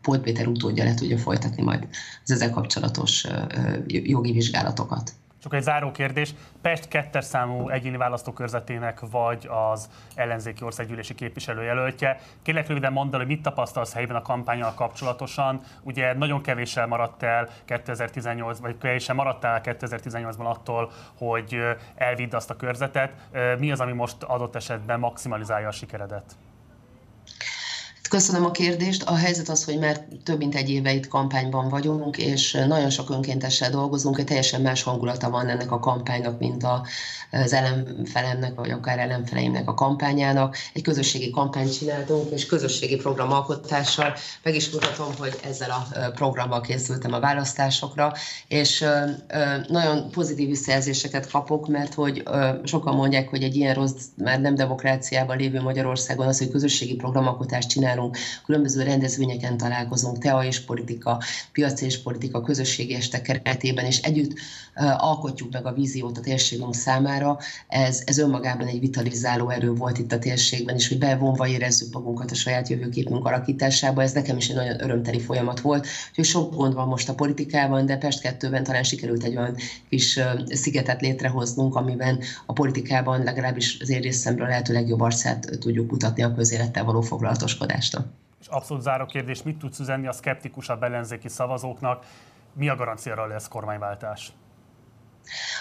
[0.00, 1.88] Pólt Péter utódja le tudja folytatni majd
[2.24, 3.26] az ezzel kapcsolatos
[3.86, 5.12] jogi vizsgálatokat.
[5.42, 6.34] Csak egy záró kérdés.
[6.62, 12.18] Pest kettes számú egyéni választókörzetének vagy az ellenzéki országgyűlési képviselőjelöltje.
[12.42, 15.60] Kérlek röviden mondd el, hogy mit tapasztalsz helyben a kampányal kapcsolatosan.
[15.82, 21.60] Ugye nagyon kevéssel maradt el 2018, vagy kevéssel maradt el 2018-ban attól, hogy
[21.94, 23.12] elvidd azt a körzetet.
[23.58, 26.36] Mi az, ami most adott esetben maximalizálja a sikeredet?
[28.10, 29.02] Köszönöm a kérdést.
[29.02, 33.10] A helyzet az, hogy már több mint egy éve itt kampányban vagyunk, és nagyon sok
[33.10, 36.66] önkéntessel dolgozunk, egy teljesen más hangulata van ennek a kampánynak, mint
[37.30, 40.56] az ellenfelemnek, vagy akár ellenfeleimnek a kampányának.
[40.72, 47.12] Egy közösségi kampányt csináltunk, és közösségi programalkotással meg is mutatom, hogy ezzel a programmal készültem
[47.12, 48.12] a választásokra,
[48.48, 48.84] és
[49.68, 52.22] nagyon pozitív visszajelzéseket kapok, mert hogy
[52.64, 57.68] sokan mondják, hogy egy ilyen rossz, már nem demokráciában lévő Magyarországon az, hogy közösségi programalkotást
[57.68, 61.22] csinálunk, járunk, különböző rendezvényeken találkozunk, TEA és politika,
[61.52, 64.38] piaci és politika, közösségi este keretében, és együtt
[64.96, 67.38] alkotjuk meg a víziót a térségünk számára.
[67.68, 72.30] Ez, ez önmagában egy vitalizáló erő volt itt a térségben, és hogy bevonva érezzük magunkat
[72.30, 74.02] a saját jövőképünk alakításába.
[74.02, 75.86] Ez nekem is egy nagyon örömteli folyamat volt.
[76.08, 79.56] Úgyhogy sok gond van most a politikában, de Pest 2-ben talán sikerült egy olyan
[79.88, 86.22] kis szigetet létrehoznunk, amiben a politikában legalábbis az én részemről lehető legjobb arcát tudjuk mutatni
[86.22, 88.10] a közélettel való foglalatoskodást este.
[88.40, 92.06] És abszolút záró kérdés, mit tudsz üzenni a szkeptikusabb ellenzéki szavazóknak?
[92.52, 94.32] Mi a garancia arra lesz kormányváltás?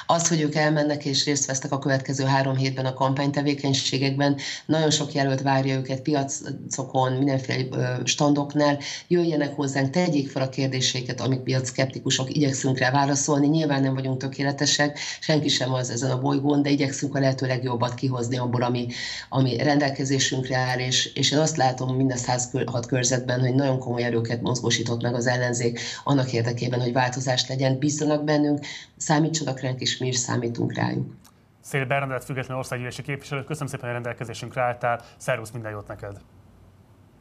[0.06, 5.14] Az, hogy ők elmennek és részt vesznek a következő három hétben a kampánytevékenységekben, nagyon sok
[5.14, 12.36] jelölt várja őket piacokon, mindenféle standoknál, jöjjenek hozzánk, tegyék fel a kérdéseiket, amik piac szkeptikusok,
[12.36, 13.48] igyekszünk rá válaszolni.
[13.48, 17.94] Nyilván nem vagyunk tökéletesek, senki sem az ezen a bolygón, de igyekszünk a lehető legjobbat
[17.94, 18.88] kihozni abból, ami,
[19.30, 24.42] ami rendelkezésünkre áll, és, és én azt látom minden 106 körzetben, hogy nagyon komoly erőket
[24.42, 27.78] mozgósított meg az ellenzék annak érdekében, hogy változás legyen.
[27.78, 28.66] Bízzanak bennünk,
[29.00, 31.16] számítsanak ránk, és mi is számítunk rájuk.
[31.62, 35.02] Szél Bernadett független országgyűlési képviselő, köszönöm szépen, hogy rendelkezésünkre álltál.
[35.18, 36.22] Szervusz, minden jót neked!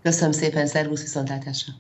[0.03, 1.73] Köszönöm szépen, szervusz, viszontlátásra!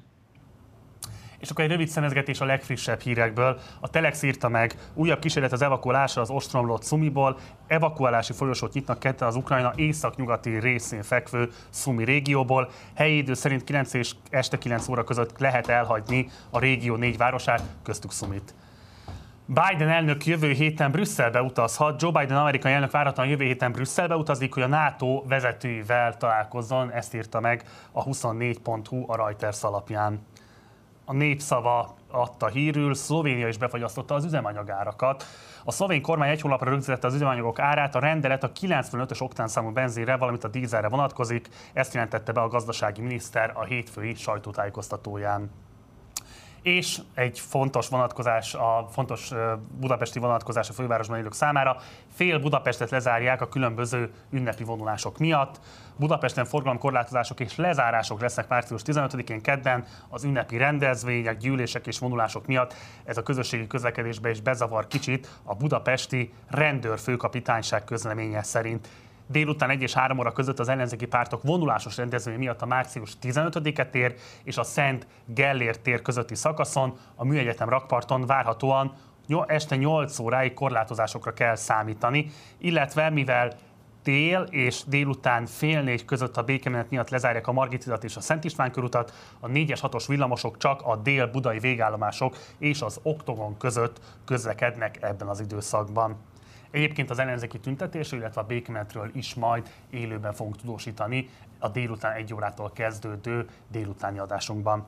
[1.38, 3.60] És akkor egy rövid szemezgetés a legfrissebb hírekből.
[3.80, 7.38] A Telex írta meg, újabb kísérlet az evakuálásra az ostromlott Szumiból.
[7.66, 12.70] Evakuálási folyosót nyitnak ketten az Ukrajna északnyugati részén fekvő Szumi régióból.
[12.94, 17.62] Helyi idő szerint 9 és este 9 óra között lehet elhagyni a régió négy városát,
[17.82, 18.54] köztük Szumit.
[19.50, 22.02] Biden elnök jövő héten Brüsszelbe utazhat.
[22.02, 26.92] Joe Biden amerikai elnök várhatóan jövő héten Brüsszelbe utazik, hogy a NATO vezetőivel találkozzon.
[26.92, 30.26] Ezt írta meg a 24.hu a Reuters alapján.
[31.04, 35.24] A népszava adta hírül, Szlovénia is befagyasztotta az üzemanyagárakat.
[35.64, 40.16] A szlovén kormány egy hónapra rögzítette az üzemanyagok árát, a rendelet a 95-ös oktánszámú benzínre,
[40.16, 45.50] valamint a dízelre vonatkozik, ezt jelentette be a gazdasági miniszter a hétfői sajtótájékoztatóján
[46.62, 49.30] és egy fontos vonatkozás, a fontos
[49.80, 51.76] budapesti vonatkozás a fővárosban élők számára.
[52.14, 55.60] Fél Budapestet lezárják a különböző ünnepi vonulások miatt.
[55.96, 62.74] Budapesten forgalomkorlátozások és lezárások lesznek március 15-én kedden az ünnepi rendezvények, gyűlések és vonulások miatt.
[63.04, 68.88] Ez a közösségi közlekedésbe is bezavar kicsit a budapesti rendőrfőkapitányság közleménye szerint.
[69.30, 73.86] Délután 1 és 3 óra között az ellenzéki pártok vonulásos rendezvény miatt a március 15-e
[73.86, 78.94] tér és a Szent Gellért tér közötti szakaszon a Műegyetem rakparton várhatóan
[79.46, 83.56] este 8 óráig korlátozásokra kell számítani, illetve mivel
[84.02, 88.44] dél és délután fél négy között a békemenet miatt lezárják a Margitidat és a Szent
[88.44, 95.02] István körutat, a 4-es 6-os villamosok csak a dél-budai végállomások és az Oktogon között közlekednek
[95.02, 96.16] ebben az időszakban.
[96.70, 101.28] Egyébként az ellenzéki tüntetésről, illetve a békemenetről is majd élőben fogunk tudósítani
[101.58, 104.86] a délután egy órától kezdődő délutáni adásunkban.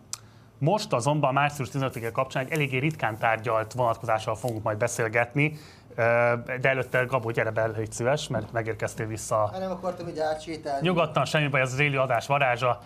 [0.59, 5.59] Most azonban március 15-e kapcsán egy eléggé ritkán tárgyalt vonatkozással fogunk majd beszélgetni,
[6.61, 9.49] de előtte Gabó, gyere be, légy szíves, mert megérkeztél vissza.
[9.53, 10.87] Hát nem akartam, hogy átsétálni.
[10.87, 12.81] Nyugodtan, semmi baj, ez az élő adás varázsa.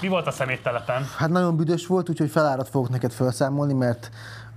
[0.00, 1.04] Mi volt a szeméttelepen?
[1.16, 4.10] Hát nagyon büdös volt, úgyhogy felárat fogok neked felszámolni, mert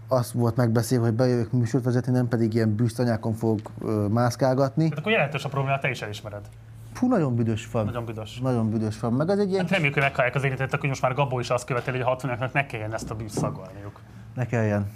[0.08, 4.84] az volt megbeszélve, hogy bejövök műsort vezetni, nem pedig ilyen bűztanyákon fog uh, mászkálgatni.
[4.84, 6.46] Tehát akkor jelentős a probléma, te is elismered.
[6.94, 7.86] Fú, nagyon büdös van.
[7.86, 8.40] Nagyon büdös.
[8.40, 9.14] Nagyon büdös van.
[9.14, 9.62] Meg az egy ilyen...
[9.62, 12.10] Hát reméljük, hogy meghallják az érintettek, hogy most már Gabó is azt követeli, hogy a
[12.10, 14.00] 60 ne kelljen ezt a bűzt szagolniuk.
[14.36, 14.92] Ne kelljen.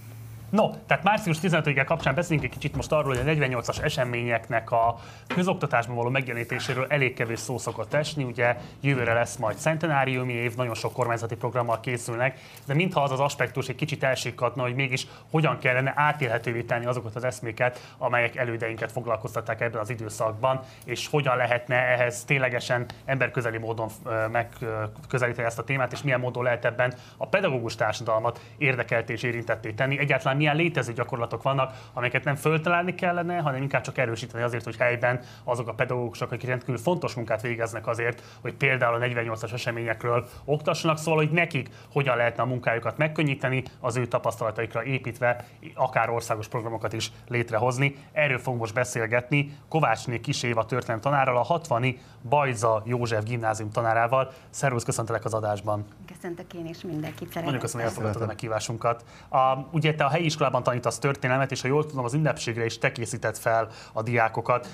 [0.50, 5.00] No, tehát március 15-e kapcsán beszélünk egy kicsit most arról, hogy a 48-as eseményeknek a
[5.28, 8.24] közoktatásban való megjelenítéséről elég kevés szó szokott esni.
[8.24, 13.20] Ugye jövőre lesz majd centenáriumi év, nagyon sok kormányzati programmal készülnek, de mintha az az
[13.20, 18.92] aspektus egy kicsit elsikadna, hogy mégis hogyan kellene átélhetővé tenni azokat az eszméket, amelyek elődeinket
[18.92, 23.90] foglalkoztatták ebben az időszakban, és hogyan lehetne ehhez ténylegesen emberközeli módon
[24.32, 29.72] megközelíteni ezt a témát, és milyen módon lehet ebben a pedagógus társadalmat érdekelt és érintetté
[29.72, 30.00] tenni.
[30.00, 34.78] Egyáltalán milyen létező gyakorlatok vannak, amelyeket nem föltalálni kellene, hanem inkább csak erősíteni azért, hogy
[34.78, 40.28] helyben azok a pedagógusok, akik rendkívül fontos munkát végeznek azért, hogy például a 48-as eseményekről
[40.46, 46.48] oktassanak, szóval, hogy nekik hogyan lehetne a munkájukat megkönnyíteni, az ő tapasztalataikra építve, akár országos
[46.48, 47.96] programokat is létrehozni.
[48.12, 51.98] Erről fogunk most beszélgetni Kovácsné Kis Éva történelem tanárral, a 60
[52.30, 54.32] Bajza József gimnázium tanárával.
[54.50, 55.86] Szervusz, köszöntelek az adásban.
[56.16, 57.34] Köszöntök én is mindenkit.
[57.34, 59.04] Nagyon köszönöm, hogy elfogadtad a meghívásunkat.
[59.30, 62.78] A, ugye te a helyi iskolában tanítasz történelmet, és ha jól tudom, az ünnepségre is
[62.78, 64.68] te készített fel a diákokat.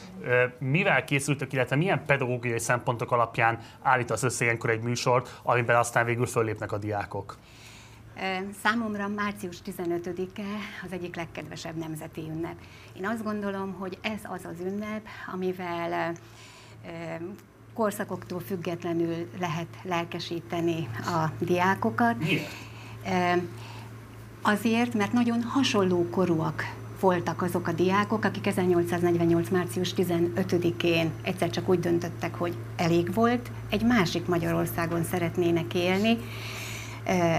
[0.59, 6.25] Mivel készültök, illetve milyen pedagógiai szempontok alapján állítasz össze ilyenkor egy műsort, amiben aztán végül
[6.25, 7.37] föllépnek a diákok?
[8.63, 10.41] Számomra március 15-e
[10.85, 12.55] az egyik legkedvesebb nemzeti ünnep.
[12.93, 15.01] Én azt gondolom, hogy ez az az ünnep,
[15.33, 16.13] amivel
[17.73, 22.17] korszakoktól függetlenül lehet lelkesíteni a diákokat.
[22.17, 22.49] Miért?
[24.47, 29.49] Azért, mert nagyon hasonló korúak voltak azok a diákok, akik 1848.
[29.49, 36.17] március 15-én egyszer csak úgy döntöttek, hogy elég volt, egy másik Magyarországon szeretnének élni,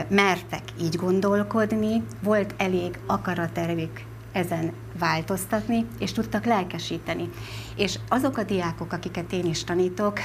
[0.09, 4.03] mertek így gondolkodni, volt elég akaratervük
[4.37, 7.29] ezen változtatni, és tudtak lelkesíteni.
[7.77, 10.19] És azok a diákok, akiket én is tanítok,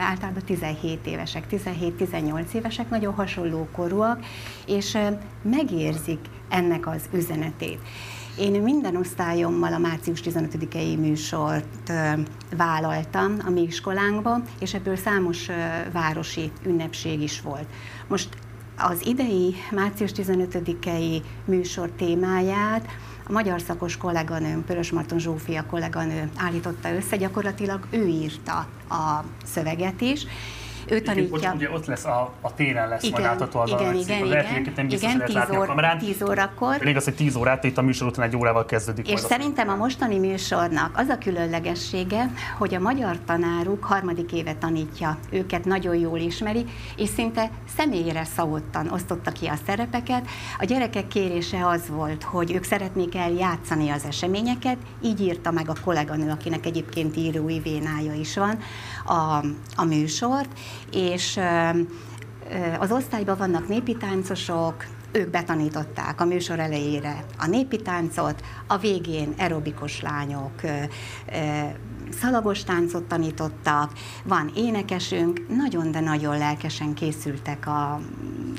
[0.00, 4.24] általában 17 évesek, 17-18 évesek, nagyon hasonló korúak,
[4.66, 4.98] és
[5.42, 7.78] megérzik ennek az üzenetét.
[8.38, 11.92] Én minden osztályommal a március 15-i műsort
[12.56, 15.46] vállaltam a mi iskolánkba, és ebből számos
[15.92, 17.66] városi ünnepség is volt.
[18.06, 18.28] Most
[18.76, 22.88] az idei március 15-i műsor témáját
[23.28, 30.00] a magyar szakos kolléganőm, Pörös Marton Zsófia kolléganő állította össze, gyakorlatilag ő írta a szöveget
[30.00, 30.26] is,
[30.90, 31.52] ő tanítja.
[31.54, 34.76] Ugye ott lesz a, a téren lesz igen, majd átadva az igen, igen, igen, lehet,
[34.76, 36.76] nem biztos, igen, 10, óra, 10 órakor.
[36.80, 39.10] Elég az, hogy 10 órát, itt a műsor után egy órával kezdődik.
[39.10, 45.18] És szerintem a mostani műsornak az a különlegessége, hogy a magyar tanáruk harmadik éve tanítja,
[45.30, 46.64] őket nagyon jól ismeri,
[46.96, 50.26] és szinte személyre szavottan osztotta ki a szerepeket.
[50.58, 55.74] A gyerekek kérése az volt, hogy ők szeretnék eljátszani az eseményeket, így írta meg a
[55.84, 58.58] kolléganő, akinek egyébként írói vénája is van,
[59.04, 59.44] a,
[59.76, 60.48] a műsort,
[60.92, 61.40] és
[62.78, 69.34] az osztályban vannak népi táncosok, ők betanították a műsor elejére a népi táncot, a végén
[69.38, 70.60] aerobikus lányok
[72.12, 73.92] szalagos táncot tanítottak,
[74.24, 78.00] van énekesünk, nagyon, de nagyon lelkesen készültek a,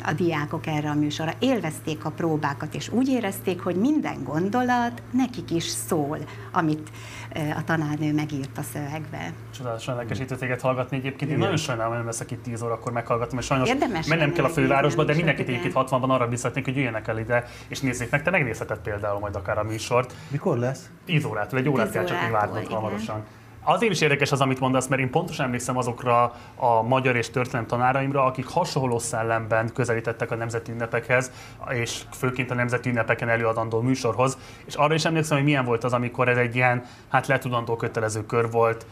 [0.02, 1.32] a diákok erre a műsorra.
[1.40, 6.18] Élvezték a próbákat, és úgy érezték, hogy minden gondolat nekik is szól,
[6.52, 6.92] amit
[7.34, 9.34] a tanárnő megírt a szövegbe.
[9.56, 11.32] Csodálatosan lelkesítő téged hallgatni egyébként.
[11.32, 14.46] Én nagyon sajnálom, hogy nem leszek itt 10 órakor meghallgatom, és sajnos Érdemes mennem kell
[14.46, 18.24] a fővárosba, de mindenkit egyébként 60-ban arra biztatnék, hogy jöjjenek el ide, és nézzék meg.
[18.24, 20.14] Te megnézheted például majd akár a műsort.
[20.28, 20.90] Mikor lesz?
[21.06, 23.24] 10 órától, egy órát kell csak még várnod hamarosan.
[23.64, 27.68] Azért is érdekes az, amit mondasz, mert én pontosan emlékszem azokra a magyar és történelem
[27.68, 31.32] tanáraimra, akik hasonló szellemben közelítettek a nemzeti ünnepekhez,
[31.70, 34.38] és főként a nemzeti ünnepeken előadandó műsorhoz.
[34.66, 38.26] És arra is emlékszem, hogy milyen volt az, amikor ez egy ilyen, hát letudandó kötelező
[38.26, 38.86] kör volt,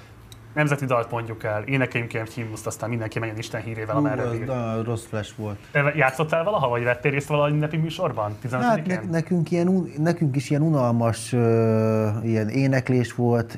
[0.57, 4.49] nemzeti dalt mondjuk el, énekeljünk egy himnuszt, aztán mindenki menjen Isten hírével, amerre bír.
[4.49, 5.57] Az, rossz flash volt.
[5.71, 8.35] Te játszottál valaha, vagy vettél részt valahogy ünnepi műsorban?
[8.41, 11.41] 15 hát ne, nekünk, ilyen, nekünk is ilyen unalmas uh,
[12.23, 13.57] ilyen éneklés volt,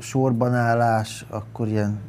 [0.00, 2.00] sorbanállás, akkor ilyen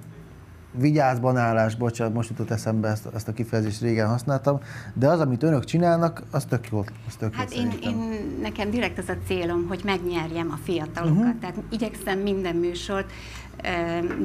[0.78, 4.60] vigyázban állás, bocsánat, most jutott eszembe ezt, ezt a kifejezést régen használtam,
[4.94, 6.84] de az, amit önök csinálnak, az tök jó.
[7.08, 7.96] Az tök hát én, én,
[8.42, 11.40] nekem direkt az a célom, hogy megnyerjem a fiatalokat, uh-huh.
[11.40, 13.12] tehát igyekszem minden műsort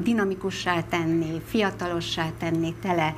[0.03, 3.15] dinamikussá tenni, fiatalossá tenni, tele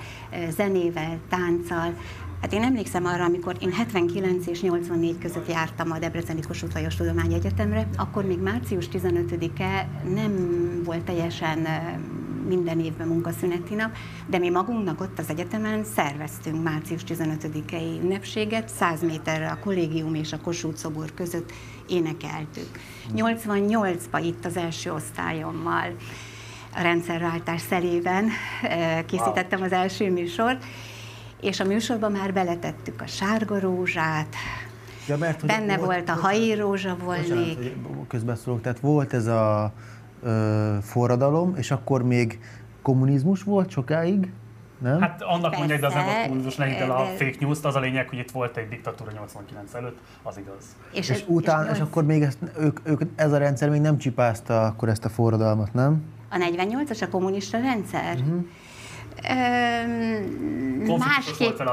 [0.49, 1.93] zenével, tánccal.
[2.41, 6.95] Hát én emlékszem arra, amikor én 79 és 84 között jártam a Debreceni Kossuth Lajos
[6.95, 10.33] Tudományegyetemre, akkor még március 15-e nem
[10.83, 11.67] volt teljesen
[12.47, 13.95] minden évben munkaszüneti nap,
[14.27, 20.33] de mi magunknak ott az egyetemen szerveztünk március 15-i ünnepséget, 100 méterre a kollégium és
[20.33, 21.51] a Kossuth szobor között
[21.88, 22.69] énekeltük.
[23.15, 25.95] 88-ban itt az első osztályommal
[26.76, 28.28] a rendszerváltás szelében
[28.61, 30.64] eh, készítettem az első műsort,
[31.41, 34.36] és a műsorban már beletettük a sárga rózsát,
[35.07, 37.76] Ja, mert, benne volt- volt a Hai Rózsa Bocsánat, volnék.
[38.07, 38.61] közbeszólok.
[38.61, 39.73] Tehát volt ez a
[40.23, 42.40] ö, forradalom, és akkor még
[42.82, 44.32] kommunizmus volt sokáig,
[44.81, 45.01] nem?
[45.01, 47.75] Hát annak mondják, de az nem volt Persze, kommunizmus, el a de- fake news az
[47.75, 50.75] a lényeg, hogy itt volt egy diktatúra 89 előtt, az igaz.
[50.93, 54.65] és, és, utána, és, akkor még ezt, ők, ők, ez a rendszer még nem csipázta
[54.65, 56.03] akkor ezt a forradalmat, nem?
[56.29, 58.15] A 48-as a kommunista rendszer?
[58.17, 58.37] Mhm.
[59.30, 61.69] Öm, másképpen,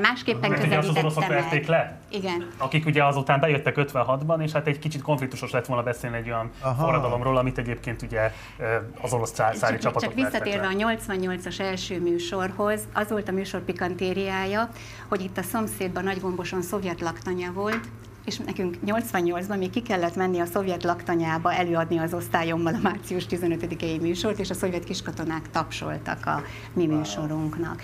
[0.00, 1.68] másképpen Mert ugye az oroszok verték meg.
[1.68, 1.98] le?
[2.08, 2.46] Igen.
[2.58, 6.50] Akik ugye azután bejöttek 56-ban, és hát egy kicsit konfliktusos lett volna beszélni egy olyan
[6.60, 6.84] Aha.
[6.84, 8.32] forradalomról, amit egyébként ugye
[9.00, 10.96] az orosz császári Csak, csapatok csak visszatérve vertek a le.
[10.96, 14.68] 88-as első műsorhoz, az volt a műsor pikantériája,
[15.08, 17.88] hogy itt a szomszédban Nagygomboson szovjet laktanya volt,
[18.24, 23.26] és nekünk 88-ban még ki kellett menni a szovjet laktanyába előadni az osztályommal a március
[23.30, 26.42] 15-i műsort, és a szovjet kiskatonák tapsoltak a
[26.72, 27.82] mi műsorunknak.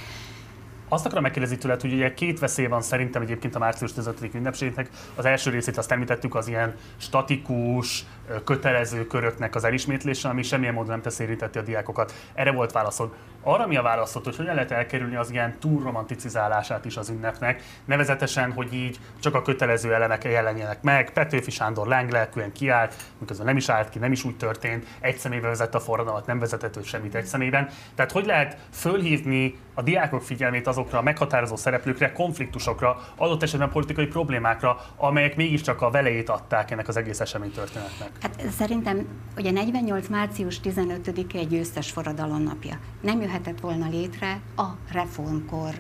[0.89, 4.35] Azt akarom megkérdezni tőled, hogy ugye két veszély van szerintem egyébként a március 15.
[4.35, 4.91] ünnepségnek.
[5.15, 8.05] Az első részét azt említettük, az ilyen statikus,
[8.45, 12.13] kötelező köröknek az elismétlése, ami semmilyen módon nem tesz érinteti a diákokat.
[12.35, 13.15] Erre volt válaszod.
[13.43, 17.63] Arra mi a válaszod, hogy hogyan lehet elkerülni az ilyen túl romanticizálását is az ünnepnek,
[17.85, 21.13] nevezetesen, hogy így csak a kötelező elemek jelenjenek meg.
[21.13, 25.51] Petőfi Sándor lánglelkűen kiállt, miközben nem is állt ki, nem is úgy történt, egy személyben
[25.51, 27.69] vezette a forradalmat, nem vezetett ő semmit egy személyben.
[27.95, 34.07] Tehát hogy lehet fölhívni a diákok figyelmét azokra a meghatározó szereplőkre, konfliktusokra, adott esetben politikai
[34.07, 38.11] problémákra, amelyek mégiscsak a velejét adták ennek az egész eseménytörténetnek.
[38.21, 39.07] Hát szerintem
[39.37, 40.09] ugye 48.
[40.09, 42.79] március 15-e egy győztes forradalom napja.
[43.01, 45.75] Nem jöhetett volna létre a reformkor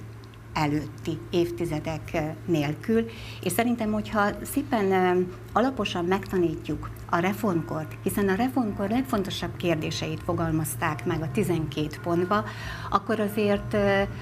[0.57, 3.05] előtti évtizedek nélkül,
[3.43, 11.23] és szerintem, hogyha szépen alaposan megtanítjuk a reformkort, hiszen a reformkor legfontosabb kérdéseit fogalmazták meg
[11.23, 12.45] a 12 pontba,
[12.91, 13.75] akkor azért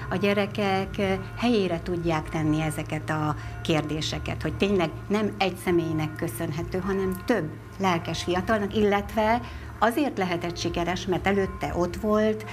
[0.09, 1.01] a gyerekek
[1.37, 8.23] helyére tudják tenni ezeket a kérdéseket, hogy tényleg nem egy személynek köszönhető, hanem több lelkes
[8.23, 9.41] fiatalnak, illetve
[9.79, 12.45] azért lehetett sikeres, mert előtte ott volt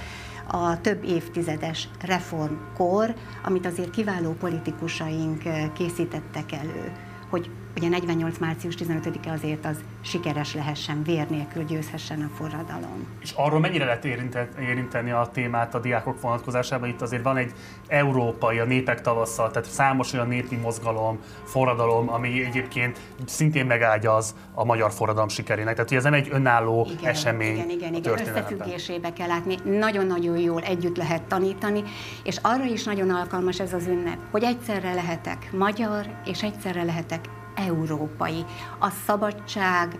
[0.47, 6.93] a több évtizedes reformkor, amit azért kiváló politikusaink eh, készítettek elő,
[7.31, 8.39] hogy ugye 48.
[8.39, 13.07] március 15-e azért az sikeres lehessen, vér nélkül győzhessen a forradalom.
[13.20, 16.89] És arról mennyire lehet érinte- érinteni a témát a diákok vonatkozásában?
[16.89, 17.53] Itt azért van egy
[17.89, 24.65] európai, a népek tavasszal, tehát számos olyan népi mozgalom, forradalom, ami egyébként szintén megágyaz a
[24.65, 25.74] magyar forradalom sikerének.
[25.74, 28.12] Tehát hogy ez nem egy önálló esemény Igen, igen, a igen.
[28.12, 29.57] Összefüggésébe kell látni.
[29.65, 31.82] Nagyon-nagyon jól együtt lehet tanítani,
[32.24, 37.20] és arra is nagyon alkalmas ez az ünnep, hogy egyszerre lehetek magyar, és egyszerre lehetek
[37.55, 38.45] európai.
[38.79, 39.99] A szabadság,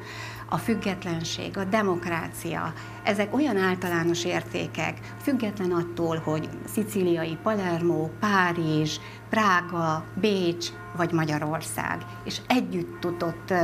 [0.49, 2.73] a függetlenség, a demokrácia,
[3.03, 8.99] ezek olyan általános értékek, független attól, hogy szicíliai Palermo, Párizs,
[9.29, 10.66] Prága, Bécs
[10.97, 13.55] vagy Magyarország, és együtt tudott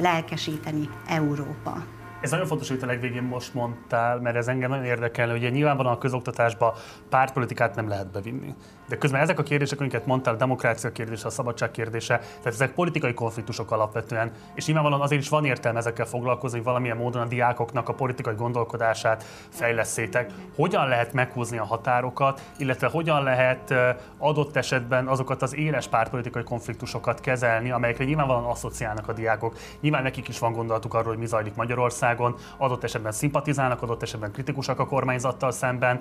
[0.00, 1.84] lelkesíteni Európa.
[2.20, 5.94] Ez nagyon fontos, amit a legvégén most mondtál, mert ez engem nagyon érdekel, hogy nyilvánvalóan
[5.94, 6.74] a közoktatásba
[7.08, 8.54] pártpolitikát nem lehet bevinni.
[8.90, 12.72] De közben ezek a kérdések, amiket mondtál, a demokrácia kérdése, a szabadság kérdése, tehát ezek
[12.72, 17.26] politikai konfliktusok alapvetően, és nyilvánvalóan azért is van értelme ezekkel foglalkozni, hogy valamilyen módon a
[17.26, 20.30] diákoknak a politikai gondolkodását fejleszétek.
[20.56, 26.42] Hogyan lehet meghúzni a határokat, illetve hogyan lehet eh, adott esetben azokat az éles pártpolitikai
[26.42, 29.56] konfliktusokat kezelni, amelyekre nyilvánvalóan asszociálnak a diákok.
[29.80, 34.32] Nyilván nekik is van gondolatuk arról, hogy mi zajlik Magyarországon, adott esetben szimpatizálnak, adott esetben
[34.32, 36.00] kritikusak a kormányzattal szemben.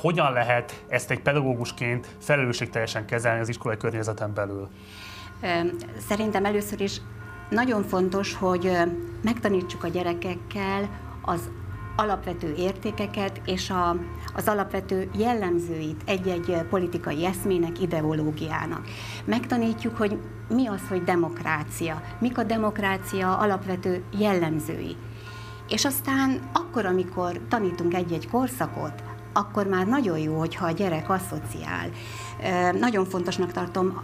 [0.00, 4.68] Hogyan lehet ezt egy pedagógusként felelősségteljesen kezelni az iskolai környezeten belül?
[6.08, 7.00] Szerintem először is
[7.50, 8.76] nagyon fontos, hogy
[9.22, 10.88] megtanítsuk a gyerekekkel
[11.22, 11.50] az
[11.96, 13.96] alapvető értékeket és a,
[14.34, 18.86] az alapvető jellemzőit egy-egy politikai eszmének, ideológiának.
[19.24, 20.18] Megtanítjuk, hogy
[20.48, 24.96] mi az, hogy demokrácia, mik a demokrácia alapvető jellemzői.
[25.68, 29.02] És aztán akkor, amikor tanítunk egy-egy korszakot,
[29.32, 31.90] akkor már nagyon jó, hogyha a gyerek asszociál.
[32.78, 34.02] Nagyon fontosnak tartom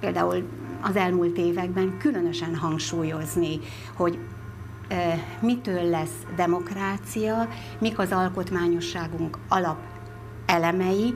[0.00, 0.48] például
[0.82, 3.58] az elmúlt években különösen hangsúlyozni,
[3.96, 4.18] hogy
[5.40, 7.48] mitől lesz demokrácia,
[7.78, 9.78] mik az alkotmányosságunk alap
[10.46, 11.14] elemei,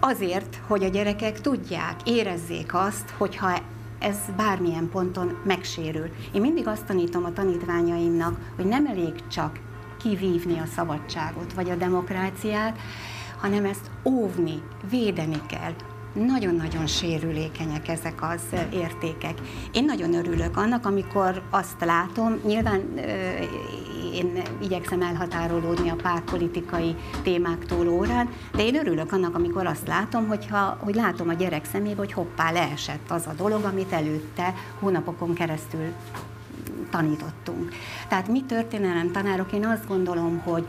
[0.00, 3.58] azért, hogy a gyerekek tudják, érezzék azt, hogyha
[3.98, 6.10] ez bármilyen ponton megsérül.
[6.32, 9.58] Én mindig azt tanítom a tanítványaimnak, hogy nem elég csak
[10.02, 12.78] kivívni a szabadságot vagy a demokráciát,
[13.40, 15.72] hanem ezt óvni, védeni kell.
[16.14, 18.42] nagyon-nagyon sérülékenyek ezek az
[18.72, 19.34] értékek.
[19.72, 22.80] Én nagyon örülök annak, amikor azt látom, nyilván
[24.14, 30.76] én igyekszem elhatárolódni a pártpolitikai témáktól órán, de én örülök annak, amikor azt látom, hogyha,
[30.80, 35.92] hogy látom a gyerek szemébe, hogy hoppá, leesett az a dolog, amit előtte hónapokon keresztül
[36.90, 37.72] tanítottunk.
[38.08, 40.64] Tehát mi történelem tanárok, én azt gondolom, hogy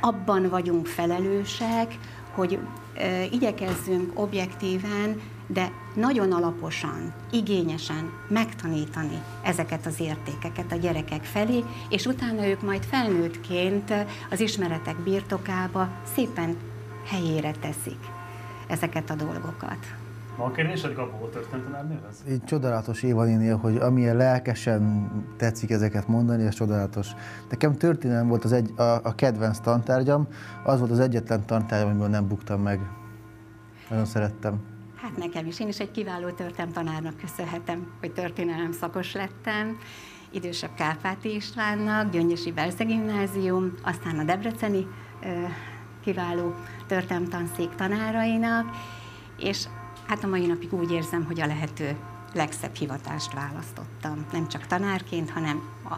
[0.00, 1.98] abban vagyunk felelősek,
[2.34, 2.58] hogy
[3.30, 12.46] igyekezzünk objektíven, de nagyon alaposan, igényesen megtanítani ezeket az értékeket a gyerekek felé, és utána
[12.46, 13.92] ők majd felnőttként
[14.30, 16.56] az ismeretek birtokába szépen
[17.04, 17.98] helyére teszik
[18.66, 19.78] ezeket a dolgokat.
[20.36, 22.24] Van kérdésed a történetanárnőhöz?
[22.30, 27.08] Így csodálatos Éva néni, hogy amilyen lelkesen tetszik ezeket mondani, ez csodálatos.
[27.50, 30.26] Nekem történelem volt az egy, a, a kedvenc tantárgyam,
[30.64, 32.80] az volt az egyetlen tantárgyam, amiből nem buktam meg.
[33.88, 34.60] Nagyon szerettem.
[34.96, 35.60] Hát nekem is.
[35.60, 36.28] Én is egy kiváló
[36.72, 39.76] tanárnak köszönhetem, hogy történelem szakos lettem.
[40.30, 44.86] Idősebb Kárpáti Istvánnak, Gyöngyösi Berze gimnázium, aztán a Debreceni
[46.00, 46.54] kiváló
[46.86, 48.64] történelemtanszék tanárainak,
[49.38, 49.66] és
[50.06, 51.96] hát a mai napig úgy érzem, hogy a lehető
[52.34, 54.26] legszebb hivatást választottam.
[54.32, 55.94] Nem csak tanárként, hanem a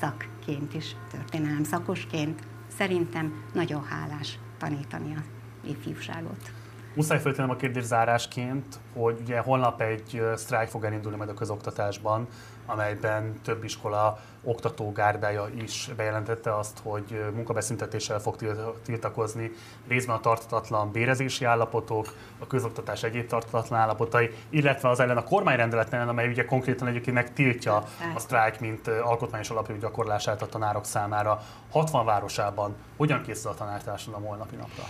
[0.00, 2.40] szakként is, történelem szakosként.
[2.76, 5.20] Szerintem nagyon hálás tanítani a
[5.68, 6.50] ifjúságot.
[6.94, 12.26] Muszáj föltennem a kérdés zárásként, hogy ugye holnap egy sztrájk fog elindulni majd a közoktatásban,
[12.66, 18.36] amelyben több iskola oktatógárdája is bejelentette azt, hogy munkabeszüntetéssel fog
[18.84, 19.50] tiltakozni
[19.88, 25.92] részben a tartatatlan bérezési állapotok, a közoktatás egyéb tartatatlan állapotai, illetve az ellen a kormányrendelet
[25.92, 27.76] ellen, amely ugye konkrétan egyébként megtiltja
[28.14, 31.42] a sztrájk, mint alkotmányos alapú gyakorlását a tanárok számára.
[31.70, 34.82] 60 városában hogyan készül a tanártársadalom holnapi napra?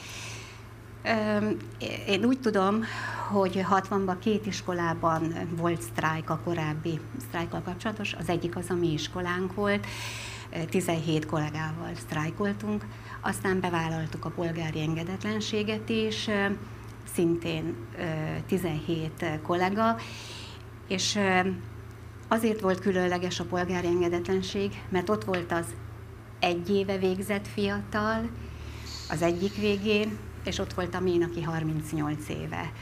[2.07, 2.85] Én úgy tudom,
[3.29, 8.15] hogy 60-ban két iskolában volt sztrájk a korábbi sztrájkkal kapcsolatos.
[8.15, 9.87] Az egyik az a mi iskolánk volt,
[10.71, 12.87] 17 kollégával sztrájkoltunk,
[13.21, 16.29] aztán bevállaltuk a polgári engedetlenséget is,
[17.15, 17.75] szintén
[18.47, 19.97] 17 kollega,
[20.89, 21.19] és
[22.29, 25.67] azért volt különleges a polgári engedetlenség, mert ott volt az
[26.41, 28.29] egy éve végzett fiatal,
[29.11, 32.73] az egyik végén, és ott voltam én, aki 38 éve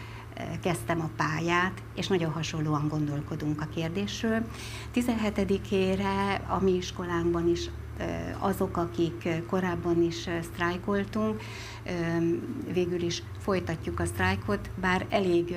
[0.63, 4.47] kezdtem a pályát, és nagyon hasonlóan gondolkodunk a kérdésről.
[4.95, 7.71] 17-ére a mi iskolánkban is
[8.39, 11.43] azok, akik korábban is sztrájkoltunk,
[12.73, 15.55] végül is folytatjuk a sztrájkot, bár elég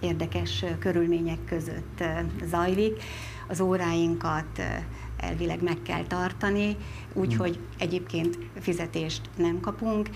[0.00, 2.04] érdekes körülmények között
[2.44, 3.02] zajlik.
[3.48, 4.62] Az óráinkat
[5.16, 6.76] elvileg meg kell tartani,
[7.12, 10.08] úgyhogy egyébként fizetést nem kapunk,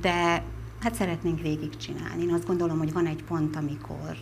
[0.00, 0.44] de
[0.80, 2.22] hát szeretnénk végigcsinálni.
[2.22, 4.16] Én azt gondolom, hogy van egy pont, amikor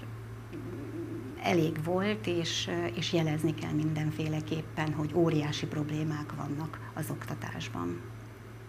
[1.43, 8.01] elég volt, és, és jelezni kell mindenféleképpen, hogy óriási problémák vannak az oktatásban.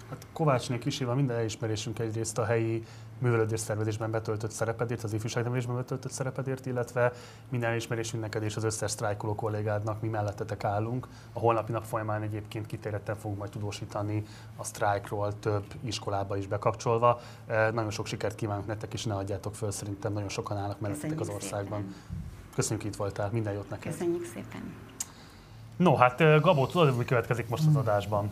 [0.09, 2.83] Hát Kovácsné Kiséval minden elismerésünk egyrészt a helyi
[3.19, 7.11] művelődés szervezésben betöltött szerepedért, az ifjúságnevelésben betöltött szerepedért, illetve
[7.49, 11.07] minden elismerésünk neked és az összes sztrájkoló kollégádnak, mi mellettetek állunk.
[11.33, 14.23] A holnapi nap folyamán egyébként kitéretten fogunk majd tudósítani
[14.55, 17.19] a sztrájkról több iskolába is bekapcsolva.
[17.47, 21.19] E, nagyon sok sikert kívánok nektek, és ne adjátok föl, szerintem nagyon sokan állnak mellettetek
[21.19, 21.79] az országban.
[21.79, 21.95] Szépen.
[22.55, 23.91] Köszönjük, itt voltál, minden jót neked.
[23.91, 24.73] Köszönjük szépen.
[25.75, 28.29] No, hát e, Gabó, tudod, mi következik most az adásban?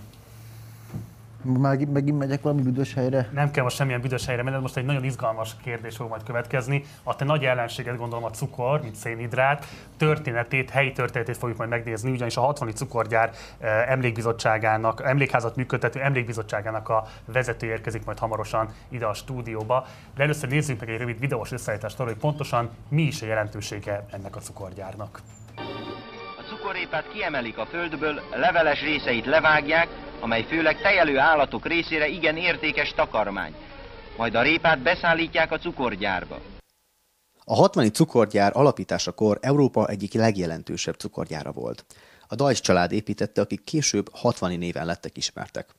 [1.45, 3.29] Már megint megyek valami büdös helyre?
[3.33, 6.83] Nem kell most semmilyen büdös helyre menni, most egy nagyon izgalmas kérdés fog majd következni.
[7.03, 9.65] A te nagy ellenséget gondolom a cukor, mint szénhidrát,
[9.97, 16.89] történetét, helyi történetét fogjuk majd megnézni, ugyanis a 60 cukorgyár eh, emlékbizottságának, emlékházat működtető emlékbizottságának
[16.89, 19.85] a vezető érkezik majd hamarosan ide a stúdióba.
[20.15, 24.05] De először nézzük meg egy rövid videós összeállítást arról, hogy pontosan mi is a jelentősége
[24.11, 25.21] ennek a cukorgyárnak
[26.65, 29.87] cukorrépát kiemelik a földből, leveles részeit levágják,
[30.19, 33.55] amely főleg tejelő állatok részére igen értékes takarmány.
[34.17, 36.41] Majd a répát beszállítják a cukorgyárba.
[37.43, 41.85] A 60 cukorgyár alapításakor Európa egyik legjelentősebb cukorgyára volt.
[42.27, 45.69] A Dajs család építette, akik később 60 néven lettek ismertek.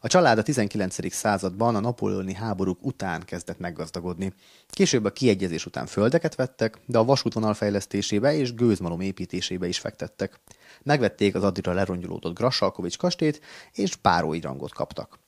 [0.00, 1.12] A család a 19.
[1.12, 4.32] században a napóleoni háborúk után kezdett meggazdagodni.
[4.68, 10.40] Később a kiegyezés után földeket vettek, de a vasútvonal fejlesztésébe és gőzmalom építésébe is fektettek.
[10.82, 13.40] Megvették az addigra lerongyolódott Grassalkovics kastét,
[13.72, 15.18] és bárói rangot kaptak.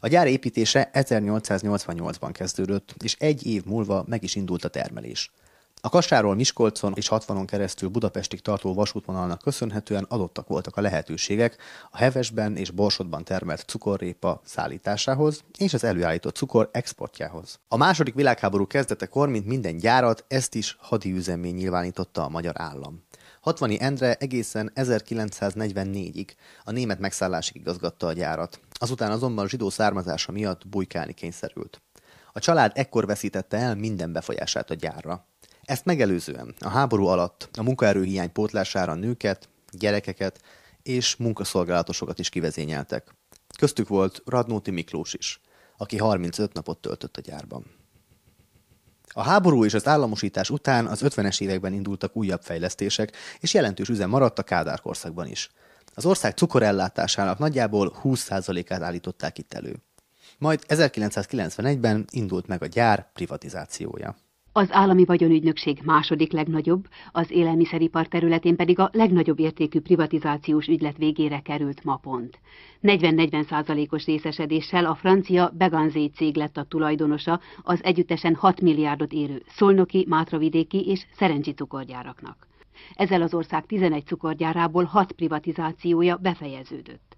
[0.00, 5.32] A gyár építése 1888-ban kezdődött, és egy év múlva meg is indult a termelés.
[5.80, 11.56] A Kassáról Miskolcon és 60-on keresztül Budapestig tartó vasútvonalnak köszönhetően adottak voltak a lehetőségek
[11.90, 17.58] a hevesben és borsodban termelt cukorrépa szállításához és az előállított cukor exportjához.
[17.68, 23.06] A második világháború kezdetekor, mint minden gyárat, ezt is hadi üzemé nyilvánította a magyar állam.
[23.40, 26.28] 60 Endre egészen 1944-ig
[26.64, 28.60] a német megszállásig igazgatta a gyárat.
[28.72, 31.82] Azután azonban zsidó származása miatt bujkálni kényszerült.
[32.32, 35.26] A család ekkor veszítette el minden befolyását a gyárra.
[35.68, 40.40] Ezt megelőzően a háború alatt a munkaerőhiány pótlására nőket, gyerekeket
[40.82, 43.14] és munkaszolgálatosokat is kivezényeltek.
[43.58, 45.40] Köztük volt Radnóti Miklós is,
[45.76, 47.64] aki 35 napot töltött a gyárban.
[49.08, 54.10] A háború és az államosítás után az 50-es években indultak újabb fejlesztések, és jelentős üzem
[54.10, 55.50] maradt a Kádár korszakban is.
[55.94, 59.76] Az ország cukorellátásának nagyjából 20%-át állították itt elő.
[60.38, 64.16] Majd 1991-ben indult meg a gyár privatizációja.
[64.58, 71.40] Az állami vagyonügynökség második legnagyobb, az élelmiszeripar területén pedig a legnagyobb értékű privatizációs ügylet végére
[71.40, 72.38] került ma pont.
[72.82, 79.42] 40-40 százalékos részesedéssel a francia Beganzé cég lett a tulajdonosa az együttesen 6 milliárdot érő
[79.56, 82.46] szolnoki, mátravidéki és szerencsi cukorgyáraknak.
[82.94, 87.16] Ezzel az ország 11 cukorgyárából 6 privatizációja befejeződött.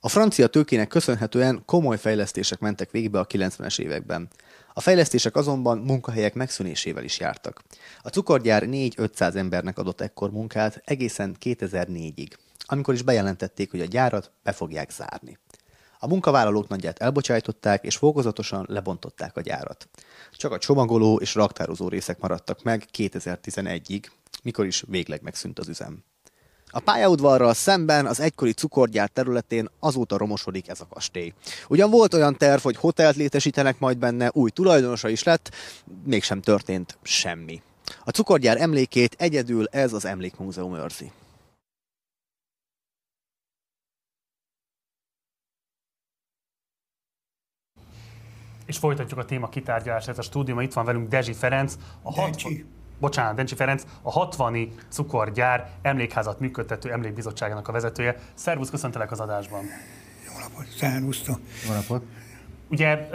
[0.00, 4.28] A francia tőkének köszönhetően komoly fejlesztések mentek végbe a 90-es években.
[4.78, 7.62] A fejlesztések azonban munkahelyek megszűnésével is jártak.
[8.02, 12.30] A cukorgyár 4-500 embernek adott ekkor munkát egészen 2004-ig,
[12.66, 15.38] amikor is bejelentették, hogy a gyárat be fogják zárni.
[15.98, 19.88] A munkavállalók nagyját elbocsájtották, és fokozatosan lebontották a gyárat.
[20.32, 24.02] Csak a csomagoló és raktározó részek maradtak meg 2011-ig,
[24.42, 26.04] mikor is végleg megszűnt az üzem.
[26.76, 31.32] A pályaudvarral szemben az egykori cukorgyár területén azóta romosodik ez a kastély.
[31.68, 35.54] Ugyan volt olyan terv, hogy hotelt létesítenek majd benne, új tulajdonosa is lett,
[36.04, 37.62] mégsem történt semmi.
[38.04, 41.12] A cukorgyár emlékét egyedül ez az emlékmúzeum őrzi.
[48.66, 50.64] És folytatjuk a téma kitárgyalását a stúdióban.
[50.64, 56.92] Itt van velünk Dezsi Ferenc, a 60, bocsánat, Dencsi Ferenc, a 60 cukorgyár emlékházat működtető
[56.92, 58.16] emlékbizottságának a vezetője.
[58.34, 59.64] Szervusz, köszöntelek az adásban.
[60.24, 61.40] Jó napot, szervusztok.
[61.66, 62.02] Jó napot.
[62.70, 63.08] Ugye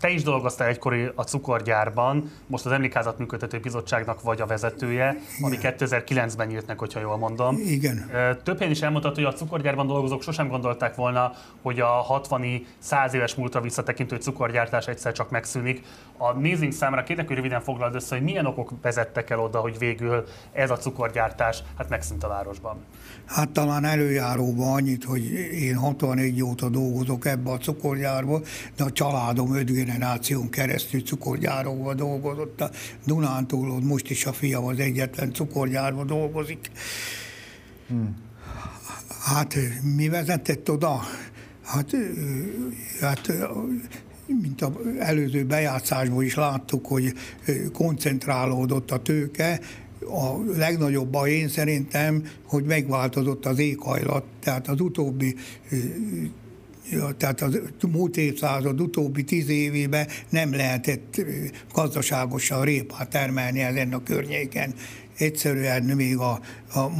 [0.00, 5.58] te is dolgoztál egykor a cukorgyárban, most az Emlékházat Működtető Bizottságnak vagy a vezetője, ami
[5.62, 7.56] 2009-ben nyílt meg, hogyha jól mondom.
[7.58, 8.10] Igen.
[8.42, 11.32] Több helyen is elmondható, hogy a cukorgyárban dolgozók sosem gondolták volna,
[11.62, 15.82] hogy a 60 100 éves múltra visszatekintő cukorgyártás egyszer csak megszűnik.
[16.16, 19.78] A nézőink számára kérlek, hogy röviden foglald össze, hogy milyen okok vezettek el oda, hogy
[19.78, 22.76] végül ez a cukorgyártás hát megszűnt a városban.
[23.24, 28.42] Hát talán előjáróban annyit, hogy én 61 óta dolgozok ebbe a cukorgyárba,
[28.76, 32.60] de a családom öt generáción keresztül cukorgyárokban dolgozott.
[32.60, 32.70] A
[33.06, 36.70] Dunántúlon most is a fiam az egyetlen cukorgyárban dolgozik.
[37.88, 38.16] Hmm.
[39.24, 39.56] Hát
[39.96, 41.00] mi vezetett oda?
[41.64, 41.90] Hát,
[43.00, 43.32] hát
[44.26, 47.14] mint az előző bejátszásból is láttuk, hogy
[47.72, 49.60] koncentrálódott a tőke,
[50.10, 55.34] a legnagyobb baj én szerintem, hogy megváltozott az éghajlat, tehát az utóbbi
[57.16, 57.60] tehát az
[57.92, 61.24] múlt évszázad utóbbi tíz évében nem lehetett
[61.74, 64.74] gazdaságosan répát termelni ezen a környéken.
[65.18, 66.40] Egyszerűen még a,
[66.74, 66.90] a,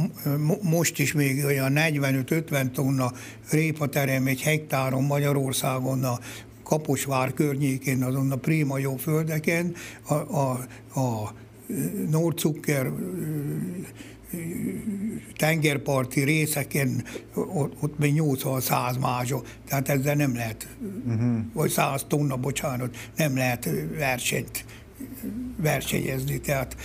[0.61, 3.11] most is még olyan 45-50 tonna
[3.49, 6.19] répaterem egy hektáron Magyarországon a
[6.63, 9.75] Kaposvár környékén, azon a prima jó földeken,
[10.07, 10.67] a, a,
[10.99, 11.33] a
[12.09, 12.91] Nordzucker
[15.37, 17.03] tengerparti részeken
[17.33, 20.67] ott, ott még 80-100 mázsa, tehát ezzel nem lehet,
[21.07, 21.37] uh-huh.
[21.53, 24.65] vagy 100 tonna, bocsánat, nem lehet versenyt
[25.57, 26.39] versenyezni.
[26.39, 26.75] Tehát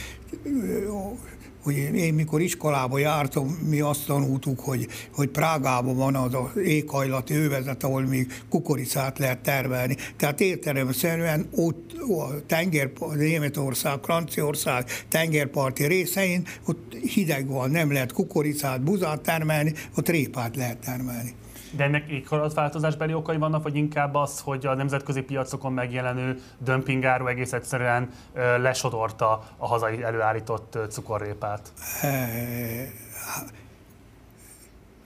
[1.75, 7.35] hogy én mikor iskolába jártam, mi azt tanultuk, hogy, hogy Prágában van az az éghajlati
[7.35, 9.97] övezet, ahol még kukoricát lehet termelni.
[10.17, 18.83] Tehát értelemszerűen ott a tenger, Németország, Franciaország tengerparti részein, ott hideg van, nem lehet kukoricát,
[18.83, 21.35] buzát termelni, ott répát lehet termelni.
[21.71, 27.53] De ennek éghajlatváltozásbeli okai vannak, vagy inkább az, hogy a nemzetközi piacokon megjelenő dömpingáru egész
[27.53, 31.73] egyszerűen lesodorta a hazai előállított cukorrépát?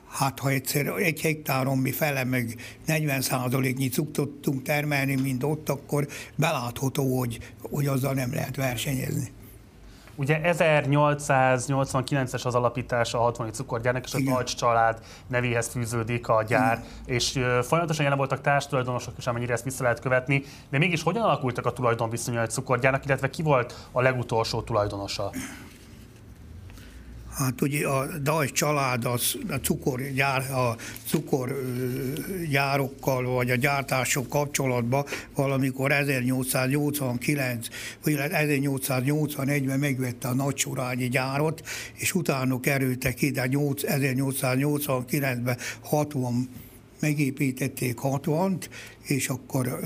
[0.09, 2.57] Hát ha egyszer egy hektáron mi fele meg
[2.87, 7.39] 40 százaléknyi cukrot tudtunk termelni, mint ott, akkor belátható, hogy,
[7.71, 9.33] hogy azzal nem lehet versenyezni.
[10.15, 16.79] Ugye 1889-es az alapítása a 60 cukorgyárnak, és a Deutsch család nevéhez fűződik a gyár,
[16.79, 17.17] Igen.
[17.17, 17.31] és
[17.63, 21.73] folyamatosan jelen voltak társtulajdonosok is, amennyire ezt vissza lehet követni, de mégis hogyan alakultak a
[21.73, 25.31] tulajdonviszonyai a cukorgyárnak, illetve ki volt a legutolsó tulajdonosa?
[27.35, 29.19] Hát ugye a Dajs család a,
[29.49, 30.77] a cukorgyár, a
[31.07, 35.05] cukorgyárokkal vagy a gyártások kapcsolatban
[35.35, 37.67] valamikor 1889
[38.05, 41.63] vagy 1881-ben megvette a Nagysorányi gyárat,
[41.95, 46.49] és utána kerültek ide 1889-ben 60
[47.01, 48.65] megépítették 60-t,
[49.03, 49.79] és akkor ö, ö,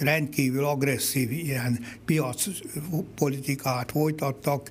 [0.00, 4.70] rendkívül agresszív ilyen piacpolitikát folytattak,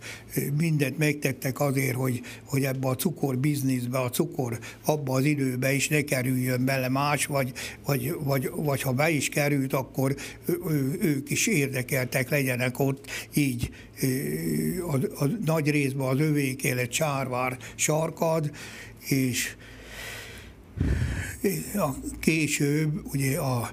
[0.57, 5.88] mindent megtettek azért, hogy, hogy ebbe a cukor bizniszbe, a cukor abba az időbe is
[5.88, 7.52] ne kerüljön bele más, vagy,
[7.86, 10.15] vagy, vagy, vagy ha be is került, akkor
[10.45, 13.69] ő, ők is érdekeltek legyenek ott, így
[14.91, 18.52] a, a nagy részben az övéké lett Sárvár sarkad,
[19.07, 19.56] és
[21.76, 23.69] a később ugye a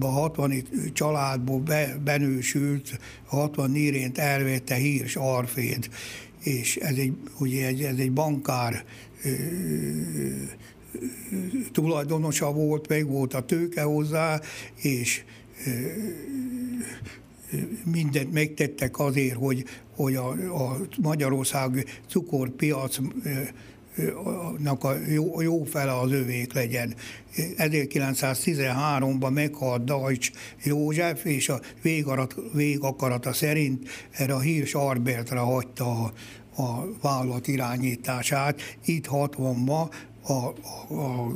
[0.00, 0.54] 60
[0.92, 2.98] családból be, benősült,
[3.28, 5.88] a 60 nírént elvette Hírs Arféd,
[6.42, 8.84] és ez egy, ugye ez, ez egy bankár
[9.24, 9.28] ö,
[11.72, 14.40] tulajdonosa volt, meg volt a tőke hozzá,
[14.74, 15.24] és
[15.66, 15.70] ö,
[17.84, 19.64] mindent megtettek azért, hogy,
[19.94, 22.98] hogy a, a Magyarország cukorpiac
[24.80, 26.94] a jó, jó fele az övék legyen.
[27.36, 30.32] 1913-ban meghalt Deutsch
[30.62, 36.12] József, és a végarat, végakarata szerint erre a Hírs Arbertra hagyta a,
[36.62, 38.60] a vállalat irányítását.
[38.84, 39.90] Itt 60-ban
[40.22, 40.54] a, a,
[40.94, 41.32] a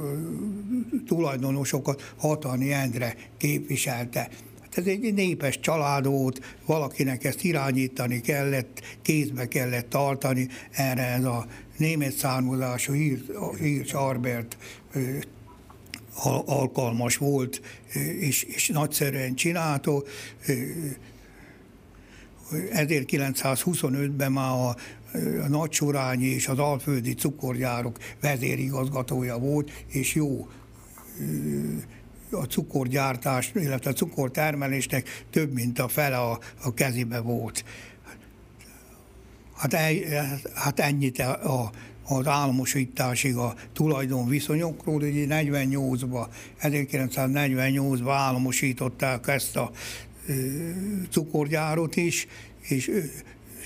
[1.07, 4.29] tulajdonosokat Hatani Endre képviselte.
[4.61, 11.25] Hát ez egy népes család volt, valakinek ezt irányítani kellett, kézbe kellett tartani, erre ez
[11.25, 11.47] a
[11.79, 12.93] német származású
[13.59, 14.57] Hirsch Arbert
[16.47, 17.61] alkalmas volt,
[18.21, 20.03] és, és nagyszerűen csinálta.
[22.53, 24.69] 1925-ben már a,
[25.43, 30.49] a Nagysorányi és az Alföldi cukorgyárok vezérigazgatója volt, és jó
[32.31, 37.65] a cukorgyártás, illetve a cukortermelésnek több mint a fele a, a kezébe volt.
[39.57, 41.71] Hát, el, hát ennyit a,
[42.09, 46.27] az államosításig a tulajdonviszonyokról, ugye 48-ban,
[46.63, 49.71] 1948-ban államosították ezt a
[50.27, 50.33] ö,
[51.11, 52.27] cukorgyárat is,
[52.61, 52.91] és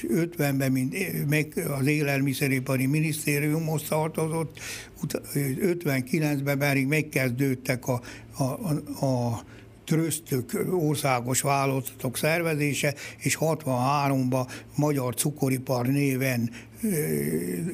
[0.08, 0.94] 50-ben mint
[1.28, 4.60] meg az élelmiszeripari minisztériumhoz tartozott,
[5.06, 8.00] 59-ben pedig megkezdődtek a,
[8.36, 9.44] a, a, a
[9.90, 16.50] trösztök országos vállalatok szervezése, és 63-ban Magyar Cukoripar néven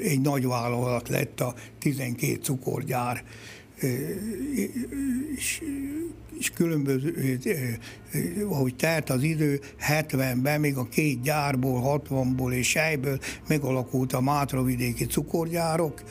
[0.03, 3.25] egy nagy vállalat lett a 12 cukorgyár.
[5.37, 5.63] És,
[6.39, 7.39] és különböző,
[8.49, 13.19] ahogy telt az idő, 70-ben még a két gyárból, 60-ból és sejből
[13.49, 16.03] megalakult a Mátravidéki cukorgyárok,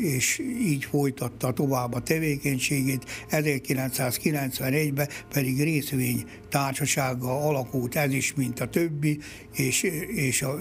[0.00, 3.26] és így folytatta tovább a tevékenységét.
[3.30, 9.18] 1991-ben pedig részvény társasága alakult ez is, mint a többi,
[9.52, 9.82] és,
[10.14, 10.58] és a,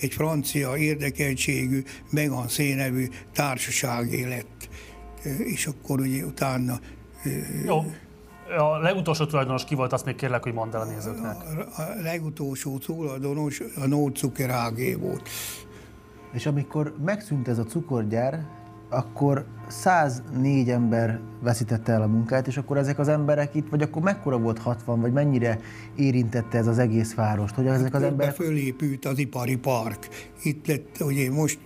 [0.00, 4.68] egy francia érdekeltségű Megan szénevű társaságé lett.
[5.44, 6.80] És akkor ugye utána
[7.66, 7.84] jó.
[8.56, 11.36] A legutolsó tulajdonos ki volt, azt még kérlek, hogy mondd el a nézőknek.
[11.76, 15.28] A, a legutolsó tulajdonos a Nót Cuker volt.
[16.32, 18.46] És amikor megszűnt ez a cukorgyár,
[18.88, 24.02] akkor 104 ember veszítette el a munkát, és akkor ezek az emberek itt, vagy akkor
[24.02, 25.60] mekkora volt 60, vagy mennyire
[25.96, 27.54] érintette ez az egész várost?
[27.54, 28.34] Hogy ezek az emberek...
[28.34, 30.08] Fölépült az ipari park.
[30.42, 31.58] Itt lett, ugye most,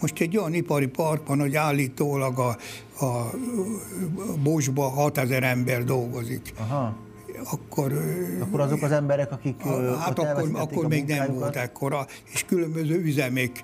[0.00, 2.56] most egy olyan ipari park van, hogy állítólag a,
[3.04, 3.30] a
[4.42, 6.52] Bosba 6000 ember dolgozik.
[6.58, 7.08] Aha
[7.44, 7.92] akkor...
[8.40, 9.62] Akkor azok az emberek, akik
[9.98, 13.62] Hát akkor, akkor még nem volt ekkora, és különböző üzemek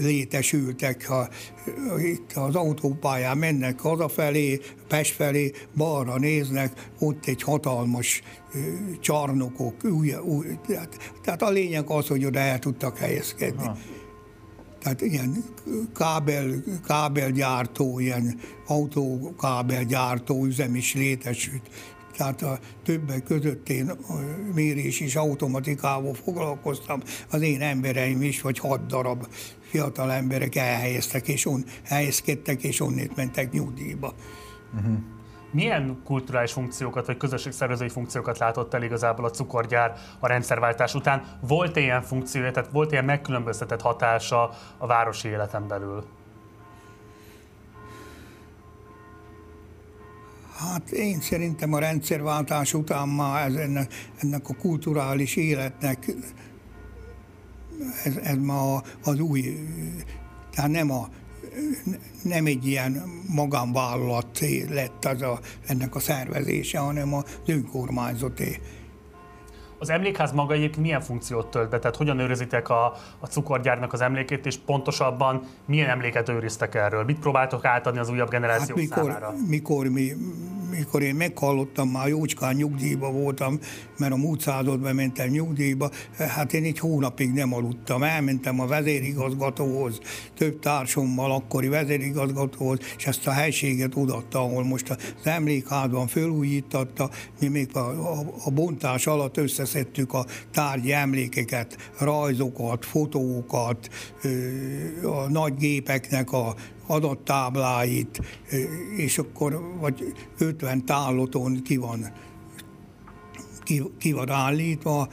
[0.00, 1.28] létesültek, ha
[1.98, 8.22] itt az autópályán mennek hazafelé, Pest felé, balra néznek, ott egy hatalmas
[9.00, 13.64] csarnokok, új, új, tehát, tehát a lényeg az, hogy oda el tudtak helyezkedni.
[13.64, 13.76] Ha.
[14.82, 15.44] Tehát ilyen
[15.94, 16.46] kábel,
[16.86, 21.62] kábelgyártó, ilyen autókábelgyártó üzem is létesült
[22.18, 23.90] tehát a többek között én
[24.54, 27.00] mérés és automatikával foglalkoztam,
[27.30, 29.26] az én embereim is, vagy hat darab
[29.60, 34.12] fiatal emberek elhelyeztek, és on, helyezkedtek, és onnét mentek nyugdíjba.
[34.74, 34.96] Uh-huh.
[35.50, 41.38] Milyen kulturális funkciókat vagy közösségszervezői funkciókat látott el igazából a cukorgyár a rendszerváltás után?
[41.40, 46.04] Volt ilyen funkciója, tehát volt ilyen megkülönböztetett hatása a városi életen belül?
[50.58, 56.14] Hát én szerintem a rendszerváltás után már ez ennek, ennek a kulturális életnek
[58.04, 59.58] ez, ez ma az új,
[60.50, 61.08] tehát nem a
[62.22, 68.60] nem egy ilyen magánvállalat lett az a, ennek a szervezése, hanem az önkormányzaté.
[69.80, 71.78] Az emlékház maga egyébként milyen funkciót tölt be?
[71.78, 72.84] Tehát hogyan őrizitek a,
[73.18, 77.04] a cukorgyárnak az emlékét, és pontosabban milyen emléket őriztek erről?
[77.04, 79.34] Mit próbáltok átadni az újabb generáció hát mikor, számára?
[79.48, 80.12] Mikor, mi,
[80.70, 83.58] mikor én meghallottam, már jócskán nyugdíjba voltam,
[83.98, 88.02] mert a múlt században mentem nyugdíjba, hát én egy hónapig nem aludtam.
[88.02, 89.98] Elmentem a vezérigazgatóhoz,
[90.36, 97.10] több társommal, akkori vezérigazgatóhoz, és ezt a helységet odatta, ahol most az emlékházban fölújítatta,
[97.40, 99.36] mi még a, a, a bontás alatt
[99.68, 103.88] összeszedtük a tárgyi emlékeket, rajzokat, fotókat,
[105.02, 106.54] a nagy gépeknek a
[106.86, 108.20] adattábláit,
[108.96, 112.12] és akkor vagy 50 táloton ki van,
[113.62, 115.08] ki, ki van állítva,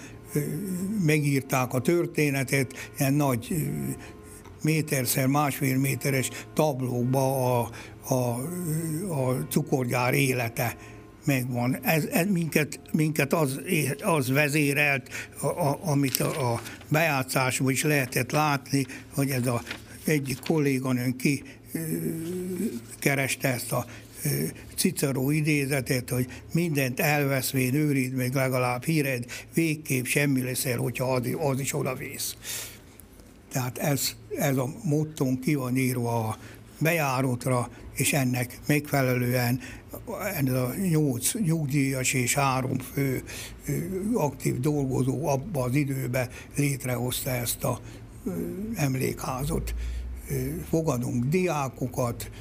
[1.05, 3.69] megírták a történetet, ilyen nagy
[4.63, 7.69] méterszer, másfél méteres tablókba a,
[8.07, 8.15] a,
[9.09, 10.75] a cukorgyár élete
[11.25, 11.77] megvan.
[11.81, 13.59] Ez, ez minket, minket az,
[14.01, 19.61] az vezérelt, a, a, amit a, a bejátszásban is lehetett látni, hogy ez a
[20.05, 21.43] egyik kolléganőn ki
[22.99, 23.85] kereste ezt a
[24.75, 31.59] Cicero idézetet, hogy mindent elveszvén őrid, meg legalább híred, végképp semmi leszel, hogyha az, az
[31.59, 32.35] is odavész.
[33.51, 36.37] Tehát ez, ez a motton ki van írva a
[36.77, 39.59] bejárótra, és ennek megfelelően
[40.35, 43.23] ez a nyolc nyugdíjas és három fő
[44.13, 47.79] aktív dolgozó abba az időben létrehozta ezt a
[48.75, 49.75] emlékházot
[50.69, 52.31] fogadunk diákokat,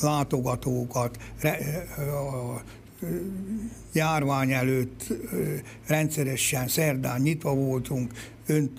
[0.00, 1.18] látogatókat,
[1.96, 2.62] a
[3.92, 5.12] járvány előtt
[5.86, 8.12] rendszeresen szerdán nyitva voltunk,
[8.46, 8.72] ön,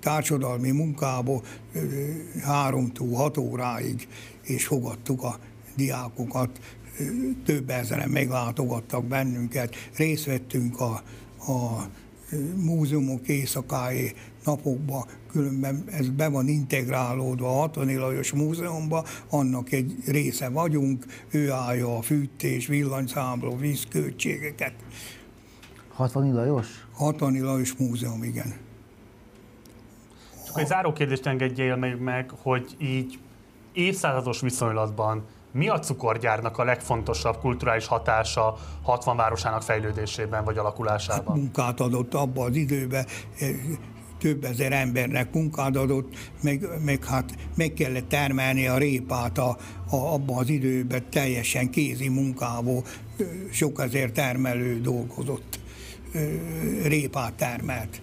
[0.00, 1.42] társadalmi munkába
[2.42, 4.08] háromtól hat óráig,
[4.42, 5.38] és fogadtuk a
[5.76, 6.60] diákokat,
[7.44, 11.02] több ezeren meglátogattak bennünket, részt vettünk a,
[11.52, 11.86] a
[12.56, 14.12] múzeumok éjszakái
[14.44, 21.50] napokban, különben ez be van integrálódva a Hatani Lajos Múzeumban, annak egy része vagyunk, ő
[21.50, 24.72] állja a fűtés, villanyszámló, vízköltségeket.
[25.88, 26.66] Hatani Lajos?
[26.92, 28.54] Hatani Lajos Múzeum, igen.
[30.46, 33.18] Csak egy záró kérdést engedjél meg, meg, hogy így
[33.72, 35.24] évszázados viszonylatban
[35.54, 41.26] mi a cukorgyárnak a legfontosabb kulturális hatása 60 városának fejlődésében vagy alakulásában?
[41.26, 43.06] Hát munkát adott abban az időben,
[43.38, 43.48] eh,
[44.18, 49.56] több ezer embernek munkát adott, meg, meg hát meg kellett termelni a répát a,
[49.90, 52.84] a, abban az időben teljesen kézi munkából,
[53.50, 55.58] sok ezer termelő dolgozott,
[56.82, 58.00] répát termelt.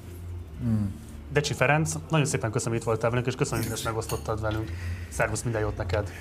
[0.60, 0.99] Hmm.
[1.32, 4.72] Decsi Ferenc, nagyon szépen köszönöm, hogy itt voltál velünk, és köszönöm, hogy ezt megosztottad velünk.
[5.10, 6.11] Szervusz, minden jót neked!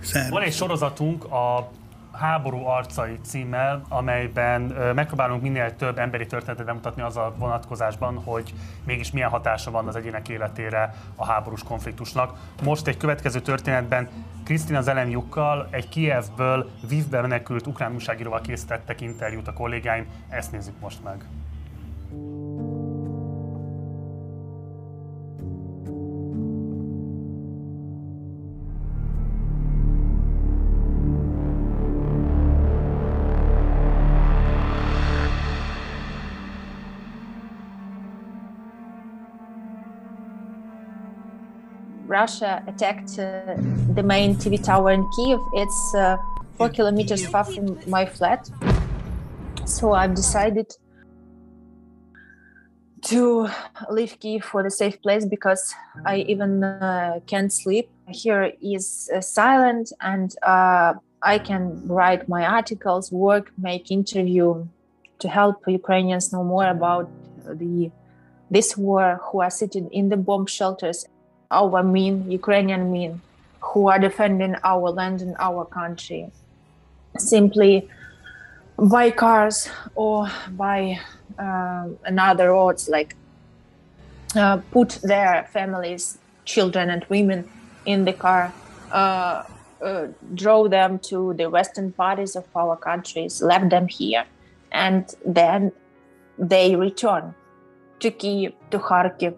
[0.00, 0.30] Szervusz.
[0.30, 1.70] Van egy sorozatunk, a
[2.12, 4.62] Háború arcai címmel, amelyben
[4.94, 8.54] megpróbálunk minél több emberi történetet bemutatni az a vonatkozásban, hogy
[8.84, 12.38] mégis milyen hatása van az egyének életére a háborús konfliktusnak.
[12.62, 14.08] Most egy következő történetben
[14.44, 20.98] Krisztina Zelenjukkal egy Kievből Vivbe menekült ukrán újságíróval készítettek interjút a kollégáim, ezt nézzük most
[21.04, 21.24] meg.
[42.22, 43.54] Russia attacked uh,
[43.98, 45.40] the main TV tower in Kiev.
[45.62, 46.16] It's uh,
[46.56, 48.42] four kilometers far from my flat.
[49.64, 50.68] So I've decided
[53.10, 53.48] to
[53.96, 55.62] leave Kiev for the safe place because
[56.12, 57.86] I even uh, can't sleep.
[58.08, 58.84] Here is
[59.14, 64.66] uh, silent and uh, I can write my articles, work, make interview
[65.22, 67.06] to help Ukrainians know more about
[67.60, 67.90] the
[68.50, 70.98] this war who are sitting in the bomb shelters
[71.50, 73.20] our men, Ukrainian men,
[73.60, 76.30] who are defending our land and our country,
[77.16, 77.88] simply
[78.76, 80.98] by cars or by
[81.38, 83.16] uh, another roads, like
[84.36, 87.48] uh, put their families, children, and women
[87.86, 88.52] in the car.
[88.92, 89.42] Uh,
[89.80, 94.24] uh, drove them to the western parties of our countries, left them here,
[94.72, 95.70] and then
[96.36, 97.32] they return
[98.00, 99.36] to Kiev, to Kharkiv,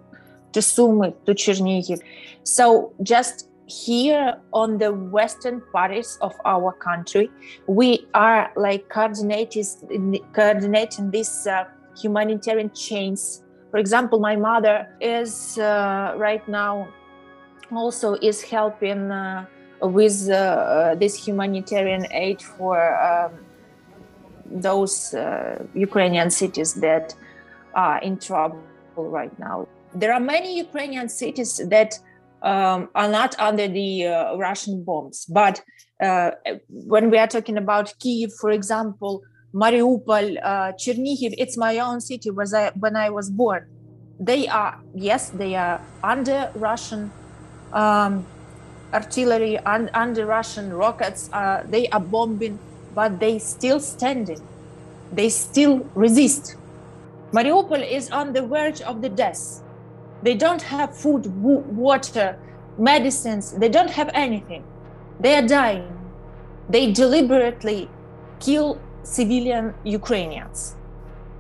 [0.53, 2.01] to Sumy, to Chernihiv.
[2.43, 7.31] So just here on the western parts of our country,
[7.67, 9.65] we are like coordinating,
[11.11, 11.65] these uh,
[12.01, 13.43] humanitarian chains.
[13.71, 16.89] For example, my mother is uh, right now
[17.73, 19.47] also is helping uh,
[19.81, 23.33] with uh, this humanitarian aid for um,
[24.51, 27.15] those uh, Ukrainian cities that
[27.75, 28.59] are in trouble
[28.97, 29.69] right now.
[29.95, 31.95] There are many Ukrainian cities that
[32.43, 35.63] um, are not under the uh, Russian bombs, but
[36.03, 36.31] uh,
[36.69, 39.21] when we are talking about Kiev, for example,
[39.55, 43.67] Mariupol, uh, Chernihiv, it's my own city was I, when I was born.
[44.19, 47.15] They are, yes, they are under Russian
[47.73, 48.29] um,
[48.93, 51.29] artillery, and under Russian rockets.
[51.33, 52.61] Uh, they are bombing,
[52.91, 54.49] but they still standing.
[55.11, 56.57] They still resist.
[57.35, 59.63] Mariupol is on the verge of the death.
[60.23, 62.39] They don't have food, water,
[62.79, 63.53] medicines.
[63.53, 64.65] They don't have anything.
[65.19, 65.97] They are dying.
[66.69, 67.89] They deliberately
[68.39, 70.77] kill civilian Ukrainians.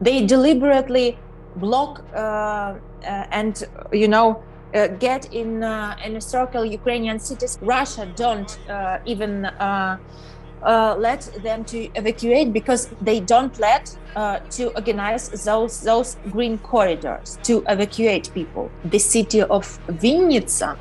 [0.01, 1.19] They deliberately
[1.57, 2.77] block uh, uh,
[3.31, 4.43] and you know
[4.75, 7.59] uh, get in uh, in a circle Ukrainian cities.
[7.61, 9.47] Russia don't uh, even
[10.63, 16.17] uh, uh, let them to evacuate because they don't let uh, to organize those those
[16.31, 18.71] green corridors to evacuate people.
[18.85, 20.77] The city of Vinnytsia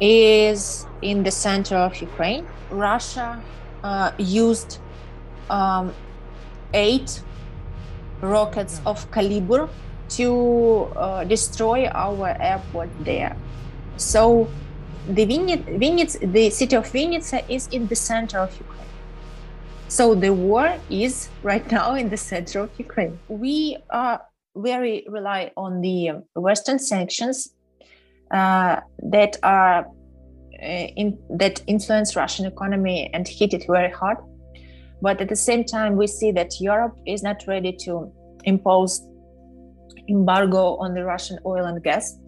[0.00, 2.46] is in the center of Ukraine.
[2.70, 3.42] Russia
[4.18, 4.78] used
[5.50, 5.94] um,
[6.74, 7.22] eight
[8.20, 9.68] rockets of caliber
[10.08, 13.36] to uh, destroy our airport there.
[13.96, 14.48] So
[15.08, 18.75] the Vinnytsia, the city of Vinnytsia is in the center of Ukraine.
[19.88, 23.18] So the war is right now in the center of Ukraine.
[23.28, 24.20] We are
[24.56, 27.54] very rely on the Western sanctions
[28.30, 28.80] uh,
[29.10, 29.86] that are
[30.60, 34.18] uh, in, that influence Russian economy and hit it very hard.
[35.02, 38.12] But at the same time, we see that Europe is not ready to
[38.44, 39.02] impose
[40.08, 42.18] embargo on the Russian oil and gas.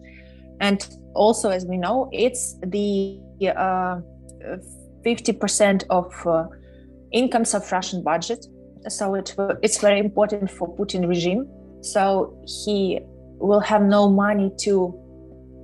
[0.61, 3.19] And also, as we know, it's the
[3.57, 4.01] uh,
[5.05, 6.47] 50% of uh,
[7.13, 8.47] incomes of Russian budget.
[8.89, 11.47] So it, it's very important for Putin regime.
[11.81, 13.01] So he
[13.39, 14.95] will have no money to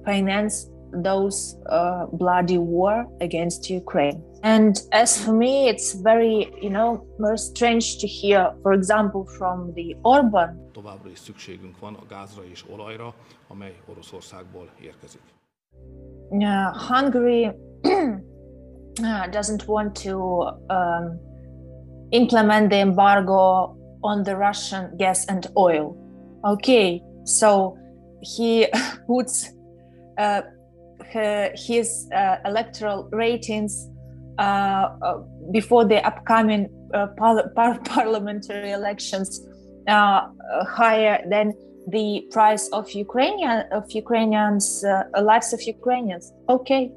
[0.05, 0.71] finance
[1.03, 4.23] those uh, bloody war against Ukraine.
[4.43, 9.73] And as for me, it's very, you know, very strange to hear, for example, from
[9.75, 10.71] the Orban.
[10.73, 13.15] Továbbra is szükségünk van a gázra és olajra,
[13.49, 15.21] amely Oroszországból érkezik.
[16.31, 17.45] Uh, Hungary
[19.03, 20.19] uh, doesn't want to
[20.69, 21.21] um,
[22.15, 25.97] implement the embargo on the Russian gas and oil.
[26.45, 27.77] Okay, so
[28.23, 28.67] he
[29.07, 29.51] puts
[30.19, 30.43] uh,
[31.55, 33.89] his uh, electoral ratings
[34.39, 35.19] uh, uh,
[35.53, 36.69] before the upcoming
[37.17, 39.41] par- par- parliamentary elections
[39.87, 41.53] higher than
[41.89, 44.83] the price of Ukrainian of Ukrainians
[45.21, 46.33] lives of Ukrainians.
[46.49, 46.91] Okay,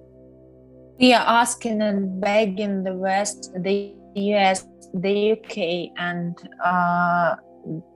[0.99, 4.65] we are asking and begging the West, the US,
[5.01, 7.35] the UK, and uh,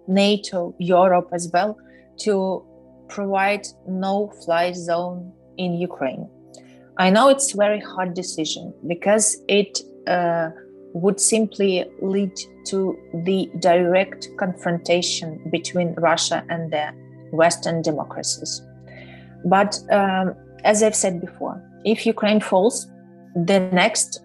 [0.08, 1.78] NATO, Europe as well,
[2.20, 2.64] to
[3.08, 6.30] provide no-fly zone in Ukraine.
[6.98, 10.50] I know it's a very hard decision because it uh,
[10.94, 12.34] would simply lead
[12.68, 16.92] to the direct confrontation between Russia and the
[17.32, 18.62] Western democracies.
[19.46, 22.88] But um, as I've said before, if Ukraine falls,
[23.36, 24.22] the next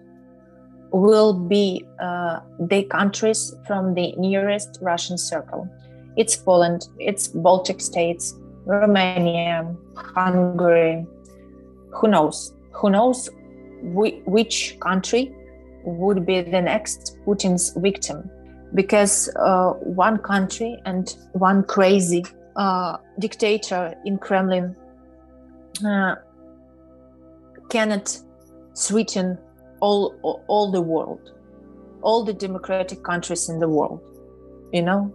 [0.91, 5.67] will be uh, the countries from the nearest Russian circle.
[6.15, 8.33] It's Poland, it's Baltic states,
[8.65, 11.05] Romania, Hungary,
[11.91, 12.53] who knows?
[12.73, 13.29] Who knows
[13.81, 15.33] which country
[15.83, 18.29] would be the next Putin's victim?
[18.73, 24.75] Because uh, one country and one crazy uh, dictator in Kremlin
[25.85, 26.15] uh,
[27.69, 28.17] cannot
[28.73, 29.37] sweeten
[29.79, 31.31] all, all the world,
[32.01, 34.01] all the democratic countries in the world,
[34.71, 35.13] you know?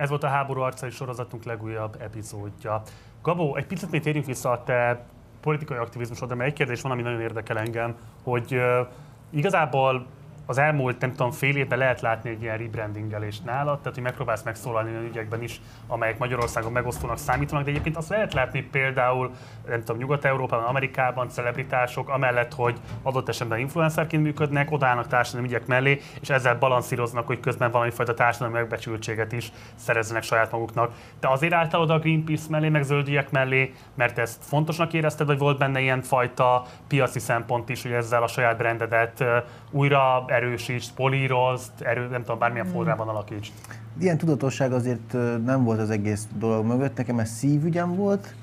[0.00, 2.82] Ez volt a Háború arcai sorozatunk legújabb epizódja.
[3.22, 5.04] Gabó, egy picit még térjünk vissza a te
[5.40, 8.86] politikai aktivizmusodra, mert egy kérdés van, ami nagyon érdekel engem, hogy uh,
[9.30, 10.06] igazából
[10.50, 14.42] az elmúlt, nem tudom, fél évben lehet látni egy ilyen rebrandingelést nálad, tehát hogy megpróbálsz
[14.42, 19.30] megszólalni olyan ügyekben is, amelyek Magyarországon megosztónak számítanak, de egyébként azt lehet látni például,
[19.68, 26.00] nem tudom, Nyugat-Európában, Amerikában, celebritások, amellett, hogy adott esetben influencerként működnek, odállnak társadalmi ügyek mellé,
[26.20, 30.92] és ezzel balanszíroznak, hogy közben valami fajta társadalmi megbecsültséget is szerezzenek saját maguknak.
[31.20, 35.38] De azért álltál oda a Greenpeace mellé, meg zöldügyek mellé, mert ezt fontosnak érezted, vagy
[35.38, 39.24] volt benne ilyen fajta piaci szempont is, hogy ezzel a saját brandedet
[39.70, 42.74] újra erősítsd, polírozd, erő, nem tudom, bármilyen hmm.
[42.74, 43.52] formában alakítsd.
[43.98, 45.12] Ilyen tudatosság azért
[45.44, 48.34] nem volt az egész dolog mögött, nekem ez szívügyem volt,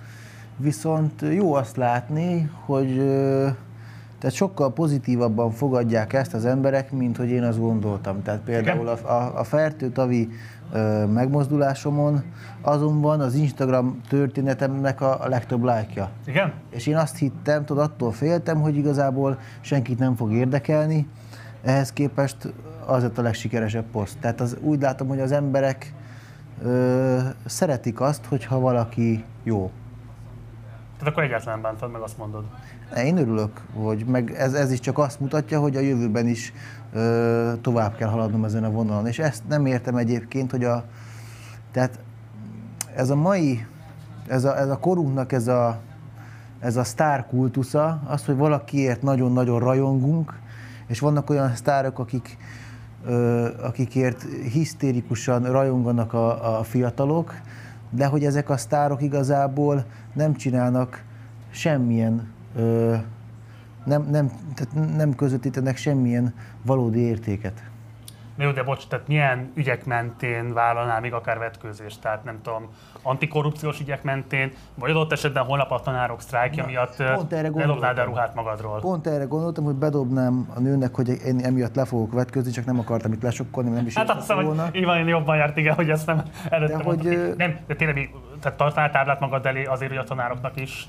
[0.57, 2.95] viszont jó azt látni, hogy
[4.19, 8.21] tehát sokkal pozitívabban fogadják ezt az emberek, mint hogy én azt gondoltam.
[8.23, 10.29] Tehát például a, a, a fertőtavi
[10.73, 12.23] ö, megmozdulásomon
[12.61, 16.09] azonban az Instagram történetemnek a, a legtöbb lájkja.
[16.25, 16.53] Igen?
[16.69, 21.07] És én azt hittem, tudod, attól féltem, hogy igazából senkit nem fog érdekelni,
[21.63, 22.53] ehhez képest
[22.85, 24.17] az lett a legsikeresebb poszt.
[24.17, 25.93] Tehát az, úgy látom, hogy az emberek
[26.63, 29.71] ö, szeretik azt, hogyha valaki jó.
[30.97, 32.43] Tehát akkor egyáltalán bántad, meg azt mondod.
[32.95, 36.53] Én örülök, hogy meg ez, ez is csak azt mutatja, hogy a jövőben is
[36.93, 39.07] ö, tovább kell haladnom ezen a vonalon.
[39.07, 40.83] És ezt nem értem egyébként, hogy a,
[41.71, 41.99] tehát
[42.95, 43.65] ez a mai,
[44.27, 45.79] ez a, ez a korunknak ez a,
[46.59, 50.39] ez a sztár kultusza, az, hogy valakiért nagyon-nagyon rajongunk,
[50.87, 52.37] és vannak olyan sztárok, akik,
[53.05, 57.33] ö, akikért hisztérikusan rajonganak a, a fiatalok,
[57.89, 61.03] de hogy ezek a sztárok igazából nem csinálnak
[61.49, 62.95] semmilyen, ö,
[63.85, 66.33] nem, nem, tehát nem közvetítenek semmilyen
[66.65, 67.63] valódi értéket.
[68.37, 72.01] Na jó, de bocs, tehát milyen ügyek mentén vállalnál még akár vetkőzést?
[72.01, 72.69] Tehát nem tudom,
[73.01, 76.97] antikorrupciós ügyek mentén, vagy adott esetben holnap a tanárok sztrájkja Na, miatt
[77.53, 78.79] bedobnád a ruhát magadról?
[78.79, 82.79] Pont erre gondoltam, hogy bedobnám a nőnek, hogy én emiatt le fogok vetközni, csak nem
[82.79, 85.73] akartam itt lesokkolni, nem is Hát azt hiszem, hogy így van, én jobban járt, igen,
[85.73, 88.11] hogy ezt nem előtte de hogy, Nem, de tényleg,
[88.41, 90.87] tehát tartanál táblát magad elé azért, hogy a tanároknak is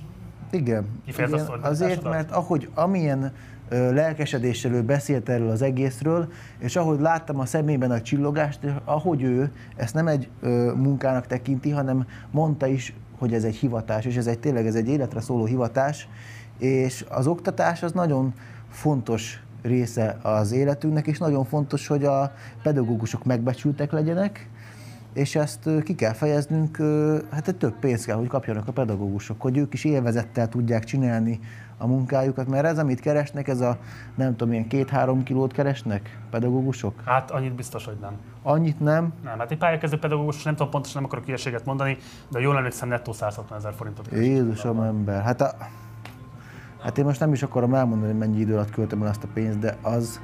[0.51, 3.33] igen, igen azért, mert ahogy amilyen
[3.71, 9.51] lelkesedéssel ő beszélt erről az egészről, és ahogy láttam a szemében a csillogást, ahogy ő
[9.77, 10.29] ezt nem egy
[10.77, 14.89] munkának tekinti, hanem mondta is, hogy ez egy hivatás, és ez egy tényleg ez egy
[14.89, 16.09] életre szóló hivatás,
[16.59, 18.35] és az oktatás az nagyon
[18.71, 22.33] fontos része az életünknek, és nagyon fontos, hogy a
[22.63, 24.49] pedagógusok megbecsültek legyenek,
[25.13, 26.77] és ezt ki kell fejeznünk,
[27.31, 31.41] hát több pénzt kell, hogy kapjanak a pedagógusok, hogy ők is élvezettel tudják csinálni
[31.79, 33.77] a munkájukat, mert ez, amit keresnek, ez a
[34.15, 36.95] nem tudom, ilyen két-három kilót keresnek pedagógusok?
[37.05, 38.13] Hát annyit biztos, hogy nem.
[38.43, 39.13] Annyit nem?
[39.25, 41.97] Nem, hát egy pályakezdő pedagógus, nem tudom pontosan, nem akarok ilyeséget mondani,
[42.29, 44.09] de jól emlékszem, nettó 160 ezer forintot.
[44.13, 45.51] Jézusom ember, hát a,
[46.83, 49.29] Hát én most nem is akarom elmondani, hogy mennyi idő alatt költöm el azt a
[49.35, 50.21] pénzt, de az,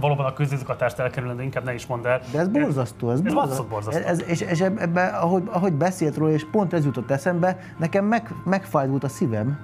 [0.00, 2.20] valóban a közizgatást elkerülni, de inkább ne is mondd el.
[2.32, 3.64] De ez borzasztó, ez, ez borzasztó.
[3.64, 4.06] borzasztó.
[4.06, 8.34] Ez, és, és ebbe, ahogy, ahogy beszélt róla, és pont ez jutott eszembe, nekem meg,
[8.44, 9.58] megfájdult a szívem,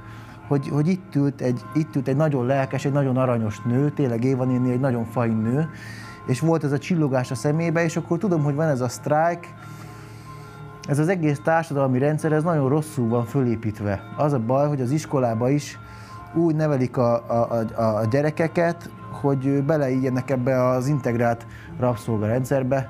[0.53, 4.25] hogy, hogy itt, ült egy, itt ült egy nagyon lelkes, egy nagyon aranyos nő, tényleg
[4.25, 5.69] Éva néni egy nagyon fain nő,
[6.27, 9.55] és volt ez a csillogás a szemébe, és akkor tudom, hogy van ez a sztrájk,
[10.89, 14.03] ez az egész társadalmi rendszer, ez nagyon rosszul van fölépítve.
[14.17, 15.79] Az a baj, hogy az iskolába is
[16.35, 21.47] úgy nevelik a, a, a, a gyerekeket, hogy beleígyenek ebbe az integrált
[21.79, 22.89] rabszolgarendszerbe,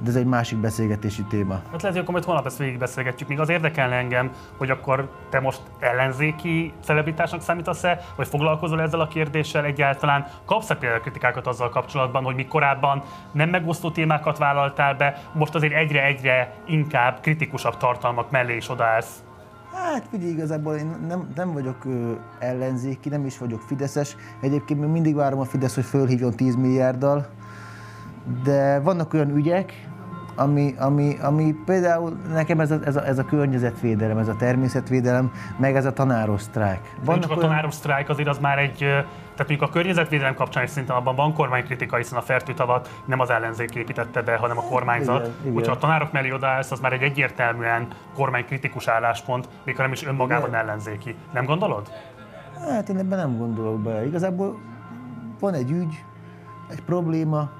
[0.00, 1.54] de ez egy másik beszélgetési téma.
[1.54, 3.28] Hát lehet, hogy akkor majd holnap ezt végigbeszélgetjük.
[3.28, 9.08] Még az érdekelne engem, hogy akkor te most ellenzéki celebritásnak számítasz-e, vagy foglalkozol ezzel a
[9.08, 10.26] kérdéssel egyáltalán?
[10.44, 13.02] Kapsz-e például kritikákat azzal kapcsolatban, hogy mi korábban
[13.32, 19.22] nem megosztó témákat vállaltál be, most azért egyre-egyre inkább kritikusabb tartalmak mellé is odaállsz?
[19.72, 24.16] Hát figyelj, igazából én nem, nem vagyok ö, ellenzéki, nem is vagyok fideszes.
[24.40, 27.26] Egyébként még mindig várom a Fidesz, hogy fölhívjon 10 milliárddal.
[28.42, 29.88] De vannak olyan ügyek,
[30.38, 35.32] ami, ami, ami például nekem ez a, ez, a, ez a környezetvédelem, ez a természetvédelem,
[35.56, 36.80] meg ez a tanáros sztrájk.
[37.04, 37.42] Vannak csak olyan...
[37.42, 41.14] a tanáros sztrájk azért az már egy, tehát mondjuk a környezetvédelem kapcsán is szinte abban
[41.14, 45.20] van kormánykritika, hiszen a fertőtavat nem az ellenzék építette be, hanem a kormányzat.
[45.20, 45.52] Igen, igen.
[45.52, 50.48] Hogyha a tanárok mellé odaállsz, az már egy egyértelműen kormánykritikus álláspont, mikor nem is önmagában
[50.48, 50.60] igen.
[50.60, 51.14] ellenzéki.
[51.32, 51.88] Nem gondolod?
[52.68, 54.06] Hát én ebben nem gondolok be.
[54.06, 54.58] Igazából
[55.40, 56.04] van egy ügy,
[56.70, 57.50] egy probléma,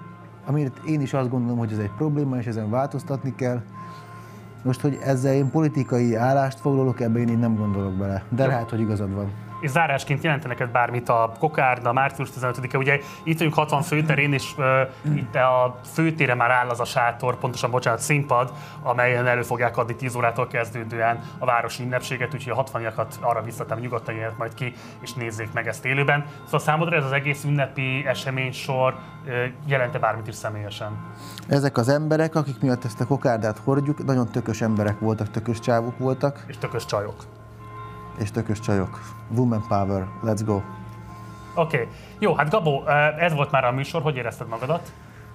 [0.48, 3.62] amit én is azt gondolom, hogy ez egy probléma, és ezen változtatni kell.
[4.62, 8.22] Most, hogy ezzel én politikai állást foglalok, ebben én nem gondolok bele.
[8.28, 9.30] De lehet, hogy igazad van.
[9.60, 15.16] És zárásként jelentenek bármit a kokárda, március 15-e, ugye itt vagyunk 60 főterén, és uh,
[15.16, 18.52] itt a főtére már áll az a sátor, pontosan bocsánat, színpad,
[18.82, 23.78] amelyen elő fogják adni 10 órától kezdődően a városi ünnepséget, úgyhogy a 60 arra visszatem,
[23.78, 26.24] nyugodtan jöhet majd ki, és nézzék meg ezt élőben.
[26.44, 28.94] Szóval számodra ez az egész ünnepi eseménysor
[29.26, 29.32] uh,
[29.66, 30.96] jelente bármit is személyesen?
[31.48, 35.98] Ezek az emberek, akik miatt ezt a kokárdát hordjuk, nagyon tökös emberek voltak, tökös csávuk
[35.98, 36.44] voltak.
[36.46, 37.37] És tökös csajok.
[38.18, 39.00] És tökös csajok.
[39.36, 40.54] Woman power, let's go.
[40.54, 41.76] Oké.
[41.76, 41.88] Okay.
[42.18, 42.86] Jó, hát Gabó,
[43.18, 44.92] ez volt már a műsor, hogy érezted magadat?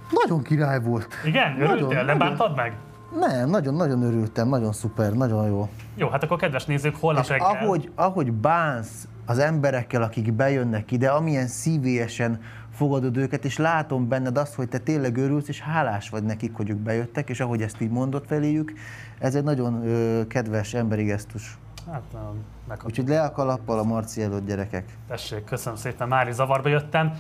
[0.10, 1.07] Nagyon király volt.
[1.26, 1.61] Igen?
[1.61, 2.03] Örültél?
[2.03, 2.73] Nem bántad meg?
[3.19, 5.69] Nem, nagyon-nagyon örültem, nagyon szuper, nagyon jó.
[5.95, 7.47] Jó, hát akkor kedves nézők, holnap És reggel...
[7.47, 12.39] ahogy, ahogy bánsz az emberekkel, akik bejönnek ide, amilyen szívélyesen
[12.72, 16.69] fogadod őket, és látom benned azt, hogy te tényleg örülsz, és hálás vagy nekik, hogy
[16.69, 18.73] ők bejöttek, és ahogy ezt így mondott feléjük,
[19.19, 21.57] ez egy nagyon ö, kedves emberi gesztus.
[21.91, 24.97] Hát, nem, Úgyhogy le a kalappal a Marci előtt gyerekek.
[25.07, 27.14] Tessék, köszönöm szépen, Mári zavarba jöttem.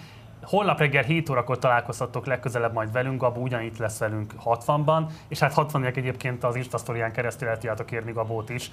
[0.43, 5.53] Holnap reggel 7 órakor találkozhatok legközelebb majd velünk, Gabó ugyanitt lesz velünk 60-ban, és hát
[5.53, 8.71] 60 egyébként az Insta keresztül el tudjátok érni Gabót is.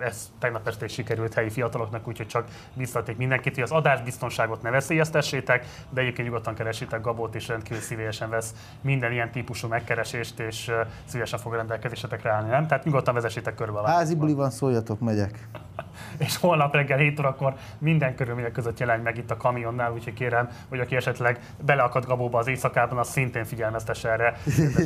[0.00, 4.70] Ez tegnap este is sikerült helyi fiataloknak, úgyhogy csak biztaték mindenkit, hogy az adásbiztonságot ne
[4.70, 10.70] veszélyeztessétek, de egyébként nyugodtan keresitek Gabót, és rendkívül szívesen vesz minden ilyen típusú megkeresést, és
[11.04, 12.66] szívesen fog rendelkezésetekre állni, nem?
[12.66, 15.48] Tehát nyugodtan vezessétek körbe Házi buli van, szóljatok, megyek.
[16.18, 20.48] és holnap reggel 7 órakor minden körülmények között jelenj meg itt a kamionnál, úgyhogy kérem,
[20.68, 24.36] hogy aki esetleg beleakad Gabóba az éjszakában, az szintén figyelmeztesse erre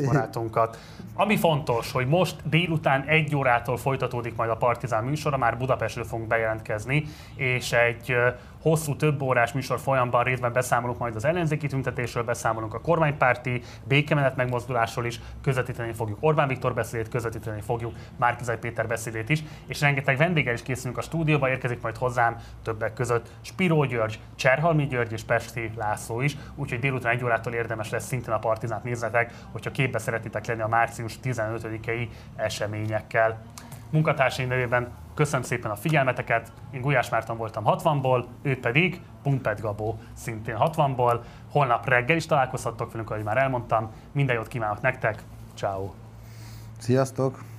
[0.05, 0.79] barátunkat.
[1.15, 6.29] Ami fontos, hogy most délután egy órától folytatódik majd a Partizán műsora, már Budapestről fogunk
[6.29, 8.17] bejelentkezni, és egy
[8.63, 14.37] hosszú, több órás műsor folyamban részben beszámolunk majd az ellenzéki tüntetésről, beszámolunk a kormánypárti békemenet
[14.37, 20.17] megmozdulásról is, közvetíteni fogjuk Orbán Viktor beszédét, közvetíteni fogjuk Márkizaj Péter beszédét is, és rengeteg
[20.17, 25.23] vendéggel is készülünk a stúdióba, érkezik majd hozzám többek között Spiró György, Cserhalmi György és
[25.23, 29.99] Pesti László is, úgyhogy délután egy órától érdemes lesz szintén a Partizánt nézzetek, hogyha képbe
[29.99, 33.43] szeretitek lenni a március 15-i eseményekkel.
[33.91, 34.89] Munkatársaim nevében
[35.21, 41.21] Köszönöm szépen a figyelmeteket, én Gulyás Márton voltam 60-ból, ő pedig Pumpet Gabó szintén 60-ból.
[41.51, 43.91] Holnap reggel is találkozhattok velünk, ahogy már elmondtam.
[44.13, 45.23] Minden jót kívánok nektek,
[45.55, 45.91] ciao.
[46.79, 47.50] Sziasztok!